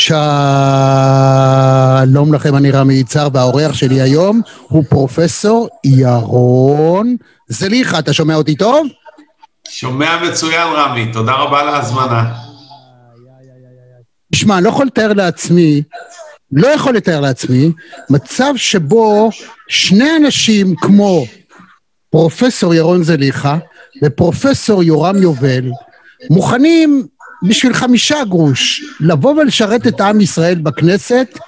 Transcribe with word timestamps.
שלום 0.00 0.16
לכם, 2.34 2.56
אני 2.56 2.70
רמי 2.70 2.94
יצהר, 2.94 3.28
והאורח 3.32 3.72
שלי 3.72 4.00
היום 4.00 4.40
הוא 4.68 4.84
פרופסור 4.88 5.68
ירון 5.84 7.16
זליכה. 7.48 7.98
אתה 7.98 8.12
שומע 8.12 8.34
אותי 8.34 8.56
טוב? 8.56 8.86
שומע 9.68 10.22
מצוין, 10.22 10.68
רמי. 10.76 11.12
תודה 11.12 11.32
רבה 11.32 11.60
על 11.60 11.68
ההזמנה. 11.68 12.32
תשמע, 14.32 14.56
אני 14.56 14.64
לא 14.64 14.68
יכול 14.68 14.86
לתאר 14.86 15.12
לעצמי, 15.12 15.82
לא 16.52 16.68
יכול 16.68 16.94
לתאר 16.94 17.20
לעצמי, 17.20 17.72
מצב 18.10 18.52
שבו 18.56 19.30
שני 19.68 20.16
אנשים 20.16 20.74
כמו 20.76 21.24
פרופסור 22.10 22.74
ירון 22.74 23.02
זליכה 23.02 23.58
ופרופסור 24.04 24.82
יורם 24.82 25.22
יובל 25.22 25.70
מוכנים 26.30 27.06
בשביל 27.42 27.74
חמישה 27.74 28.24
גרוש 28.28 28.82
לבוא 29.00 29.30
ולשרת 29.30 29.86
את 29.86 30.00
עם 30.00 30.20
ישראל 30.20 30.58
בכנסת 30.58 31.38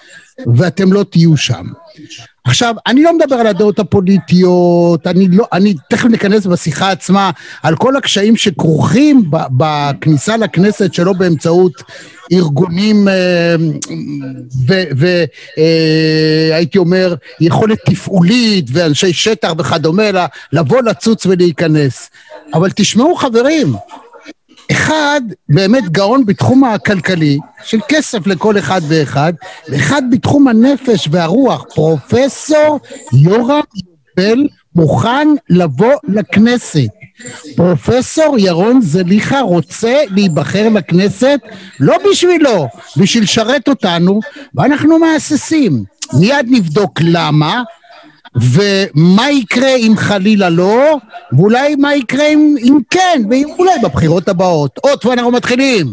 ואתם 0.56 0.92
לא 0.92 1.04
תהיו 1.10 1.36
שם. 1.36 1.64
עכשיו, 2.44 2.74
אני 2.86 3.02
לא 3.02 3.16
מדבר 3.16 3.34
על 3.34 3.46
הדעות 3.46 3.78
הפוליטיות, 3.78 5.06
אני 5.06 5.28
לא, 5.28 5.46
אני 5.52 5.74
תכף 5.90 6.04
ניכנס 6.04 6.46
בשיחה 6.46 6.90
עצמה 6.90 7.30
על 7.62 7.76
כל 7.76 7.96
הקשיים 7.96 8.36
שכרוכים 8.36 9.30
בכניסה 9.30 10.36
לכנסת 10.36 10.94
שלא 10.94 11.12
באמצעות 11.12 11.82
ארגונים 12.32 13.08
אה, 13.08 13.56
והייתי 14.96 16.78
אה, 16.78 16.82
אומר 16.82 17.14
יכולת 17.40 17.78
תפעולית 17.86 18.66
ואנשי 18.72 19.12
שטח 19.12 19.52
וכדומה, 19.58 20.26
לבוא 20.52 20.82
לצוץ 20.82 21.26
ולהיכנס. 21.26 22.10
אבל 22.54 22.70
תשמעו 22.70 23.16
חברים, 23.16 23.74
אחד 24.70 25.20
באמת 25.48 25.88
גאון 25.88 26.26
בתחום 26.26 26.64
הכלכלי, 26.64 27.38
של 27.64 27.78
כסף 27.88 28.26
לכל 28.26 28.58
אחד 28.58 28.80
ואחד, 28.88 29.32
ואחד 29.68 30.02
בתחום 30.10 30.48
הנפש 30.48 31.08
והרוח, 31.10 31.64
פרופסור 31.74 32.80
יורם 33.12 33.60
יובל 34.18 34.48
מוכן 34.74 35.28
לבוא 35.50 35.94
לכנסת. 36.08 36.88
פרופסור 37.56 38.38
ירון 38.38 38.80
זליכה 38.80 39.40
רוצה 39.40 40.02
להיבחר 40.10 40.68
לכנסת 40.68 41.40
לא 41.80 41.96
בשבילו, 42.10 42.68
בשביל 42.96 43.22
לשרת 43.22 43.68
אותנו, 43.68 44.20
ואנחנו 44.54 44.98
מהססים. 44.98 45.84
מיד 46.18 46.46
נבדוק 46.50 47.00
למה, 47.02 47.62
ומה 48.34 49.30
יקרה 49.30 49.74
אם 49.76 49.92
חלילה 49.96 50.50
לא, 50.50 50.98
ואולי 51.32 51.74
מה 51.76 51.94
יקרה 51.94 52.26
אם, 52.26 52.54
אם 52.62 52.78
כן, 52.90 53.22
ואולי 53.30 53.72
בבחירות 53.82 54.28
הבאות. 54.28 54.78
עוד 54.82 54.98
ואנחנו 55.06 55.30
מתחילים. 55.30 55.86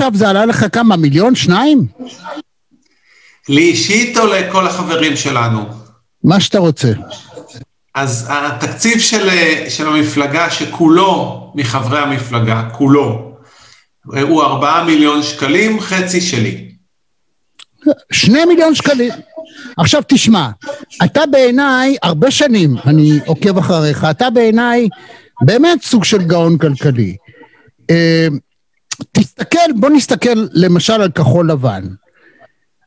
עכשיו 0.00 0.18
זה 0.18 0.28
עלה 0.28 0.46
לך 0.46 0.64
כמה, 0.72 0.96
מיליון, 0.96 1.34
שניים? 1.34 1.86
לי 3.48 3.62
אישית 3.62 4.18
או 4.18 4.26
לכל 4.26 4.66
החברים 4.66 5.16
שלנו? 5.16 5.64
מה 6.24 6.40
שאתה 6.40 6.58
רוצה. 6.58 6.92
אז 7.94 8.26
התקציב 8.30 9.00
של, 9.00 9.28
של 9.68 9.88
המפלגה, 9.88 10.50
שכולו 10.50 11.52
מחברי 11.54 11.98
המפלגה, 11.98 12.68
כולו, 12.72 13.36
הוא 14.04 14.42
ארבעה 14.42 14.84
מיליון 14.84 15.22
שקלים, 15.22 15.80
חצי 15.80 16.20
שלי. 16.20 16.68
שני 18.12 18.44
מיליון 18.44 18.74
שקלים. 18.74 19.12
עכשיו 19.76 20.02
תשמע, 20.08 20.48
אתה 21.04 21.26
בעיניי, 21.26 21.96
הרבה 22.02 22.30
שנים 22.30 22.76
אני 22.86 23.18
עוקב 23.26 23.58
אחריך, 23.58 24.06
אתה 24.10 24.30
בעיניי 24.30 24.88
באמת 25.42 25.82
סוג 25.82 26.04
של 26.04 26.22
גאון 26.22 26.58
כלכלי. 26.58 27.16
אה, 29.00 29.22
תסתכל, 29.22 29.72
בוא 29.76 29.90
נסתכל 29.90 30.46
למשל 30.52 30.92
על 30.92 31.10
כחול 31.10 31.50
לבן. 31.50 31.84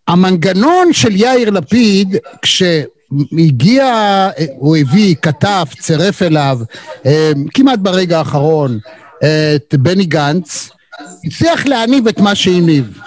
המנגנון 0.08 0.94
של 0.94 1.16
יאיר 1.16 1.50
לפיד, 1.50 2.16
כשהגיע, 2.42 3.86
הוא 4.58 4.78
הביא, 4.78 5.16
כתב, 5.22 5.66
צירף 5.80 6.22
אליו, 6.22 6.60
אה, 7.06 7.32
כמעט 7.54 7.80
ברגע 7.80 8.18
האחרון, 8.18 8.80
את 9.56 9.76
בני 9.76 10.06
גנץ, 10.06 10.70
הצליח 11.26 11.66
להניב 11.66 12.08
את 12.08 12.20
מה 12.20 12.36
שהניב, 12.36 13.00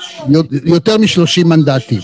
יותר 0.64 0.98
משלושים 0.98 1.48
מנדטים. 1.48 2.00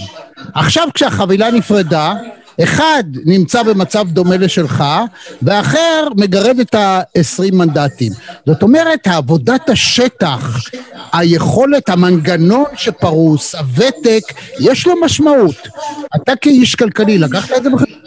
עכשיו 0.54 0.88
כשהחבילה 0.94 1.50
נפרדה, 1.50 2.14
אחד 2.62 3.04
נמצא 3.24 3.62
במצב 3.62 4.08
דומה 4.08 4.36
לשלך, 4.36 4.84
ואחר 5.42 6.08
מגרד 6.16 6.60
את 6.60 6.74
ה-20 6.74 7.54
מנדטים. 7.54 8.12
זאת 8.46 8.62
אומרת, 8.62 9.06
עבודת 9.06 9.68
השטח, 9.68 10.60
היכולת, 11.12 11.88
המנגנון 11.88 12.64
שפרוס, 12.76 13.54
הוותק, 13.54 14.22
יש 14.60 14.86
לו 14.86 14.94
משמעות. 15.04 15.68
אתה 16.16 16.36
כאיש 16.36 16.74
כלכלי, 16.74 17.18
לקחת 17.18 17.50
את 17.56 17.62
זה 17.62 17.70
בחשבון? 17.70 17.98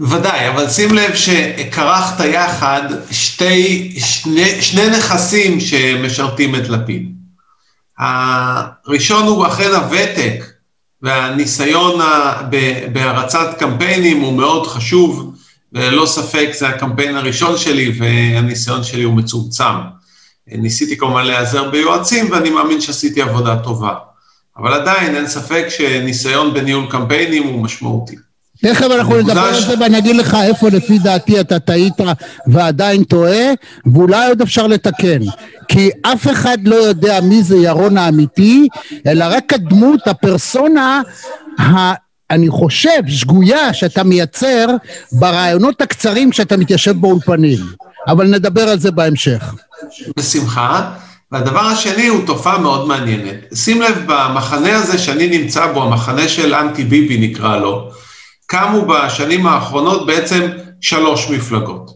ודאי, 0.00 0.48
אבל 0.48 0.70
שים 0.70 0.94
לב 0.94 1.14
שכרכת 1.14 2.24
יחד 2.24 2.82
שתי, 3.10 3.94
שני, 3.98 4.62
שני 4.62 4.90
נכסים 4.90 5.60
שמשרתים 5.60 6.54
את 6.54 6.68
לפיד. 6.68 7.16
הראשון 7.98 9.26
הוא 9.26 9.46
אכן 9.46 9.70
הוותק, 9.70 10.44
והניסיון 11.06 12.00
בהרצת 12.92 13.56
קמפיינים 13.58 14.20
הוא 14.20 14.32
מאוד 14.32 14.66
חשוב, 14.66 15.34
וללא 15.72 16.06
ספק 16.06 16.48
זה 16.52 16.68
הקמפיין 16.68 17.16
הראשון 17.16 17.56
שלי 17.56 17.92
והניסיון 17.98 18.84
שלי 18.84 19.02
הוא 19.02 19.14
מצומצם. 19.14 19.74
ניסיתי 20.46 20.96
כמובן 20.96 21.24
להיעזר 21.24 21.70
ביועצים 21.70 22.30
ואני 22.30 22.50
מאמין 22.50 22.80
שעשיתי 22.80 23.22
עבודה 23.22 23.56
טובה. 23.56 23.94
אבל 24.56 24.72
עדיין 24.72 25.16
אין 25.16 25.26
ספק 25.26 25.66
שניסיון 25.68 26.54
בניהול 26.54 26.86
קמפיינים 26.90 27.42
הוא 27.42 27.62
משמעותי. 27.62 28.16
תכף 28.62 28.86
אנחנו 28.94 29.16
נדבר 29.16 29.40
על 29.40 29.60
זה 29.62 29.74
ואני 29.80 29.98
אגיד 29.98 30.16
לך 30.16 30.36
איפה 30.42 30.68
לפי 30.68 30.98
דעתי 30.98 31.40
אתה 31.40 31.58
טעית 31.58 31.94
ועדיין 32.46 33.04
טועה, 33.04 33.44
ואולי 33.92 34.28
עוד 34.28 34.40
אפשר 34.40 34.66
לתקן. 34.66 35.18
כי 35.68 35.90
אף 36.02 36.26
אחד 36.28 36.58
לא 36.64 36.74
יודע 36.74 37.20
מי 37.20 37.42
זה 37.42 37.56
ירון 37.56 37.98
האמיתי, 37.98 38.68
אלא 39.06 39.24
רק 39.28 39.52
הדמות, 39.52 40.08
הפרסונה, 40.08 41.02
ה... 41.60 41.92
אני 42.30 42.48
חושב, 42.50 43.00
שגויה 43.08 43.74
שאתה 43.74 44.02
מייצר 44.02 44.66
ברעיונות 45.12 45.80
הקצרים 45.80 46.30
כשאתה 46.30 46.56
מתיישב 46.56 46.92
באולפנים. 46.92 47.58
אבל 48.08 48.26
נדבר 48.26 48.68
על 48.68 48.78
זה 48.78 48.90
בהמשך. 48.90 49.54
בשמחה. 50.16 50.90
והדבר 51.32 51.60
השני 51.60 52.06
הוא 52.06 52.26
תופעה 52.26 52.58
מאוד 52.58 52.88
מעניינת. 52.88 53.34
שים 53.54 53.82
לב, 53.82 54.02
במחנה 54.06 54.76
הזה 54.76 54.98
שאני 54.98 55.38
נמצא 55.38 55.72
בו, 55.72 55.82
המחנה 55.82 56.28
של 56.28 56.54
אנטי 56.54 56.84
ביבי 56.84 57.28
נקרא 57.28 57.56
לו, 57.56 57.90
קמו 58.46 58.86
בשנים 58.86 59.46
האחרונות 59.46 60.06
בעצם 60.06 60.48
שלוש 60.80 61.30
מפלגות, 61.30 61.90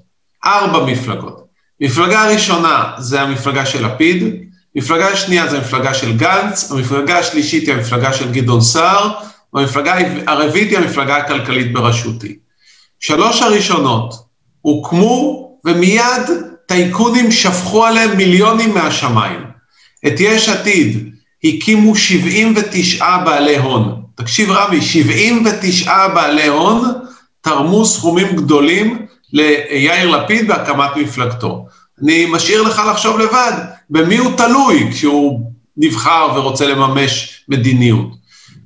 ארבע 0.44 0.84
מפלגות. 0.84 1.44
מפלגה 1.80 2.26
ראשונה 2.28 2.92
זה 2.98 3.20
המפלגה 3.20 3.66
של 3.66 3.86
לפיד, 3.86 4.24
המפלגה 4.76 5.08
השנייה 5.08 5.48
זה 5.48 5.56
המפלגה 5.56 5.94
של 5.94 6.16
גנץ, 6.16 6.72
המפלגה 6.72 7.18
השלישית 7.18 7.68
היא 7.68 7.74
המפלגה 7.74 8.12
של 8.12 8.32
גדעון 8.32 8.60
סער, 8.60 9.10
והמפלגה 9.52 9.94
הרביעית 10.26 10.70
היא 10.70 10.78
המפלגה 10.78 11.16
הכלכלית 11.16 11.72
בראשותי. 11.72 12.36
שלוש 13.00 13.42
הראשונות 13.42 14.14
הוקמו 14.60 15.50
ומיד 15.64 16.22
טייקונים 16.66 17.32
שפכו 17.32 17.84
עליהם 17.84 18.16
מיליונים 18.16 18.74
מהשמיים. 18.74 19.40
את 20.06 20.20
יש 20.20 20.48
עתיד 20.48 21.14
הקימו 21.44 21.96
79 21.96 23.16
בעלי 23.24 23.58
הון. 23.58 23.99
תקשיב 24.20 24.50
רמי, 24.50 24.82
79 24.82 26.08
בעלי 26.08 26.46
הון 26.46 26.84
תרמו 27.40 27.84
סכומים 27.84 28.36
גדולים 28.36 29.06
ליאיר 29.32 30.10
לפיד 30.10 30.48
בהקמת 30.48 30.96
מפלגתו. 30.96 31.66
אני 32.02 32.26
משאיר 32.26 32.62
לך 32.62 32.82
לחשוב 32.90 33.18
לבד, 33.18 33.52
במי 33.90 34.16
הוא 34.16 34.36
תלוי 34.36 34.88
כשהוא 34.92 35.40
נבחר 35.76 36.28
ורוצה 36.34 36.66
לממש 36.66 37.44
מדיניות. 37.48 38.08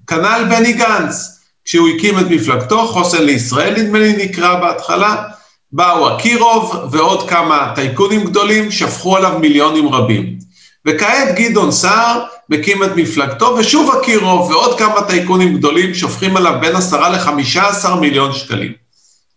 כנ"ל 0.07 0.45
בני 0.49 0.73
גנץ, 0.73 1.41
כשהוא 1.65 1.89
הקים 1.89 2.19
את 2.19 2.27
מפלגתו, 2.31 2.87
חוסן 2.87 3.25
לישראל 3.25 3.83
נדמה 3.83 3.99
לי 3.99 4.25
נקרא 4.25 4.61
בהתחלה, 4.61 5.17
באו 5.73 6.17
אקירוב 6.17 6.77
ועוד 6.91 7.29
כמה 7.31 7.73
טייקונים 7.75 8.25
גדולים, 8.25 8.71
שפכו 8.71 9.17
עליו 9.17 9.39
מיליונים 9.39 9.89
רבים. 9.89 10.39
וכעת 10.87 11.35
גדעון 11.35 11.73
סער 11.73 12.25
מקים 12.49 12.85
את 12.85 12.91
מפלגתו, 12.97 13.57
ושוב 13.59 13.97
אקירוב 13.99 14.51
ועוד 14.51 14.79
כמה 14.79 15.03
טייקונים 15.03 15.57
גדולים 15.57 15.95
שופכים 15.95 16.37
עליו 16.37 16.55
בין 16.61 16.77
עשרה 16.77 17.09
לחמישה 17.09 17.69
עשר 17.69 17.95
מיליון 17.95 18.33
שקלים. 18.33 18.73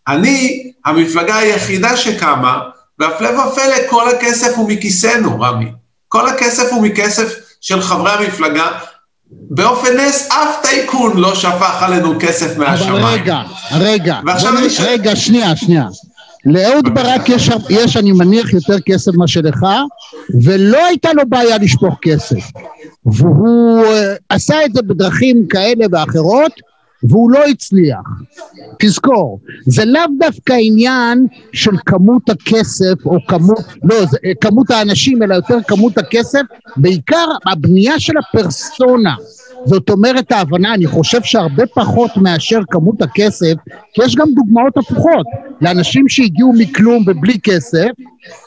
אני, 0.08 0.72
המפלגה 0.86 1.38
היחידה 1.38 1.98
שקמה, 1.98 2.60
והפלא 3.00 3.30
ופלא, 3.30 3.76
כל 3.90 4.10
הכסף 4.10 4.54
הוא 4.56 4.70
מכיסנו, 4.70 5.42
רמי. 5.42 5.72
כל 6.08 6.30
הכסף 6.30 6.72
הוא 6.72 6.84
מכסף 6.84 7.36
של 7.62 7.82
חברי 7.82 8.12
המפלגה. 8.12 8.68
באופן 9.32 9.98
נס, 9.98 10.28
אף 10.32 10.56
טייקון 10.62 11.18
לא 11.18 11.36
שפך 11.36 11.82
עלינו 11.82 12.14
כסף 12.20 12.58
מהשמיים. 12.58 12.94
אבל 12.94 13.06
רגע, 13.06 13.42
רגע, 13.72 14.20
בוא, 14.24 14.70
ש... 14.70 14.80
רגע, 14.80 15.16
שנייה, 15.16 15.56
שנייה. 15.56 15.86
לאהוד 16.48 16.90
ברק 16.94 17.30
יש, 17.30 17.50
יש, 17.70 17.98
אני 17.98 18.12
מניח, 18.12 18.54
יותר 18.54 18.80
כסף 18.80 19.16
מאשר 19.16 19.42
לך, 19.42 19.66
ולא 20.44 20.86
הייתה 20.86 21.14
לו 21.14 21.24
בעיה 21.30 21.58
לשפוך 21.58 21.96
כסף. 22.02 22.52
והוא 23.06 23.86
uh, 23.86 23.90
עשה 24.30 24.66
את 24.66 24.74
זה 24.74 24.82
בדרכים 24.82 25.48
כאלה 25.48 25.86
ואחרות, 25.92 26.52
והוא 27.04 27.32
לא 27.32 27.46
הצליח. 27.46 28.06
תזכור, 28.80 29.40
זה 29.66 29.86
לאו 29.86 30.02
דווקא 30.20 30.56
עניין 30.62 31.28
של 31.54 31.72
כמות 31.86 32.30
הכסף 32.30 33.06
או 33.06 33.18
כמות, 33.28 33.60
לא, 33.84 34.06
זה 34.06 34.18
כמות 34.42 34.72
האנשים, 34.72 35.24
אלא 35.24 35.36
יותר 35.36 35.58
כמות 35.68 35.98
הכסף, 35.98 36.42
בעיקר 36.78 37.28
הבנייה 37.46 38.00
של 38.00 38.14
הפרסונה. 38.18 39.16
זאת 39.66 39.90
אומרת 39.90 40.32
ההבנה, 40.32 40.74
אני 40.74 40.88
חושב 40.88 41.24
שהרבה 41.24 41.64
פחות 41.66 42.12
מאשר 42.18 42.60
כמות 42.72 43.02
הכסף, 43.02 43.54
כי 43.94 44.02
יש 44.06 44.16
גם 44.16 44.28
דוגמאות 44.36 44.78
הפוכות, 44.78 45.26
לאנשים 45.62 46.10
שהגיעו 46.10 46.54
מכלום 46.54 47.04
ובלי 47.08 47.40
כסף, 47.44 47.90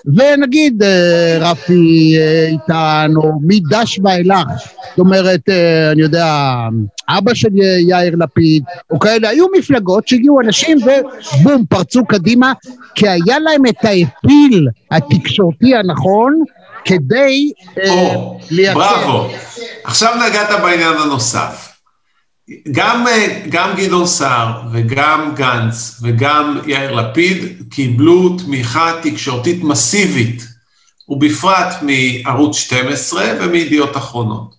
ונגיד 0.07 0.83
אה, 0.83 1.39
רפי 1.41 2.17
אה, 2.19 2.47
איתן, 2.49 3.12
או 3.17 3.33
מדש 3.43 4.01
ואילך, 4.05 4.47
זאת 4.91 4.99
אומרת, 4.99 5.49
אה, 5.49 5.93
אני 5.93 6.03
יודע, 6.03 6.55
אבא 7.09 7.35
של 7.35 7.57
יאיר 7.89 8.17
לפיד, 8.17 8.65
או 8.91 8.99
כאלה, 8.99 9.29
היו 9.29 9.47
מפלגות 9.59 10.09
שהגיעו 10.09 10.41
אנשים 10.41 10.79
ובום, 10.79 11.65
פרצו 11.69 12.05
קדימה, 12.05 12.53
כי 12.95 13.09
היה 13.09 13.39
להם 13.39 13.67
את 13.67 13.85
האפיל 13.85 14.69
התקשורתי 14.91 15.75
הנכון, 15.75 16.43
כדי 16.85 17.53
או, 17.88 18.38
לייצר. 18.50 18.75
בראבו. 18.75 19.31
עכשיו 19.85 20.15
נגעת 20.27 20.61
בעניין 20.62 20.97
הנוסף. 20.97 21.71
גם, 22.73 23.06
גם 23.49 23.75
גדעון 23.77 24.06
סער 24.06 24.61
וגם 24.73 25.32
גנץ 25.35 26.00
וגם 26.03 26.59
יאיר 26.67 26.93
לפיד 26.93 27.62
קיבלו 27.71 28.37
תמיכה 28.38 28.93
תקשורתית 29.03 29.65
מסיבית, 29.65 30.43
ובפרט 31.09 31.75
מערוץ 31.82 32.56
12 32.56 33.25
ומידיעות 33.41 33.97
אחרונות. 33.97 34.55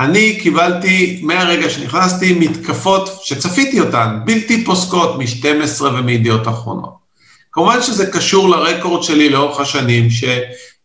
אני 0.00 0.38
קיבלתי 0.40 1.20
מהרגע 1.22 1.70
שנכנסתי 1.70 2.34
מתקפות 2.34 3.18
שצפיתי 3.22 3.80
אותן, 3.80 4.18
בלתי 4.24 4.64
פוסקות 4.64 5.18
מ-12 5.18 5.82
ומידיעות 5.82 6.48
אחרונות. 6.48 6.98
כמובן 7.52 7.82
שזה 7.82 8.06
קשור 8.06 8.48
לרקורד 8.48 9.02
שלי 9.02 9.28
לאורך 9.28 9.60
השנים, 9.60 10.10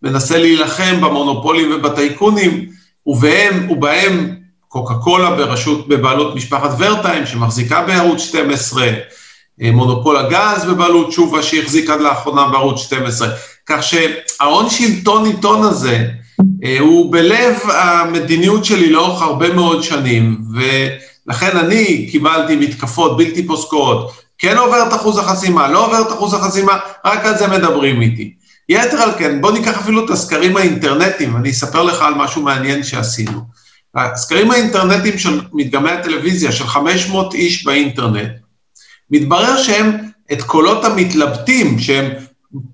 שמנסה 0.03 0.37
להילחם 0.37 1.01
במונופולים 1.01 1.71
ובטייקונים, 1.75 2.65
ובהם, 3.05 3.71
ובהם 3.71 4.35
קוקה 4.67 4.93
קולה 4.93 5.31
ברשות, 5.35 5.87
בבעלות 5.87 6.35
משפחת 6.35 6.69
ורטיים, 6.77 7.25
שמחזיקה 7.25 7.81
בערוץ 7.81 8.21
12, 8.21 8.87
אה, 9.61 9.71
מונופול 9.71 10.17
הגז 10.17 10.65
בבעלות 10.65 11.09
תשובה 11.09 11.43
שהחזיק 11.43 11.89
עד 11.89 12.01
לאחרונה 12.01 12.47
בערוץ 12.47 12.79
12, 12.79 13.27
כך 13.65 13.83
שההון 13.83 14.69
שלטון 14.69 15.25
עיתון 15.25 15.63
הזה 15.63 16.07
אה, 16.63 16.77
הוא 16.79 17.11
בלב 17.11 17.55
המדיניות 17.69 18.65
שלי 18.65 18.89
לאורך 18.89 19.21
הרבה 19.21 19.53
מאוד 19.53 19.83
שנים, 19.83 20.37
ולכן 20.53 21.57
אני 21.57 22.07
קיבלתי 22.11 22.55
מתקפות 22.55 23.17
בלתי 23.17 23.47
פוסקות, 23.47 24.11
כן 24.37 24.57
עובר 24.57 24.87
את 24.87 24.93
אחוז 24.93 25.17
החסימה, 25.17 25.67
לא 25.67 25.85
עובר 25.85 26.01
את 26.01 26.11
אחוז 26.11 26.33
החסימה, 26.33 26.77
רק 27.05 27.25
על 27.25 27.37
זה 27.37 27.47
מדברים 27.47 28.01
איתי. 28.01 28.42
יתר 28.69 29.01
על 29.01 29.11
כן, 29.17 29.41
בוא 29.41 29.51
ניקח 29.51 29.77
אפילו 29.77 30.05
את 30.05 30.09
הסקרים 30.09 30.57
האינטרנטיים, 30.57 31.35
אני 31.37 31.49
אספר 31.49 31.83
לך 31.83 32.01
על 32.01 32.13
משהו 32.13 32.41
מעניין 32.41 32.83
שעשינו. 32.83 33.41
הסקרים 33.95 34.51
האינטרנטיים 34.51 35.17
של 35.17 35.41
מדגמי 35.53 35.91
הטלוויזיה, 35.91 36.51
של 36.51 36.67
500 36.67 37.33
איש 37.33 37.65
באינטרנט, 37.65 38.31
מתברר 39.11 39.63
שהם, 39.63 39.97
את 40.33 40.41
קולות 40.41 40.85
המתלבטים, 40.85 41.79
שהם 41.79 42.11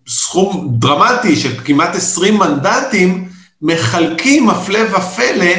סכום 0.07 0.67
דרמטי 0.79 1.35
של 1.35 1.59
כמעט 1.65 1.95
20 1.95 2.37
מנדטים, 2.37 3.29
מחלקים, 3.61 4.49
הפלא 4.49 4.79
ופלא, 4.79 5.53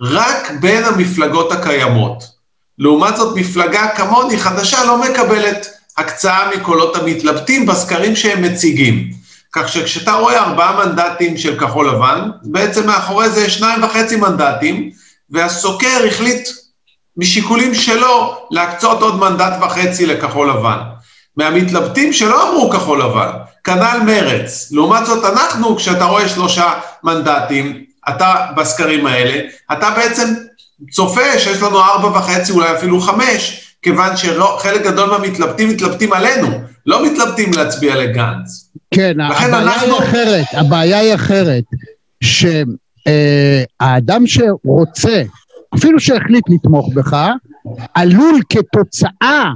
רק 0.00 0.50
בין 0.60 0.84
המפלגות 0.84 1.52
הקיימות. 1.52 2.24
לעומת 2.78 3.16
זאת, 3.16 3.36
מפלגה 3.36 3.88
כמוני, 3.96 4.38
חדשה, 4.38 4.84
לא 4.84 5.02
מקבלת 5.02 5.66
הקצאה 5.98 6.56
מקולות 6.56 6.96
המתלבטים 6.96 7.66
בסקרים 7.66 8.16
שהם 8.16 8.42
מציגים. 8.42 9.10
כך 9.52 9.68
שכשאתה 9.68 10.12
רואה 10.12 10.38
ארבעה 10.38 10.86
מנדטים 10.86 11.36
של 11.36 11.58
כחול 11.58 11.88
לבן, 11.88 12.30
בעצם 12.42 12.86
מאחורי 12.86 13.30
זה 13.30 13.40
יש 13.40 13.54
שניים 13.54 13.82
וחצי 13.82 14.16
מנדטים, 14.16 14.90
והסוקר 15.30 16.04
החליט 16.08 16.48
משיקולים 17.16 17.74
שלו 17.74 18.36
להקצות 18.50 19.02
עוד 19.02 19.18
מנדט 19.18 19.52
וחצי 19.60 20.06
לכחול 20.06 20.50
לבן. 20.50 20.78
מהמתלבטים 21.36 22.12
שלא 22.12 22.48
אמרו 22.48 22.70
כחול 22.70 23.02
לבן, 23.02 23.30
כנ"ל 23.64 23.98
מרץ. 24.06 24.72
לעומת 24.72 25.06
זאת, 25.06 25.24
אנחנו, 25.24 25.76
כשאתה 25.76 26.04
רואה 26.04 26.28
שלושה 26.28 26.72
מנדטים, 27.04 27.84
אתה 28.08 28.34
בסקרים 28.56 29.06
האלה, 29.06 29.40
אתה 29.72 29.90
בעצם 29.90 30.34
צופה 30.90 31.38
שיש 31.38 31.62
לנו 31.62 31.80
ארבע 31.80 32.18
וחצי, 32.18 32.52
אולי 32.52 32.76
אפילו 32.76 33.00
חמש, 33.00 33.74
כיוון 33.82 34.16
שחלק 34.16 34.82
גדול 34.82 35.10
מהמתלבטים 35.10 35.68
מתלבטים 35.68 36.12
עלינו, 36.12 36.48
לא 36.86 37.06
מתלבטים 37.06 37.50
להצביע 37.52 37.96
לגנץ. 37.96 38.71
כן, 38.92 39.20
הבעיה 39.20 39.62
אנחנו... 39.62 39.86
היא 39.86 39.98
אחרת, 39.98 40.46
הבעיה 40.52 40.98
היא 40.98 41.14
אחרת, 41.14 41.64
שהאדם 42.20 44.22
אה, 44.22 44.26
שרוצה, 44.26 45.22
אפילו 45.74 46.00
שהחליט 46.00 46.44
לתמוך 46.48 46.94
בך, 46.94 47.16
עלול 47.94 48.40
כתוצאה 48.48 49.50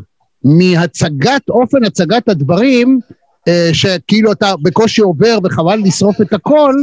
מהצגת, 0.44 1.48
אופן 1.48 1.84
הצגת 1.84 2.28
הדברים, 2.28 3.00
אה, 3.48 3.70
שכאילו 3.72 4.32
אתה 4.32 4.54
בקושי 4.62 5.00
עובר 5.00 5.38
וחבל 5.44 5.78
לשרוף 5.84 6.20
את 6.20 6.32
הכל, 6.32 6.74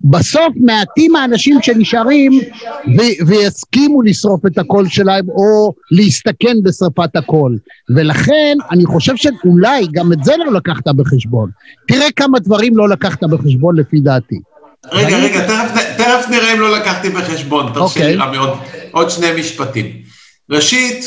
בסוף 0.00 0.54
מעטים 0.56 1.16
האנשים 1.16 1.58
שנשארים 1.62 2.32
ו- 2.98 3.26
ויסכימו 3.26 4.02
לשרוף 4.02 4.46
את 4.46 4.58
הקול 4.58 4.88
שלהם 4.88 5.28
או 5.28 5.72
להסתכן 5.90 6.56
בשרפת 6.62 7.16
הקול. 7.16 7.58
ולכן 7.96 8.56
אני 8.70 8.86
חושב 8.86 9.16
שאולי 9.16 9.86
גם 9.92 10.12
את 10.12 10.24
זה 10.24 10.32
לא 10.36 10.52
לקחת 10.52 10.88
בחשבון. 10.88 11.50
תראה 11.88 12.10
כמה 12.16 12.38
דברים 12.38 12.76
לא 12.76 12.88
לקחת 12.88 13.24
בחשבון 13.24 13.76
לפי 13.76 14.00
דעתי. 14.00 14.40
רגע, 14.92 15.18
רגע, 15.18 15.46
תכף, 15.46 15.96
תכף 15.96 16.26
נראה 16.30 16.54
אם 16.54 16.60
לא 16.60 16.76
לקחתי 16.78 17.08
בחשבון, 17.08 17.72
תרשה 17.74 18.06
לי 18.06 18.14
רמי 18.14 18.36
עוד, 18.36 18.50
עוד 18.90 19.10
שני 19.10 19.26
משפטים. 19.40 19.86
ראשית, 20.50 21.04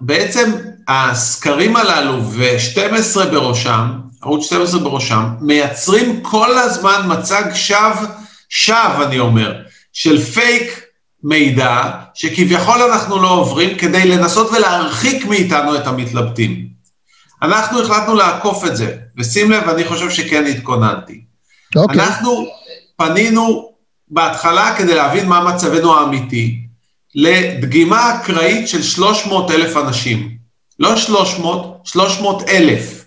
בעצם 0.00 0.52
הסקרים 0.88 1.76
הללו, 1.76 2.24
ו-12 2.24 3.24
בראשם, 3.30 3.90
ערוץ 4.22 4.46
12 4.46 4.80
בראשם, 4.80 5.24
מייצרים 5.40 6.20
כל 6.20 6.58
הזמן 6.58 7.00
מצג 7.06 7.42
שווא, 7.54 8.06
שווא 8.48 9.04
אני 9.04 9.18
אומר, 9.18 9.62
של 9.92 10.22
פייק 10.24 10.80
מידע, 11.24 11.90
שכביכול 12.14 12.82
אנחנו 12.82 13.22
לא 13.22 13.30
עוברים 13.30 13.78
כדי 13.78 14.08
לנסות 14.08 14.50
ולהרחיק 14.50 15.26
מאיתנו 15.26 15.76
את 15.76 15.86
המתלבטים. 15.86 16.68
אנחנו 17.42 17.82
החלטנו 17.82 18.14
לעקוף 18.14 18.64
את 18.64 18.76
זה, 18.76 18.96
ושים 19.18 19.50
לב, 19.50 19.68
אני 19.68 19.84
חושב 19.84 20.10
שכן 20.10 20.46
התכוננתי. 20.46 21.20
Okay. 21.76 21.80
אוקיי. 21.80 22.00
אנחנו 22.00 22.46
פנינו 22.96 23.72
בהתחלה 24.08 24.74
כדי 24.78 24.94
להבין 24.94 25.28
מה 25.28 25.54
מצבנו 25.54 25.98
האמיתי, 25.98 26.58
לדגימה 27.14 28.14
אקראית 28.14 28.68
של 28.68 28.82
300 28.82 29.50
אלף 29.50 29.76
אנשים. 29.76 30.36
לא 30.78 30.96
300, 30.96 31.80
300 31.84 32.48
אלף. 32.48 33.01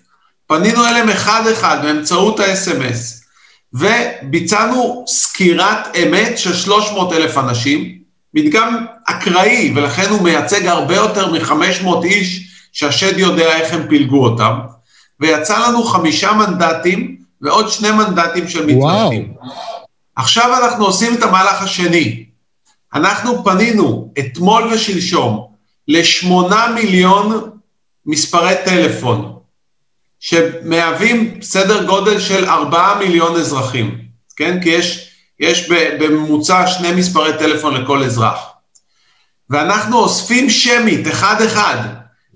פנינו 0.46 0.84
אליהם 0.84 1.08
אחד-אחד 1.08 1.78
באמצעות 1.82 2.40
ה-SMS, 2.40 3.26
וביצענו 3.72 5.04
סקירת 5.08 5.96
אמת 5.96 6.38
של 6.38 6.54
300 6.54 7.12
אלף 7.12 7.38
אנשים, 7.38 7.98
מדגם 8.34 8.86
אקראי, 9.04 9.72
ולכן 9.76 10.10
הוא 10.10 10.22
מייצג 10.22 10.66
הרבה 10.66 10.96
יותר 10.96 11.32
מ-500 11.32 12.04
איש 12.04 12.48
שהשד 12.72 13.18
יודע 13.18 13.56
איך 13.56 13.74
הם 13.74 13.86
פילגו 13.88 14.24
אותם, 14.24 14.58
ויצא 15.20 15.68
לנו 15.68 15.84
חמישה 15.84 16.32
מנדטים 16.32 17.16
ועוד 17.40 17.68
שני 17.68 17.90
מנדטים 17.90 18.48
של 18.48 18.66
מתנגדים. 18.66 19.34
עכשיו 20.16 20.64
אנחנו 20.64 20.84
עושים 20.84 21.14
את 21.14 21.22
המהלך 21.22 21.62
השני. 21.62 22.24
אנחנו 22.94 23.44
פנינו 23.44 24.12
אתמול 24.18 24.72
ושלשום 24.72 25.46
לשמונה 25.88 26.66
מיליון 26.74 27.50
מספרי 28.06 28.54
טלפון, 28.64 29.35
שמהווים 30.20 31.38
סדר 31.42 31.84
גודל 31.84 32.20
של 32.20 32.44
ארבעה 32.44 32.98
מיליון 32.98 33.36
אזרחים, 33.36 33.98
כן? 34.36 34.58
כי 34.62 34.68
יש, 34.68 35.10
יש 35.40 35.70
בממוצע 35.70 36.66
שני 36.66 36.92
מספרי 36.92 37.38
טלפון 37.38 37.74
לכל 37.74 38.02
אזרח. 38.02 38.38
ואנחנו 39.50 39.98
אוספים 39.98 40.50
שמית, 40.50 41.08
אחד-אחד, 41.08 41.76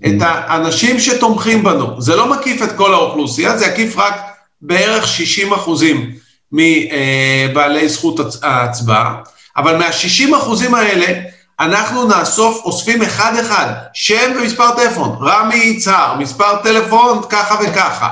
את 0.06 0.14
האנשים 0.20 1.00
שתומכים 1.00 1.62
בנו. 1.62 2.00
זה 2.00 2.16
לא 2.16 2.30
מקיף 2.30 2.62
את 2.62 2.72
כל 2.76 2.94
האוכלוסייה, 2.94 3.58
זה 3.58 3.66
יקיף 3.66 3.96
רק 3.96 4.14
בערך 4.62 5.06
60 5.06 5.52
אחוזים 5.52 6.12
מבעלי 6.52 7.88
זכות 7.88 8.20
ההצבעה, 8.42 9.14
אבל 9.56 9.76
מה-60 9.76 10.36
אחוזים 10.36 10.74
האלה 10.74 11.20
אנחנו 11.60 12.04
נאסוף, 12.08 12.64
אוספים 12.64 13.02
אחד-אחד, 13.02 13.72
שם 13.92 14.32
ומספר 14.36 14.70
טלפון, 14.76 15.16
רמי 15.20 15.56
יצהר, 15.56 16.16
מספר 16.18 16.56
טלפון 16.62 17.20
ככה 17.28 17.56
וככה, 17.64 18.08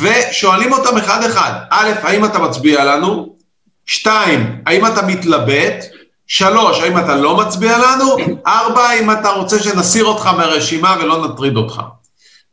ושואלים 0.00 0.72
אותם 0.72 0.96
אחד-אחד, 0.96 1.52
א', 1.70 1.90
האם 2.02 2.24
אתה 2.24 2.38
מצביע 2.38 2.84
לנו? 2.84 3.36
שתיים, 3.86 4.62
האם 4.66 4.86
אתה 4.86 5.02
מתלבט? 5.02 5.84
שלוש, 6.26 6.80
האם 6.80 6.98
אתה 6.98 7.16
לא 7.16 7.36
מצביע 7.36 7.78
לנו? 7.78 8.16
ארבע, 8.46 8.82
האם 8.82 9.10
אתה 9.10 9.30
רוצה 9.30 9.58
שנסיר 9.62 10.04
אותך 10.04 10.26
מהרשימה 10.26 10.96
ולא 11.00 11.26
נטריד 11.26 11.56
אותך. 11.56 11.82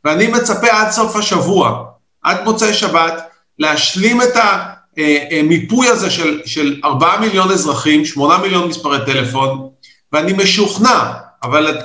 ואני 0.04 0.26
מצפה 0.26 0.68
עד 0.70 0.90
סוף 0.90 1.16
השבוע, 1.16 1.84
עד 2.22 2.44
מוצאי 2.44 2.74
שבת, 2.74 3.22
להשלים 3.58 4.22
את 4.22 4.36
המיפוי 5.40 5.88
הזה 5.88 6.10
של, 6.44 6.80
4 6.84 7.16
מיליון 7.20 7.50
אזרחים, 7.50 8.04
8 8.04 8.38
מיליון 8.38 8.68
מספרי 8.68 8.98
טלפון, 9.06 9.70
ואני 10.12 10.32
משוכנע, 10.32 11.12
אבל 11.42 11.78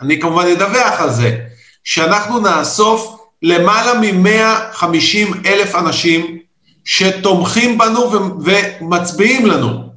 אני 0.00 0.20
כמובן 0.20 0.46
אדווח 0.46 1.00
על 1.00 1.10
זה, 1.10 1.36
שאנחנו 1.84 2.40
נאסוף 2.40 3.20
למעלה 3.42 3.94
מ-150 3.94 5.46
אלף 5.46 5.74
אנשים 5.74 6.38
שתומכים 6.84 7.78
בנו 7.78 8.12
ומצביעים 8.40 9.46
לנו. 9.46 9.88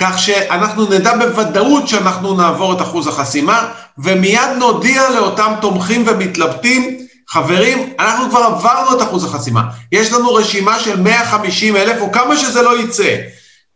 כך 0.00 0.18
שאנחנו 0.18 0.86
נדע 0.90 1.16
בוודאות 1.16 1.88
שאנחנו 1.88 2.34
נעבור 2.34 2.72
את 2.72 2.80
אחוז 2.80 3.06
החסימה, 3.06 3.72
ומיד 3.98 4.50
נודיע 4.58 5.10
לאותם 5.10 5.52
תומכים 5.60 6.04
ומתלבטים, 6.06 7.06
חברים, 7.28 7.92
אנחנו 7.98 8.30
כבר 8.30 8.40
עברנו 8.40 8.96
את 8.96 9.02
אחוז 9.02 9.24
החסימה. 9.24 9.62
יש 9.92 10.12
לנו 10.12 10.34
רשימה 10.34 10.80
של 10.80 11.00
150 11.00 11.76
אלף, 11.76 12.00
או 12.00 12.12
כמה 12.12 12.36
שזה 12.36 12.62
לא 12.62 12.80
יצא, 12.80 13.16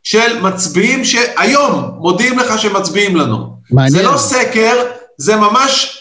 של 0.04 0.40
מצביעים 0.40 1.04
שהיום 1.04 1.90
מודיעים 1.99 2.38
לך 2.38 2.58
שמצביעים 2.58 3.16
לנו. 3.16 3.56
מעניין. 3.70 3.92
זה 3.92 4.02
לא 4.02 4.16
סקר, 4.16 4.76
זה 5.18 5.37
ממש 5.37 5.99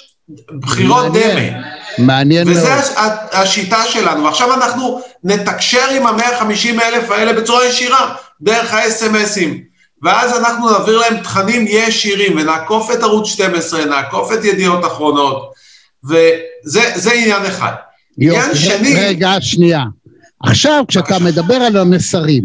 בחירות 0.60 1.06
מעניין. 1.06 1.54
דמה. 1.54 1.68
מעניין 1.98 2.48
מאוד. 2.48 2.58
וזו 2.58 2.70
השיטה 3.32 3.84
שלנו. 3.86 4.24
ועכשיו 4.24 4.54
אנחנו 4.54 5.02
נתקשר 5.24 5.90
עם 5.96 6.08
ה-150 6.08 6.82
אלף 6.82 7.12
האלה 7.12 7.34
בצורה 7.34 7.66
ישירה, 7.66 8.16
דרך 8.42 8.74
ה-SMSים. 8.74 9.50
ואז 10.04 10.38
אנחנו 10.38 10.72
נעביר 10.72 10.98
להם 10.98 11.18
תכנים 11.18 11.66
ישירים, 11.70 12.38
ונעקוף 12.38 12.92
את 12.92 13.04
ערוץ 13.04 13.28
12, 13.28 13.86
נעקוף 13.86 14.32
את 14.34 14.46
ידיעות 14.46 14.86
אחרונות, 14.86 15.52
וזה 16.04 17.12
עניין 17.14 17.46
אחד. 17.46 17.72
עניין 18.20 18.56
שני... 18.56 18.96
רגע, 18.96 19.32
שנייה. 19.40 19.84
עכשיו, 20.44 20.84
כשאתה 20.88 21.20
מדבר 21.20 21.56
על 21.56 21.78
המסרים, 21.78 22.44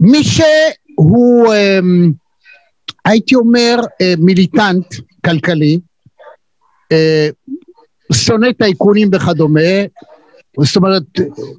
מי 0.00 0.24
שהוא, 0.24 1.54
אמ, 1.54 2.12
הייתי 3.04 3.34
אומר, 3.34 3.80
אה, 4.00 4.14
מיליטנט 4.18 4.94
כלכלי, 5.26 5.78
אה, 6.92 7.28
שונא 8.12 8.52
טייקונים 8.52 9.08
וכדומה, 9.12 9.60
זאת 10.60 10.76
אומרת, 10.76 11.02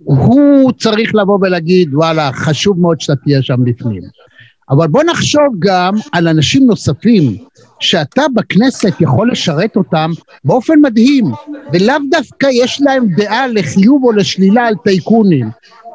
הוא 0.04 0.72
צריך 0.72 1.16
לבוא 1.16 1.40
ולהגיד, 1.42 1.94
וואלה, 1.94 2.32
חשוב 2.34 2.80
מאוד 2.80 3.02
שאתה 3.02 3.22
תהיה 3.24 3.44
שם 3.44 3.64
בפנים. 3.64 4.02
אבל 4.70 4.88
בוא 4.88 5.04
נחשוב 5.04 5.56
גם 5.60 5.94
על 6.12 6.28
אנשים 6.28 6.66
נוספים 6.66 7.38
שאתה 7.80 8.22
בכנסת 8.34 9.02
יכול 9.02 9.32
לשרת 9.32 9.76
אותם 9.76 10.12
באופן 10.44 10.74
מדהים, 10.82 11.26
ולאו 11.74 11.96
דווקא 12.12 12.48
יש 12.52 12.82
להם 12.82 13.08
דעה 13.16 13.48
לחיוב 13.48 14.04
או 14.04 14.12
לשלילה 14.12 14.68
על 14.68 14.76
טייקונים. 14.84 15.50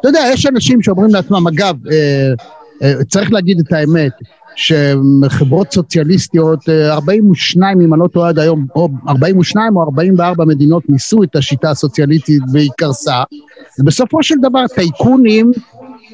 אתה 0.05 0.11
יודע, 0.11 0.25
יש 0.33 0.47
אנשים 0.47 0.83
שאומרים 0.83 1.11
לעצמם, 1.11 1.47
אגב, 1.47 1.77
אה, 1.87 2.33
אה, 2.83 3.05
צריך 3.05 3.33
להגיד 3.33 3.61
את 3.61 3.73
האמת, 3.73 4.13
שחברות 4.57 5.73
סוציאליסטיות, 5.73 6.69
42 6.69 7.81
אה, 7.81 7.85
אם 7.85 7.95
אני 7.95 8.01
לא 8.01 8.07
טועה 8.07 8.29
עד 8.29 8.39
היום, 8.39 8.67
או 8.77 8.89
42 9.09 9.77
או 9.77 9.83
44 9.83 10.45
מדינות 10.45 10.83
ניסו 10.89 11.23
את 11.23 11.37
השיטה 11.37 11.71
הסוציאליסטית 11.71 12.43
והיא 12.53 12.71
קרסה, 12.79 13.23
ובסופו 13.81 14.23
של 14.23 14.35
דבר 14.43 14.67
טייקונים 14.75 15.51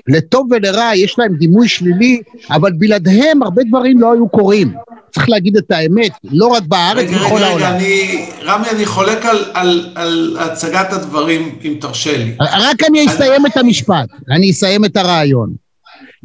לטוב 0.08 0.48
ולרע 0.50 0.90
יש 0.94 1.18
להם 1.18 1.34
דימוי 1.34 1.68
שלילי, 1.68 2.22
אבל 2.50 2.72
בלעדיהם 2.72 3.42
הרבה 3.42 3.62
דברים 3.64 4.00
לא 4.00 4.12
היו 4.12 4.28
קורים. 4.28 4.72
צריך 5.10 5.28
להגיד 5.28 5.56
את 5.56 5.70
האמת, 5.70 6.12
לא 6.24 6.46
רק 6.46 6.62
בארץ, 6.62 7.10
בכל 7.10 7.42
העולם. 7.42 7.46
רגע, 7.46 7.56
רגע, 7.56 7.76
אני, 7.76 8.26
רמי, 8.42 8.70
אני 8.70 8.86
חולק 8.86 9.26
על, 9.26 9.44
על, 9.54 9.92
על 9.94 10.36
הצגת 10.40 10.92
הדברים, 10.92 11.58
אם 11.64 11.76
תרשה 11.80 12.16
לי. 12.16 12.36
רק 12.40 12.82
אני 12.88 13.06
אסיים 13.06 13.46
את 13.46 13.56
המשפט, 13.56 14.08
אני 14.30 14.50
אסיים 14.50 14.84
את 14.84 14.96
הרעיון. 14.96 15.54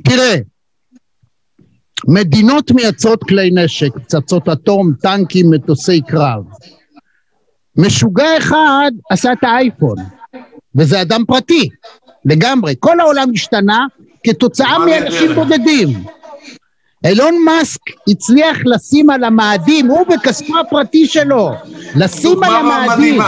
תראה, 0.03 0.35
מדינות 2.07 2.71
מייצרות 2.71 3.23
כלי 3.23 3.49
נשק, 3.53 3.97
פצצות 3.97 4.49
אטום, 4.49 4.93
טנקים, 5.01 5.49
מטוסי 5.51 6.01
קרב. 6.01 6.43
משוגע 7.77 8.37
אחד 8.37 8.91
עשה 9.11 9.31
את 9.31 9.43
האייפון, 9.43 9.97
וזה 10.75 11.01
אדם 11.01 11.23
פרטי. 11.27 11.69
לגמרי. 12.25 12.75
כל 12.79 12.99
העולם 12.99 13.29
השתנה 13.33 13.85
כתוצאה 14.23 14.85
מאנשים 14.85 15.35
בודדים. 15.35 15.89
אילון 17.05 17.35
מאסק 17.45 17.81
הצליח 18.09 18.57
לשים 18.65 19.09
על 19.09 19.23
המאדים, 19.23 19.87
הוא 19.87 20.05
בכספו 20.07 20.59
הפרטי 20.59 21.05
שלו, 21.05 21.51
לשים 21.95 22.43
על 22.43 22.55
המאדים. 22.55 23.21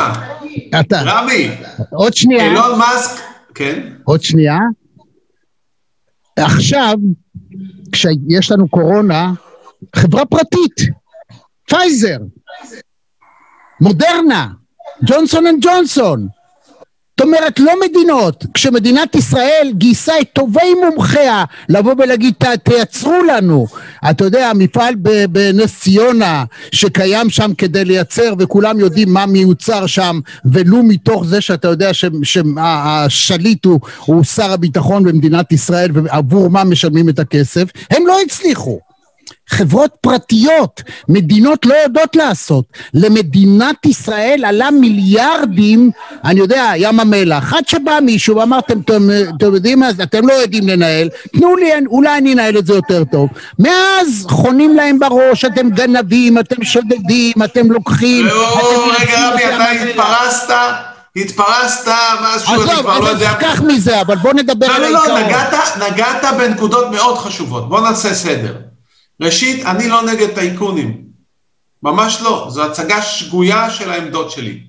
אתה. 0.80 1.02
רמי. 1.02 1.52
עוד 1.92 2.14
שנייה. 2.14 2.46
אילון 2.46 2.80
מאסק, 2.80 3.22
כן. 3.56 3.94
עוד 4.04 4.22
שנייה. 4.22 4.58
עכשיו, 6.40 6.94
כשיש 7.92 8.52
לנו 8.52 8.70
קורונה, 8.70 9.32
חברה 9.96 10.26
פרטית, 10.26 10.76
פייזר, 11.70 12.18
מודרנה, 13.82 14.48
ג'ונסון 15.06 15.48
אנד 15.48 15.66
ג'ונסון, 15.66 16.28
זאת 17.18 17.26
אומרת, 17.26 17.60
לא 17.60 17.74
מדינות. 17.86 18.46
כשמדינת 18.54 19.16
ישראל 19.16 19.72
גייסה 19.74 20.14
את 20.22 20.28
טובי 20.34 20.74
מומחיה 20.86 21.44
לבוא 21.70 21.94
ולהגיד, 21.98 22.34
תייצרו 22.64 23.24
לנו. 23.24 23.68
אתה 24.10 24.24
יודע, 24.24 24.50
המפעל 24.50 24.96
בנס 25.30 25.80
ציונה, 25.80 26.44
שקיים 26.72 27.30
שם 27.30 27.52
כדי 27.58 27.86
לייצר, 27.86 28.34
וכולם 28.40 28.80
יודעים 28.80 29.14
מה 29.14 29.26
מיוצר 29.26 29.86
שם, 29.86 30.20
ולו 30.46 30.84
מתוך 30.84 31.26
זה 31.26 31.42
שאתה 31.42 31.68
יודע 31.68 31.90
שהשליט 31.94 33.66
הוא, 33.66 33.80
הוא 34.06 34.24
שר 34.24 34.52
הביטחון 34.52 35.04
במדינת 35.04 35.52
ישראל, 35.52 35.90
ועבור 35.94 36.50
מה 36.50 36.64
משלמים 36.64 37.10
את 37.10 37.20
הכסף, 37.20 37.64
הם 37.90 38.08
לא 38.08 38.18
הצליחו. 38.26 38.87
חברות 39.50 39.92
פרטיות, 40.02 40.82
מדינות 41.10 41.66
לא 41.66 41.74
יודעות 41.74 42.16
לעשות. 42.16 42.66
למדינת 42.94 43.86
ישראל 43.86 44.44
עלה 44.46 44.72
מיליארדים, 44.72 45.92
אני 46.26 46.40
יודע, 46.40 46.72
ים 46.76 47.00
המלח. 47.00 47.54
עד 47.54 47.68
שבא 47.68 48.00
מישהו 48.02 48.36
ואמר, 48.36 48.60
אתם, 48.60 48.80
אתם, 48.80 49.10
אתם 49.38 49.54
יודעים 49.54 49.80
מה, 49.80 49.90
אתם 50.04 50.28
לא 50.28 50.34
יודעים 50.34 50.68
לנהל, 50.68 51.10
תנו 51.34 51.56
לי, 51.56 51.72
אולי 51.88 52.18
אני 52.18 52.34
אנהל 52.34 52.58
את 52.58 52.66
זה 52.66 52.74
יותר 52.74 53.04
טוב. 53.12 53.30
מאז 53.60 54.26
חונים 54.30 54.76
להם 54.76 55.00
בראש, 55.00 55.46
אתם 55.46 55.70
גנבים, 55.70 56.38
אתם 56.40 56.64
שודדים, 56.64 57.34
אתם 57.44 57.72
לוקחים. 57.72 58.28
אתם 58.28 59.02
רגע, 59.02 59.30
רבי, 59.30 59.44
אתה 59.44 59.72
התפרסת, 59.72 60.54
התפרסת, 61.16 61.92
משהו, 62.22 62.54
אני 62.54 62.64
עזוב, 62.64 62.82
כבר 62.82 63.00
לא 63.00 63.08
יודע. 63.08 63.34
תשכח 63.34 63.62
מזה, 63.62 64.02
אבל 64.02 64.16
בוא 64.16 64.34
נדבר 64.34 64.68
לא, 64.68 64.76
על 64.76 64.82
לא, 64.82 64.90
לא, 64.90 65.00
העיקרון. 65.00 65.24
נגעת, 65.24 65.54
נגעת 65.92 66.38
בנקודות 66.38 66.92
מאוד 66.92 67.18
חשובות. 67.18 67.70
בוא 67.70 67.82
נעשה 67.82 68.14
סדר. 68.14 68.67
ראשית, 69.22 69.66
אני 69.66 69.88
לא 69.90 70.02
נגד 70.04 70.28
טייקונים. 70.36 71.02
ממש 71.84 72.22
לא. 72.22 72.48
זו 72.50 72.64
הצגה 72.66 73.02
שגויה 73.02 73.70
של 73.70 73.90
העמדות 73.92 74.32
שלי. 74.32 74.60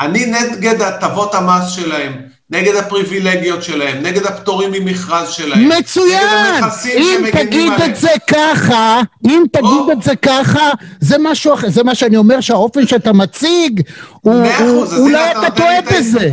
אני 0.00 0.26
נגד 0.26 0.82
הטבות 0.82 1.34
המס 1.34 1.68
שלהם, 1.70 2.12
נגד 2.50 2.74
הפריבילגיות 2.74 3.62
שלהם, 3.62 4.02
נגד 4.02 4.26
הפטורים 4.26 4.72
ממכרז 4.72 5.30
שלהם. 5.30 5.68
מצוין! 5.68 6.64
אם 6.96 7.24
תגיד 7.32 7.72
עליהם. 7.72 7.90
את 7.90 7.96
זה 7.96 8.08
ככה, 8.30 9.00
אם 9.26 9.42
תגיד 9.52 9.64
או. 9.64 9.92
את 9.92 10.02
זה 10.02 10.16
ככה, 10.16 10.70
זה 11.00 11.16
משהו 11.18 11.54
אחר, 11.54 11.68
זה 11.70 11.82
מה 11.82 11.94
שאני 11.94 12.16
אומר 12.16 12.40
שהאופן 12.40 12.86
שאתה 12.86 13.12
מציג, 13.12 13.80
הוא, 14.20 14.34
הוא- 14.58 14.86
אולי 14.98 15.30
אתה 15.30 15.50
טועה 15.50 15.80
בזה. 15.82 16.30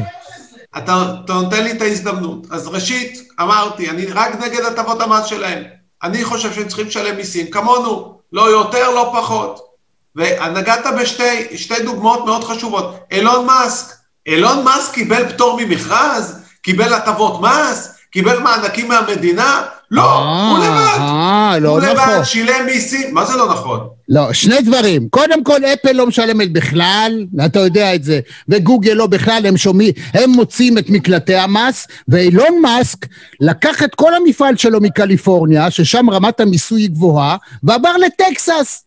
אתה, 0.78 1.06
אתה 1.26 1.34
נותן 1.34 1.64
לי 1.64 1.72
את 1.72 1.82
ההזדמנות. 1.82 2.48
אז 2.52 2.68
ראשית, 2.68 3.18
אמרתי, 3.42 3.90
אני 3.90 4.06
רק 4.06 4.42
נגד 4.46 4.62
הטבות 4.66 5.02
המס 5.02 5.26
שלהם. 5.26 5.64
אני 6.04 6.26
חושב 6.26 6.54
שהם 6.54 6.68
צריכים 6.68 6.88
לשלם 6.88 7.16
מיסים 7.16 7.52
כמונו, 7.52 8.20
לא 8.34 8.50
יותר, 8.50 8.92
לא 8.92 9.14
פחות. 9.14 9.74
ונגעת 10.16 10.86
בשתי 11.02 11.58
שתי 11.58 11.84
דוגמאות 11.84 12.26
מאוד 12.26 12.44
חשובות. 12.44 12.96
אילון 13.12 13.46
מאסק, 13.46 13.96
אילון 14.26 14.64
מאסק 14.64 14.94
קיבל 14.94 15.30
פטור 15.30 15.60
ממכרז? 15.62 16.40
קיבל 16.62 16.94
הטבות 16.94 17.42
מס? 17.42 17.90
קיבל 18.12 18.40
מענקים 18.40 18.88
מהמדינה? 18.88 19.66
לא, 19.94 20.18
הוא 20.50 20.58
לבד. 20.60 20.98
אה, 21.00 21.58
לא 21.62 21.70
הוא 21.70 21.80
לבד, 21.80 21.94
נכון. 21.96 22.26
שילם 22.26 22.66
מיסים. 22.66 23.14
מה 23.14 23.26
זה 23.26 23.38
לא 23.38 23.50
נכון? 23.54 23.80
לא, 24.10 24.34
שני 24.34 24.62
דברים. 24.62 25.08
קודם 25.10 25.44
כל, 25.44 25.66
אפל 25.66 25.92
לא 25.92 26.08
משלמת 26.08 26.54
בכלל, 26.54 27.26
אתה 27.46 27.60
יודע 27.60 27.96
את 27.96 28.04
זה, 28.04 28.20
וגוגל 28.50 28.94
לא 28.94 29.08
בכלל, 29.08 29.46
הם 29.46 29.58
שומעים, 29.58 29.94
הם 30.14 30.30
מוצאים 30.30 30.78
את 30.78 30.90
מקלטי 30.90 31.36
המס, 31.36 31.88
ואילון 32.08 32.62
מאסק 32.62 33.06
לקח 33.42 33.84
את 33.84 33.96
כל 33.96 34.14
המפעל 34.16 34.58
שלו 34.58 34.82
מקליפורניה, 34.82 35.72
ששם 35.72 36.10
רמת 36.10 36.40
המיסוי 36.40 36.82
היא 36.82 36.90
גבוהה, 36.90 37.38
ועבר 37.64 37.98
לטקסס. 37.98 38.84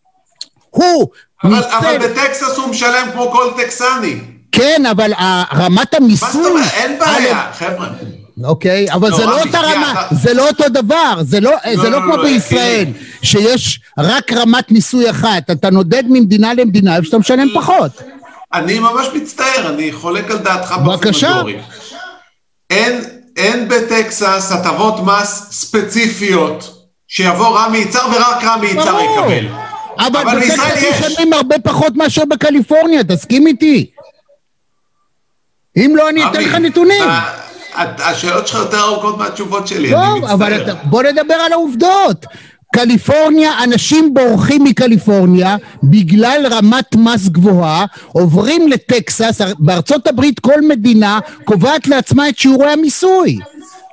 הוא 0.71 1.09
אבל, 1.45 1.55
ניצל, 1.55 1.69
אבל 1.79 1.99
בטקסס 1.99 2.57
הוא 2.57 2.69
משלם 2.69 3.09
כמו 3.13 3.31
כל 3.33 3.51
טקסני. 3.63 4.21
כן, 4.53 4.83
אבל 4.91 5.13
ה- 5.13 5.45
רמת 5.57 5.95
מה 5.95 5.99
המיסוי... 6.07 6.29
זאת 6.43 6.47
אומרת? 6.53 6.71
אין 6.75 6.99
בעיה, 6.99 7.51
חבר'ה. 7.59 7.87
אוקיי, 8.45 8.93
אבל 8.93 9.11
לא, 9.11 9.17
זה 9.17 9.25
לא 9.25 9.33
רמי, 9.33 9.43
אותה 9.43 9.61
רמה, 9.61 10.07
זה 10.11 10.35
לא 10.35 10.49
אותו 10.49 10.69
דבר, 10.69 11.15
זה 11.21 11.41
לא, 11.41 11.51
זה 11.83 11.91
לא 11.91 11.91
לא, 11.91 12.03
כמו 12.03 12.17
לא, 12.17 12.23
בישראל. 12.23 12.87
שיש 13.23 13.81
רק 13.99 14.33
רמת 14.33 14.71
מיסוי 14.71 15.11
אחת, 15.11 15.51
אתה 15.51 15.71
נודד 15.71 16.03
ממדינה 16.09 16.55
למדינה, 16.55 16.97
איפה 16.97 17.07
שאתה 17.07 17.19
משלם 17.19 17.49
פחות. 17.55 18.03
אני 18.55 18.79
ממש 18.79 19.07
מצטער, 19.15 19.69
אני 19.75 19.93
חולק 19.93 20.31
על 20.31 20.39
דעתך 20.39 20.71
באופן 20.71 20.85
בבקשה. 20.85 21.35
מג'ורי. 21.35 21.59
אין, 22.71 23.05
אין 23.37 23.69
בטקסס 23.69 24.53
הטבות 24.53 25.01
מס 25.05 25.49
ספציפיות 25.51 26.87
שיבוא 27.09 27.59
רמי 27.59 27.79
יצהר 27.79 28.09
ורק 28.09 28.45
רמי 28.45 28.67
יצהר 28.67 28.97
ברור. 28.97 29.31
יקבל. 29.33 29.49
אבל 29.99 30.25
בטקסס. 30.25 30.85
משלמים 31.01 31.33
הרבה 31.33 31.59
פחות 31.59 31.97
מאשר 31.97 32.25
בקליפורניה, 32.25 33.05
תסכים 33.05 33.47
איתי. 33.47 33.91
אם 35.77 35.93
לא, 35.97 36.09
אני 36.09 36.25
אתן 36.25 36.43
לך 36.43 36.55
נתונים. 36.55 37.03
השאלות 37.79 38.47
שלך 38.47 38.59
יותר 38.59 38.81
ארוכות 38.81 39.19
מהתשובות 39.19 39.67
שלי, 39.67 39.95
אני 39.95 40.05
טוב, 40.07 40.19
מצטער. 40.19 40.35
אבל 40.35 40.63
אתה- 40.63 40.75
בוא 40.85 41.03
נדבר 41.03 41.35
על 41.35 41.53
העובדות. 41.53 42.27
קליפורניה, 42.75 43.65
אנשים 43.65 44.15
בורחים 44.15 44.65
מקליפורניה 44.65 45.57
בגלל 45.83 46.47
רמת 46.51 46.95
מס 46.97 47.29
גבוהה, 47.29 47.85
עוברים 48.13 48.69
לטקסס, 48.69 49.41
בארצות 49.59 50.07
הברית 50.07 50.41
כל 50.41 50.61
מדינה 50.69 51.19
קובעת 51.45 51.87
לעצמה 51.89 52.29
את 52.29 52.39
שיעורי 52.39 52.71
המיסוי. 52.73 53.39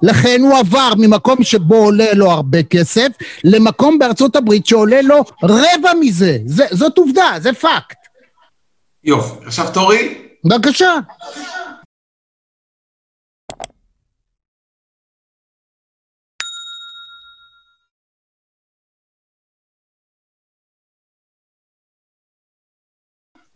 לכן 0.03 0.41
הוא 0.41 0.57
עבר 0.57 0.93
ממקום 0.97 1.43
שבו 1.43 1.75
עולה 1.75 2.13
לו 2.13 2.31
הרבה 2.31 2.63
כסף, 2.63 3.07
למקום 3.43 3.99
בארצות 3.99 4.35
הברית 4.35 4.65
שעולה 4.65 5.01
לו 5.01 5.23
רבע 5.43 5.91
מזה. 5.99 6.37
זה, 6.45 6.65
זאת 6.71 6.97
עובדה, 6.97 7.31
זה 7.39 7.53
פאקט. 7.53 7.97
יופי, 9.03 9.35
עכשיו 9.45 9.65
תורי, 9.73 10.13
בבקשה. 10.45 10.91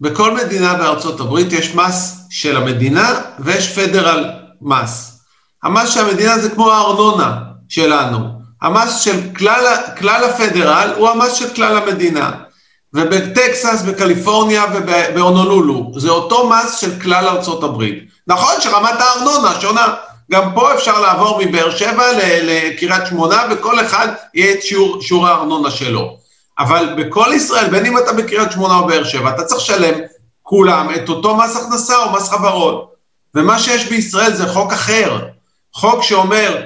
בכל 0.01 0.33
מדינה 0.33 0.73
בארצות 0.73 1.19
הברית 1.19 1.53
יש 1.53 1.75
מס 1.75 2.17
של 2.29 2.57
המדינה 2.57 3.21
ויש 3.39 3.79
פדרל 3.79 4.25
מס. 4.62 5.19
המס 5.63 5.89
של 5.93 5.99
המדינה 5.99 6.39
זה 6.39 6.49
כמו 6.49 6.71
הארנונה 6.71 7.38
שלנו. 7.69 8.19
המס 8.62 8.99
של 8.99 9.19
כלל, 9.38 9.75
כלל 9.97 10.23
הפדרל 10.23 10.93
הוא 10.97 11.10
המס 11.10 11.33
של 11.33 11.53
כלל 11.53 11.77
המדינה. 11.77 12.31
ובטקסס, 12.93 13.81
בקליפורניה 13.88 14.65
ובהונולולו 14.73 15.91
זה 15.95 16.10
אותו 16.10 16.49
מס 16.49 16.77
של 16.79 16.99
כלל 17.01 17.27
ארצות 17.27 17.63
הברית. 17.63 18.03
נכון 18.27 18.53
שרמת 18.60 18.99
הארנונה 18.99 19.62
שונה. 19.62 19.93
גם 20.31 20.53
פה 20.53 20.73
אפשר 20.73 21.01
לעבור 21.01 21.41
מבאר 21.45 21.75
שבע 21.75 22.05
לקריית 22.43 23.07
שמונה 23.10 23.43
וכל 23.51 23.79
אחד 23.79 24.07
יהיה 24.33 24.53
את 24.53 24.63
שיעור, 24.63 25.01
שיעור 25.01 25.27
הארנונה 25.27 25.71
שלו. 25.71 26.17
אבל 26.60 26.93
בכל 26.98 27.32
ישראל, 27.36 27.70
בין 27.70 27.86
אם 27.86 27.98
אתה 27.98 28.13
בקריית 28.13 28.52
שמונה 28.52 28.78
או 28.78 28.88
באר 28.88 29.04
שבע, 29.04 29.30
אתה 29.30 29.43
צריך 29.43 29.62
לשלם 29.62 30.00
כולם 30.43 30.88
את 30.96 31.10
אותו 31.10 31.36
מס 31.36 31.56
הכנסה 31.56 31.98
או 31.98 32.12
מס 32.12 32.30
חברות. 32.30 32.93
ומה 33.36 33.60
שיש 33.60 33.86
בישראל 33.86 34.34
זה 34.34 34.48
חוק 34.48 34.74
אחר. 34.74 35.20
חוק 35.74 36.04
שאומר, 36.04 36.63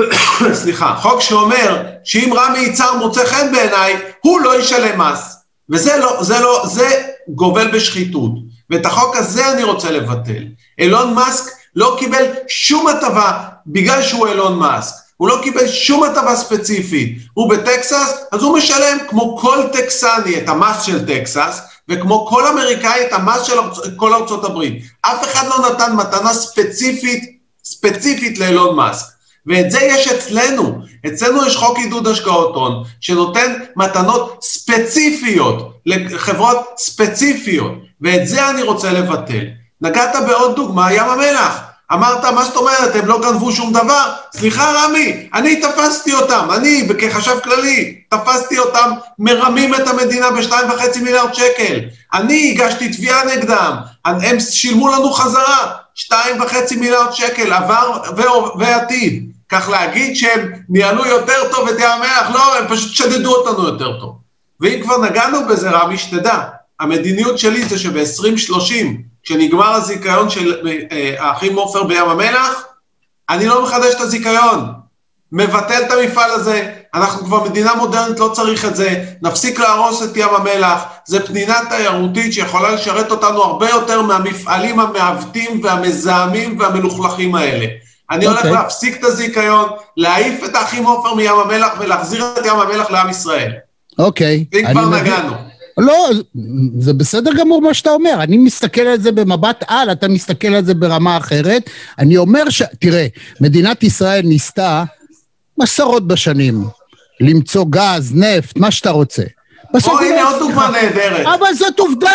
סליחה, 0.62 0.96
חוק 1.02 1.20
שאומר 1.20 1.82
שאם 2.04 2.32
רמי 2.36 2.58
יצהר 2.58 2.96
מוצא 2.96 3.26
חן 3.26 3.52
בעיניי, 3.52 3.96
הוא 4.20 4.40
לא 4.40 4.60
ישלם 4.60 5.00
מס. 5.00 5.36
וזה 5.70 5.96
לא, 5.96 6.22
זה 6.22 6.40
לא, 6.40 6.62
זה 6.66 7.02
גובל 7.28 7.70
בשחיתות. 7.70 8.32
ואת 8.70 8.86
החוק 8.86 9.16
הזה 9.16 9.52
אני 9.52 9.62
רוצה 9.62 9.90
לבטל. 9.90 10.44
אילון 10.78 11.14
מאסק 11.14 11.52
לא 11.76 11.96
קיבל 11.98 12.24
שום 12.48 12.86
הטבה 12.86 13.38
בגלל 13.66 14.02
שהוא 14.02 14.26
אילון 14.28 14.58
מאסק. 14.58 14.94
הוא 15.20 15.28
לא 15.28 15.40
קיבל 15.42 15.68
שום 15.68 16.04
הטבה 16.04 16.36
ספציפית. 16.36 17.18
הוא 17.34 17.50
בטקסס, 17.50 18.24
אז 18.32 18.42
הוא 18.42 18.58
משלם 18.58 18.98
כמו 19.08 19.38
כל 19.38 19.58
טקסני 19.72 20.38
את 20.38 20.48
המס 20.48 20.82
של 20.82 21.06
טקסס, 21.06 21.60
וכמו 21.88 22.26
כל 22.26 22.46
אמריקאי 22.46 23.06
את 23.06 23.12
המס 23.12 23.42
של. 23.42 23.52
כל 23.96 24.14
ארצות 24.14 24.44
הברית. 24.44 24.82
אף 25.02 25.24
אחד 25.24 25.48
לא 25.48 25.70
נתן 25.70 25.92
מתנה 25.96 26.34
ספציפית, 26.34 27.38
ספציפית 27.64 28.38
לאילון 28.38 28.76
מאסק. 28.76 29.06
ואת 29.46 29.70
זה 29.70 29.78
יש 29.80 30.08
אצלנו. 30.08 30.78
אצלנו 31.06 31.46
יש 31.46 31.56
חוק 31.56 31.78
עידוד 31.78 32.06
השקעות 32.06 32.54
הון, 32.54 32.84
שנותן 33.00 33.52
מתנות 33.76 34.38
ספציפיות 34.42 35.72
לחברות 35.86 36.58
ספציפיות, 36.78 37.72
ואת 38.00 38.28
זה 38.28 38.50
אני 38.50 38.62
רוצה 38.62 38.92
לבטל. 38.92 39.44
נגעת 39.80 40.16
בעוד 40.26 40.56
דוגמה, 40.56 40.92
ים 40.92 41.08
המלח. 41.08 41.69
אמרת, 41.92 42.24
מה 42.24 42.44
זאת 42.44 42.56
אומרת, 42.56 42.96
הם 42.96 43.06
לא 43.06 43.20
גנבו 43.20 43.52
שום 43.52 43.72
דבר? 43.72 44.12
סליחה, 44.36 44.72
רמי, 44.72 45.28
אני 45.34 45.60
תפסתי 45.60 46.14
אותם, 46.14 46.48
אני, 46.54 46.88
כחשב 46.98 47.38
כללי, 47.44 48.00
תפסתי 48.08 48.58
אותם, 48.58 48.90
מרמים 49.18 49.74
את 49.74 49.88
המדינה 49.88 50.30
בשתיים 50.30 50.70
וחצי 50.70 51.00
מיליארד 51.00 51.34
שקל. 51.34 51.80
אני 52.12 52.50
הגשתי 52.50 52.88
תביעה 52.88 53.24
נגדם, 53.24 53.76
הם 54.04 54.40
שילמו 54.40 54.88
לנו 54.88 55.12
חזרה, 55.12 55.72
שתיים 55.94 56.40
וחצי 56.40 56.76
מיליארד 56.76 57.12
שקל, 57.12 57.52
עבר 57.52 58.00
ועתיד. 58.58 59.30
כך 59.48 59.68
להגיד 59.68 60.16
שהם 60.16 60.52
ניהלו 60.68 61.06
יותר 61.06 61.50
טוב 61.50 61.68
את 61.68 61.76
ים 61.78 61.88
המלח, 61.88 62.30
לא, 62.34 62.58
הם 62.58 62.68
פשוט 62.68 62.94
שדדו 62.94 63.34
אותנו 63.34 63.64
יותר 63.66 64.00
טוב. 64.00 64.16
ואם 64.60 64.80
כבר 64.82 64.98
נגענו 64.98 65.38
בזה, 65.48 65.70
רמי, 65.70 65.98
שתדע, 65.98 66.38
המדיניות 66.80 67.38
שלי 67.38 67.64
זה 67.64 67.78
שב-2030, 67.78 69.09
כשנגמר 69.22 69.72
הזיכיון 69.72 70.30
של 70.30 70.68
אה, 70.92 71.14
האחים 71.18 71.56
עופר 71.56 71.84
בים 71.84 72.08
המלח, 72.08 72.64
אני 73.30 73.46
לא 73.46 73.62
מחדש 73.64 73.94
את 73.94 74.00
הזיכיון. 74.00 74.72
מבטל 75.32 75.82
את 75.86 75.90
המפעל 75.90 76.30
הזה, 76.30 76.72
אנחנו 76.94 77.26
כבר 77.26 77.44
מדינה 77.44 77.74
מודרנית, 77.74 78.20
לא 78.20 78.30
צריך 78.34 78.64
את 78.64 78.76
זה, 78.76 79.04
נפסיק 79.22 79.58
להרוס 79.58 80.02
את 80.02 80.16
ים 80.16 80.28
המלח, 80.28 80.84
זה 81.06 81.26
פנינה 81.26 81.58
תיירותית 81.68 82.32
שיכולה 82.32 82.70
לשרת 82.72 83.10
אותנו 83.10 83.42
הרבה 83.42 83.70
יותר 83.70 84.02
מהמפעלים 84.02 84.80
המעוותים 84.80 85.60
והמזהמים 85.64 86.60
והמלוכלכים 86.60 87.34
האלה. 87.34 87.66
אני 88.10 88.26
הולך 88.26 88.38
אוקיי. 88.38 88.52
להפסיק 88.52 88.96
את 88.96 89.04
הזיכיון, 89.04 89.68
להעיף 89.96 90.44
את 90.44 90.54
האחים 90.54 90.84
עופר 90.84 91.14
מים 91.14 91.38
המלח 91.38 91.72
ולהחזיר 91.78 92.24
את 92.38 92.46
ים 92.46 92.60
המלח 92.60 92.90
לעם 92.90 93.10
ישראל. 93.10 93.52
אוקיי. 93.98 94.44
ואם 94.52 94.66
אני 94.66 94.74
כבר 94.74 94.86
מבין. 94.86 95.02
נגענו. 95.02 95.49
לא, 95.80 96.10
זה 96.78 96.92
בסדר 96.92 97.30
גמור 97.34 97.60
מה 97.62 97.74
שאתה 97.74 97.90
אומר, 97.90 98.18
אני 98.22 98.38
מסתכל 98.38 98.80
על 98.80 99.00
זה 99.00 99.12
במבט 99.12 99.64
על, 99.68 99.92
אתה 99.92 100.08
מסתכל 100.08 100.48
על 100.48 100.64
זה 100.64 100.74
ברמה 100.74 101.16
אחרת. 101.16 101.70
אני 101.98 102.16
אומר 102.16 102.50
ש... 102.50 102.62
תראה, 102.78 103.06
מדינת 103.40 103.82
ישראל 103.82 104.22
ניסתה 104.24 104.84
עשרות 105.60 106.06
בשנים 106.06 106.64
למצוא 107.20 107.64
גז, 107.70 108.12
נפט, 108.14 108.56
מה 108.56 108.70
שאתה 108.70 108.90
רוצה. 108.90 109.22
בסוף 109.74 109.92
או 109.92 109.98
היא 109.98 110.12
הנה 110.12 110.22
לא 110.22 110.30
עוד 110.30 110.38
דוגמה. 110.38 110.70
נהדרת. 110.70 111.26
אבל 111.26 111.54
זאת 111.54 111.78
עובדה. 111.78 112.10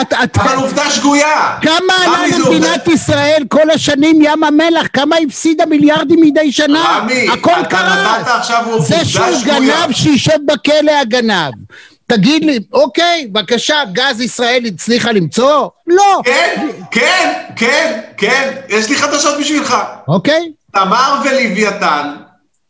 את, 0.00 0.12
את, 0.24 0.38
אבל 0.38 0.56
עובדה 0.56 0.90
שגויה. 0.90 1.58
כמה 1.62 1.94
עלה 2.04 2.38
למדינת 2.38 2.88
ישראל 2.88 3.42
כל 3.48 3.70
השנים 3.70 4.22
ים 4.22 4.44
המלח? 4.44 4.86
כמה 4.92 5.16
הפסידה 5.26 5.66
מיליארדים 5.66 6.20
מדי 6.20 6.52
שנה? 6.52 6.98
רמי, 6.98 7.28
הכל 7.28 7.60
אתה 7.60 7.68
קרס. 7.68 8.88
זה 8.88 9.04
שהוא. 9.04 9.24
גנב, 9.44 9.92
שישב 9.92 10.38
בכלא 10.46 10.92
הגנב. 11.00 11.54
תגיד 12.16 12.44
לי, 12.44 12.58
אוקיי, 12.72 13.26
בבקשה, 13.32 13.74
גז 13.92 14.20
ישראל 14.20 14.64
הצליחה 14.66 15.12
למצוא? 15.12 15.68
לא. 15.86 16.20
כן, 16.24 16.68
כן, 16.90 17.32
כן, 17.56 18.00
כן, 18.16 18.54
יש 18.68 18.88
לי 18.88 18.96
חדשות 18.96 19.40
בשבילך. 19.40 19.76
אוקיי? 20.08 20.52
תמר 20.72 21.22
ולוויתן, 21.24 22.14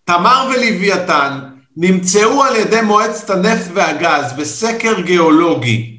תמר 0.05 0.51
ולוויתן 0.51 1.39
נמצאו 1.77 2.43
על 2.45 2.57
ידי 2.57 2.81
מועצת 2.81 3.31
הנפט 3.31 3.71
והגז 3.75 4.33
בסקר 4.33 5.01
גיאולוגי 5.01 5.99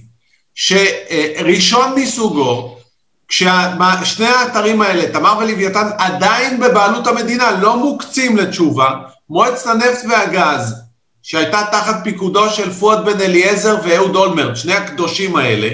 שראשון 0.56 1.94
מסוגו, 1.96 2.78
כששני 3.28 4.28
האתרים 4.28 4.82
האלה, 4.82 5.14
תמר 5.14 5.38
ולוויתן, 5.40 5.90
עדיין 5.98 6.60
בבעלות 6.60 7.08
המדינה, 7.08 7.52
לא 7.52 7.78
מוקצים 7.78 8.38
לתשובה, 8.38 8.90
מועצת 9.30 9.68
הנפט 9.68 10.06
והגז, 10.10 10.85
שהייתה 11.28 11.64
תחת 11.72 12.04
פיקודו 12.04 12.50
של 12.50 12.72
פואד 12.72 13.06
בן 13.06 13.22
אליעזר 13.22 13.78
ואהוד 13.84 14.16
אולמרט, 14.16 14.56
שני 14.56 14.74
הקדושים 14.74 15.36
האלה, 15.36 15.70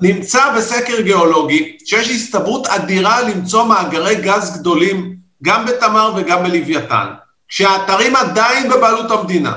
נמצא 0.00 0.56
בסקר 0.56 1.00
גיאולוגי 1.00 1.76
שיש 1.84 2.10
הסתברות 2.10 2.66
אדירה 2.66 3.22
למצוא 3.22 3.64
מאגרי 3.64 4.14
גז 4.14 4.58
גדולים 4.58 5.16
גם 5.42 5.66
בתמר 5.66 6.12
וגם 6.16 6.42
בלוויתן, 6.42 7.06
כשהאתרים 7.48 8.16
עדיין 8.16 8.68
בבעלות 8.68 9.10
המדינה. 9.10 9.56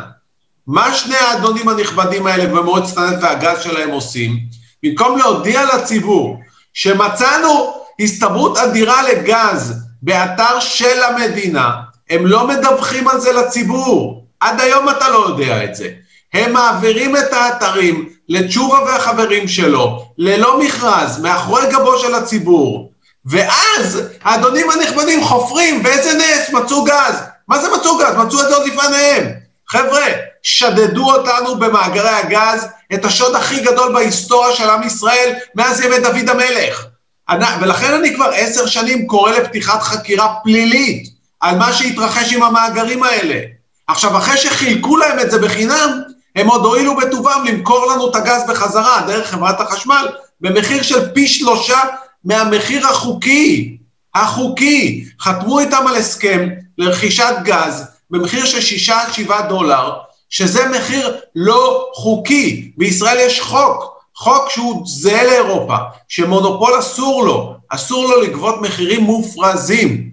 מה 0.67 0.93
שני 0.93 1.15
האדונים 1.15 1.69
הנכבדים 1.69 2.27
האלה 2.27 2.45
במועצת 2.45 2.97
הנפט 2.97 3.23
והגז 3.23 3.61
שלהם 3.61 3.89
עושים? 3.89 4.39
במקום 4.83 5.17
להודיע 5.17 5.75
לציבור 5.75 6.39
שמצאנו 6.73 7.73
הסתברות 7.99 8.57
אדירה 8.57 9.03
לגז 9.03 9.73
באתר 10.01 10.59
של 10.59 11.03
המדינה, 11.03 11.71
הם 12.09 12.27
לא 12.27 12.47
מדווחים 12.47 13.07
על 13.07 13.19
זה 13.19 13.33
לציבור. 13.33 14.22
עד 14.43 14.61
היום 14.61 14.89
אתה 14.89 15.09
לא 15.09 15.25
יודע 15.27 15.63
את 15.63 15.75
זה. 15.75 15.89
הם 16.33 16.53
מעבירים 16.53 17.17
את 17.17 17.33
האתרים 17.33 18.09
לתשובה 18.29 18.79
והחברים 18.85 19.47
שלו, 19.47 20.05
ללא 20.17 20.59
מכרז, 20.59 21.19
מאחורי 21.21 21.63
גבו 21.71 21.99
של 21.99 22.15
הציבור. 22.15 22.91
ואז 23.25 24.01
האדונים 24.23 24.69
הנכבדים 24.71 25.23
חופרים, 25.23 25.83
באיזה 25.83 26.11
נס 26.17 26.49
מצאו 26.53 26.83
גז. 26.83 27.15
מה 27.47 27.59
זה 27.59 27.67
מצאו 27.77 27.97
גז? 27.97 28.15
מצאו 28.15 28.41
את 28.41 28.47
זה 28.49 28.55
עוד 28.55 28.67
לפניהם. 28.67 29.31
חבר'ה, 29.67 30.05
שדדו 30.43 31.11
אותנו 31.11 31.55
במאגרי 31.55 32.09
הגז, 32.09 32.67
את 32.93 33.05
השוד 33.05 33.35
הכי 33.35 33.59
גדול 33.59 33.93
בהיסטוריה 33.93 34.55
של 34.55 34.69
עם 34.69 34.83
ישראל 34.83 35.33
מאז 35.55 35.81
ימי 35.81 35.99
דוד 35.99 36.29
המלך. 36.29 36.85
אני- 37.29 37.45
ולכן 37.61 37.93
אני 37.93 38.15
כבר 38.15 38.31
עשר 38.35 38.65
שנים 38.67 39.07
קורא 39.07 39.31
לפתיחת 39.31 39.81
חקירה 39.81 40.35
פלילית 40.43 41.07
על 41.39 41.57
מה 41.57 41.73
שהתרחש 41.73 42.33
עם 42.33 42.43
המאגרים 42.43 43.03
האלה. 43.03 43.39
עכשיו, 43.87 44.17
אחרי 44.17 44.37
שחילקו 44.37 44.97
להם 44.97 45.19
את 45.19 45.31
זה 45.31 45.39
בחינם, 45.39 46.01
הם 46.35 46.47
עוד 46.47 46.65
הואילו 46.65 46.95
בטובם 46.97 47.43
למכור 47.47 47.85
לנו 47.85 48.09
את 48.09 48.15
הגז 48.15 48.43
בחזרה, 48.49 49.03
דרך 49.07 49.29
חברת 49.29 49.61
החשמל, 49.61 50.07
במחיר 50.41 50.83
של 50.83 51.13
פי 51.13 51.27
שלושה 51.27 51.79
מהמחיר 52.25 52.87
החוקי. 52.87 53.77
החוקי. 54.15 55.05
חתמו 55.21 55.59
איתם 55.59 55.87
על 55.87 55.95
הסכם 55.95 56.49
לרכישת 56.77 57.35
גז 57.43 57.83
במחיר 58.09 58.45
של 58.45 58.61
שישה 58.61 59.01
עד 59.01 59.13
שבעה 59.13 59.41
דולר, 59.41 59.91
שזה 60.29 60.69
מחיר 60.69 61.17
לא 61.35 61.89
חוקי. 61.93 62.71
בישראל 62.77 63.17
יש 63.19 63.41
חוק, 63.41 64.01
חוק 64.15 64.49
שהוא 64.49 64.83
זהה 64.85 65.23
לאירופה, 65.23 65.75
שמונופול 66.07 66.79
אסור 66.79 67.25
לו, 67.25 67.55
אסור 67.69 68.07
לו 68.07 68.21
לגבות 68.21 68.61
מחירים 68.61 69.01
מופרזים. 69.01 70.12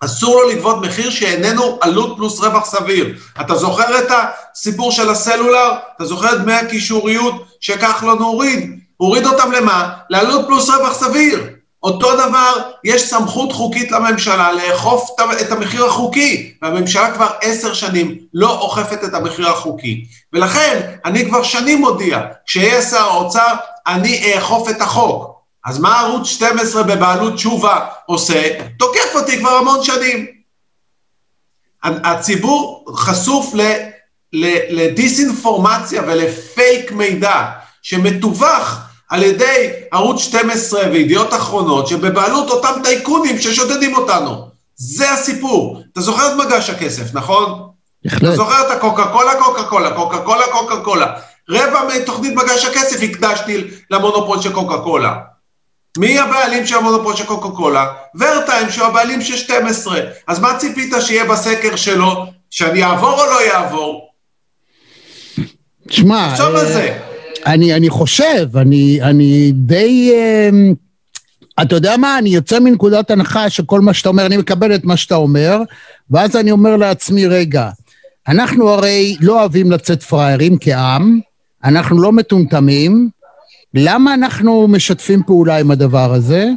אסור 0.00 0.42
לו 0.42 0.48
לגבות 0.48 0.82
מחיר 0.82 1.10
שאיננו 1.10 1.78
עלות 1.80 2.16
פלוס 2.16 2.40
רווח 2.40 2.64
סביר. 2.64 3.14
אתה 3.40 3.54
זוכר 3.54 3.98
את 3.98 4.08
הסיפור 4.10 4.92
של 4.92 5.10
הסלולר? 5.10 5.72
אתה 5.96 6.04
זוכר 6.04 6.34
את 6.34 6.40
דמי 6.40 6.52
הקישוריות 6.52 7.44
שכחלון 7.60 8.18
הוריד? 8.18 8.80
הוריד 8.96 9.26
אותם 9.26 9.52
למה? 9.52 9.92
לעלות 10.10 10.46
פלוס 10.46 10.70
רווח 10.70 10.94
סביר. 10.94 11.54
אותו 11.84 12.16
דבר, 12.16 12.52
יש 12.84 13.02
סמכות 13.02 13.52
חוקית 13.52 13.92
לממשלה 13.92 14.52
לאכוף 14.52 15.10
את 15.40 15.52
המחיר 15.52 15.84
החוקי, 15.84 16.52
והממשלה 16.62 17.12
כבר 17.14 17.28
עשר 17.42 17.74
שנים 17.74 18.18
לא 18.34 18.60
אוכפת 18.60 19.04
את 19.04 19.14
המחיר 19.14 19.48
החוקי. 19.48 20.04
ולכן, 20.32 20.80
אני 21.04 21.26
כבר 21.26 21.42
שנים 21.42 21.80
מודיע, 21.80 22.20
כשיהיה 22.46 22.82
שר 22.82 23.02
האוצר, 23.02 23.54
אני 23.86 24.34
אאכוף 24.34 24.70
את 24.70 24.80
החוק. 24.80 25.33
אז 25.64 25.78
מה 25.78 26.00
ערוץ 26.00 26.26
12 26.26 26.82
בבעלות 26.82 27.34
תשובה 27.34 27.86
עושה? 28.06 28.50
תוקף 28.78 29.14
אותי 29.14 29.38
כבר 29.38 29.50
המון 29.50 29.82
שנים. 29.82 30.26
הציבור 31.82 32.84
חשוף 32.96 33.54
ל, 33.54 33.60
ל, 34.32 34.46
לדיסאינפורמציה 34.82 36.02
ולפייק 36.06 36.92
מידע 36.92 37.42
שמתווך 37.82 38.78
על 39.08 39.22
ידי 39.22 39.72
ערוץ 39.92 40.20
12 40.20 40.90
וידיעות 40.90 41.34
אחרונות 41.34 41.86
שבבעלות 41.86 42.50
אותם 42.50 42.80
טייקונים 42.84 43.38
ששודדים 43.38 43.94
אותנו. 43.96 44.48
זה 44.76 45.12
הסיפור. 45.12 45.82
אתה 45.92 46.00
זוכר 46.00 46.32
את 46.32 46.46
מגש 46.46 46.70
הכסף, 46.70 47.14
נכון? 47.14 47.44
אתה 47.44 47.62
בהחלט. 48.04 48.36
זוכר 48.36 48.66
את 48.66 48.70
הקוקה 48.70 49.06
קולה, 49.12 49.32
קוקה 49.44 49.64
קולה, 49.64 49.90
קוקה 49.94 50.18
קולה, 50.18 50.44
קוקה 50.52 50.80
קולה. 50.80 51.12
רבע 51.50 51.80
מתוכנית 51.94 52.34
מגש 52.34 52.64
הכסף 52.64 53.02
הקדשתי 53.02 53.64
למונופול 53.90 54.42
של 54.42 54.52
קוקה 54.52 54.78
קולה. 54.78 55.14
מי 55.98 56.18
הבעלים 56.18 56.66
של 56.66 56.76
המונופול 56.76 57.16
של 57.16 57.24
קוקה 57.24 57.48
קולה? 57.48 57.86
ורטיים, 58.14 58.70
שהוא 58.70 58.86
הבעלים 58.86 59.22
של 59.22 59.36
12. 59.36 60.00
אז 60.26 60.40
מה 60.40 60.58
ציפית 60.58 60.92
שיהיה 61.00 61.24
בסקר 61.24 61.76
שלו? 61.76 62.26
שאני 62.50 62.84
אעבור 62.84 63.20
או 63.20 63.26
לא 63.26 63.46
יעבור? 63.46 64.08
תשמע, 65.88 66.30
תחשוב 66.30 66.46
על 66.46 66.56
אה, 66.56 66.72
זה. 66.72 66.98
אני, 67.46 67.74
אני 67.74 67.90
חושב, 67.90 68.56
אני, 68.56 68.98
אני 69.02 69.52
די... 69.54 70.12
אה, 70.14 70.50
אתה 71.62 71.74
יודע 71.74 71.96
מה, 71.96 72.18
אני 72.18 72.30
יוצא 72.30 72.58
מנקודת 72.58 73.10
הנחה 73.10 73.50
שכל 73.50 73.80
מה 73.80 73.94
שאתה 73.94 74.08
אומר, 74.08 74.26
אני 74.26 74.36
מקבל 74.36 74.74
את 74.74 74.84
מה 74.84 74.96
שאתה 74.96 75.14
אומר, 75.14 75.58
ואז 76.10 76.36
אני 76.36 76.50
אומר 76.50 76.76
לעצמי, 76.76 77.26
רגע, 77.26 77.70
אנחנו 78.28 78.70
הרי 78.70 79.16
לא 79.20 79.40
אוהבים 79.40 79.72
לצאת 79.72 80.02
פראיירים 80.02 80.56
כעם, 80.60 81.20
אנחנו 81.64 82.02
לא 82.02 82.12
מטומטמים, 82.12 83.08
למה 83.74 84.14
אנחנו 84.14 84.68
משתפים 84.68 85.22
פעולה 85.26 85.58
עם 85.58 85.70
הדבר 85.70 86.12
הזה? 86.12 86.48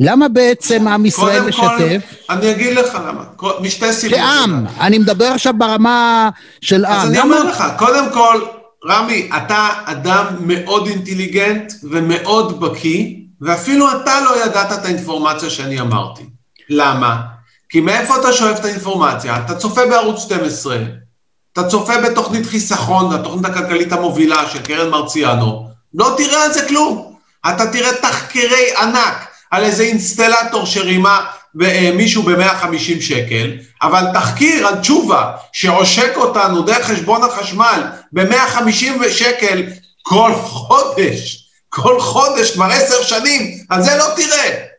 למה 0.00 0.28
בעצם 0.28 0.88
עם 0.88 1.06
ישראל 1.06 1.40
קודם 1.40 1.52
כל, 1.52 1.66
משתף? 1.66 2.14
אני 2.30 2.50
אגיד 2.50 2.76
לך 2.76 2.94
למה. 2.94 3.24
משתי 3.60 3.92
סיבות. 3.92 4.18
כעם, 4.18 4.64
אני 4.80 4.98
מדבר 4.98 5.24
עכשיו 5.24 5.54
ברמה 5.58 6.30
של 6.60 6.84
עם. 6.84 6.92
אז 6.92 7.08
אני 7.08 7.20
אומר 7.20 7.44
לך, 7.44 7.64
קודם 7.78 8.04
כל, 8.12 8.40
רמי, 8.88 9.30
אתה 9.36 9.68
אדם 9.84 10.26
מאוד 10.40 10.86
אינטליגנט 10.86 11.72
ומאוד 11.90 12.60
בקיא, 12.60 13.14
ואפילו 13.40 13.86
אתה 13.90 14.20
לא 14.24 14.44
ידעת 14.44 14.72
את 14.72 14.84
האינפורמציה 14.84 15.50
שאני 15.50 15.80
אמרתי. 15.80 16.22
למה? 16.70 17.20
כי 17.68 17.80
מאיפה 17.80 18.16
אתה 18.20 18.32
שואב 18.32 18.56
את 18.56 18.64
האינפורמציה? 18.64 19.36
אתה 19.36 19.54
צופה 19.54 19.80
בערוץ 19.86 20.22
12, 20.22 20.76
אתה 21.52 21.64
צופה 21.64 21.92
בתוכנית 22.04 22.46
חיסכון, 22.46 23.14
התוכנית 23.14 23.44
הכלכלית 23.44 23.92
המובילה 23.92 24.48
של 24.48 24.62
קרן 24.62 24.90
מרציאנו, 24.90 25.71
לא 25.94 26.14
תראה 26.16 26.44
על 26.44 26.52
זה 26.52 26.68
כלום. 26.68 27.16
אתה 27.48 27.72
תראה 27.72 27.92
תחקירי 27.92 28.76
ענק 28.76 29.26
על 29.50 29.64
איזה 29.64 29.82
אינסטלטור 29.82 30.66
שרימה 30.66 31.26
ב- 31.54 31.90
מישהו 31.90 32.22
ב-150 32.22 33.00
שקל, 33.00 33.52
אבל 33.82 34.04
תחקיר 34.14 34.66
על 34.66 34.80
תשובה 34.80 35.32
שעושק 35.52 36.12
אותנו 36.16 36.62
דרך 36.62 36.86
חשבון 36.86 37.22
החשמל 37.22 37.82
ב-150 38.12 39.08
שקל 39.10 39.62
כל 40.02 40.32
חודש, 40.34 41.48
כל 41.68 42.00
חודש, 42.00 42.50
כבר 42.50 42.64
עשר 42.64 43.02
שנים, 43.02 43.64
על 43.68 43.82
זה 43.82 43.96
לא 43.96 44.06
תראה. 44.16 44.72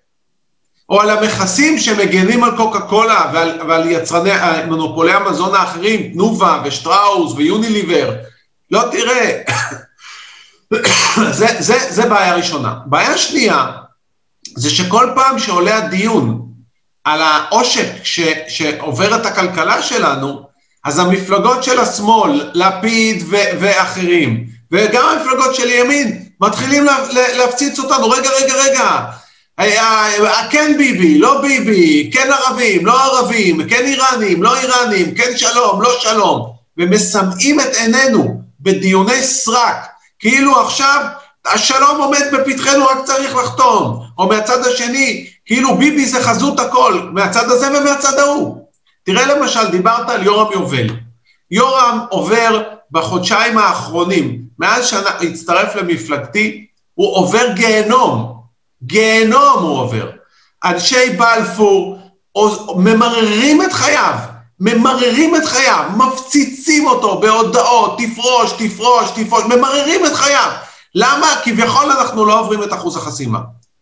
או 0.90 1.02
על 1.02 1.10
המכסים 1.10 1.80
שמגנים 1.80 2.44
על 2.44 2.58
קוקה 2.58 2.80
קולה 2.80 3.32
ועל, 3.34 3.60
ועל 3.68 3.92
יצרני, 3.92 4.32
מונופולי 4.68 5.14
המזון 5.14 5.56
האחרים, 5.56 6.12
תנובה 6.14 6.62
ושטראוס 6.66 7.34
ויוניליבר, 7.36 8.16
לא 8.72 8.84
תראה. 8.92 9.42
זה, 11.32 11.48
זה, 11.60 11.78
זה 11.90 12.06
בעיה 12.06 12.36
ראשונה. 12.36 12.74
בעיה 12.86 13.18
שנייה, 13.18 13.72
זה 14.58 14.70
שכל 14.70 15.10
פעם 15.16 15.40
שעולה 15.40 15.78
הדיון 15.78 16.48
על 17.04 17.22
העושק 17.22 17.90
ש, 18.04 18.20
שעובר 18.48 19.16
את 19.16 19.26
הכלכלה 19.26 19.82
שלנו, 19.82 20.48
אז 20.86 21.00
המפלגות 21.00 21.64
של 21.64 21.80
השמאל, 21.80 22.52
לפיד 22.54 23.24
ו, 23.30 23.36
ואחרים, 23.60 24.46
וגם 24.72 25.06
המפלגות 25.10 25.56
של 25.56 25.70
ימין, 25.70 26.24
מתחילים 26.42 26.86
לה, 26.86 26.98
לה, 27.14 27.38
להפציץ 27.38 27.80
אותנו, 27.80 28.10
רגע, 28.10 28.30
רגע, 28.42 28.54
רגע, 28.56 29.06
אה, 29.60 30.48
כן 30.50 30.76
ביבי, 30.78 31.18
לא 31.18 31.42
ביבי, 31.42 32.12
כן 32.14 32.30
ערבים, 32.32 32.86
לא 32.86 33.04
ערבים, 33.04 33.70
כן 33.70 33.86
איראנים, 33.86 34.44
לא 34.44 34.58
איראנים, 34.58 35.16
כן 35.16 35.38
שלום, 35.38 35.82
לא 35.82 36.00
שלום, 36.00 36.54
ומסמאים 36.78 37.60
את 37.60 37.76
עינינו 37.76 38.42
בדיוני 38.60 39.22
סרק, 39.22 39.88
כאילו 40.24 40.60
עכשיו 40.62 41.06
השלום 41.46 42.02
עומד 42.02 42.22
בפתחנו, 42.34 42.86
רק 42.86 42.98
צריך 43.04 43.36
לחתום. 43.36 44.04
או 44.18 44.28
מהצד 44.28 44.66
השני, 44.66 45.28
כאילו 45.46 45.78
ביבי 45.78 46.06
זה 46.06 46.24
חזות 46.24 46.60
הכל, 46.60 47.10
מהצד 47.12 47.52
הזה 47.52 47.68
ומהצד 47.68 48.20
ההוא. 48.20 48.58
תראה 49.04 49.26
למשל, 49.26 49.72
דיברת 49.72 50.10
על 50.10 50.24
יורם 50.24 50.52
יובל. 50.52 50.88
יורם 51.52 52.00
עובר 52.10 52.64
בחודשיים 52.92 53.58
האחרונים, 53.58 54.42
מאז 54.60 54.88
שהצטרף 54.88 55.76
למפלגתי, 55.76 56.66
הוא 56.94 57.16
עובר 57.16 57.52
גיהנום. 57.54 58.34
גיהנום 58.84 59.64
הוא 59.64 59.80
עובר. 59.80 60.10
אנשי 60.66 61.10
בלפור 61.10 62.00
ממררים 62.76 63.62
את 63.62 63.74
חייו, 63.74 64.16
ממררים 64.60 65.36
את 65.36 65.46
חייו, 65.46 65.84
מפציצים 65.98 66.88
אותו 66.88 67.20
בהודעות, 67.20 67.98
תפרוש, 67.98 68.52
תפרוש, 68.52 69.10
תפרוש, 69.16 69.44
ממררים 69.44 70.06
את 70.06 70.14
חייו. 70.14 70.52
למה? 70.96 71.28
כביכול 71.44 71.92
אנחנו 71.92 72.26
לא 72.26 72.40
עוברים 72.40 72.64
את 72.64 72.74
אחוז 72.74 72.98
החסימה. 72.98 73.40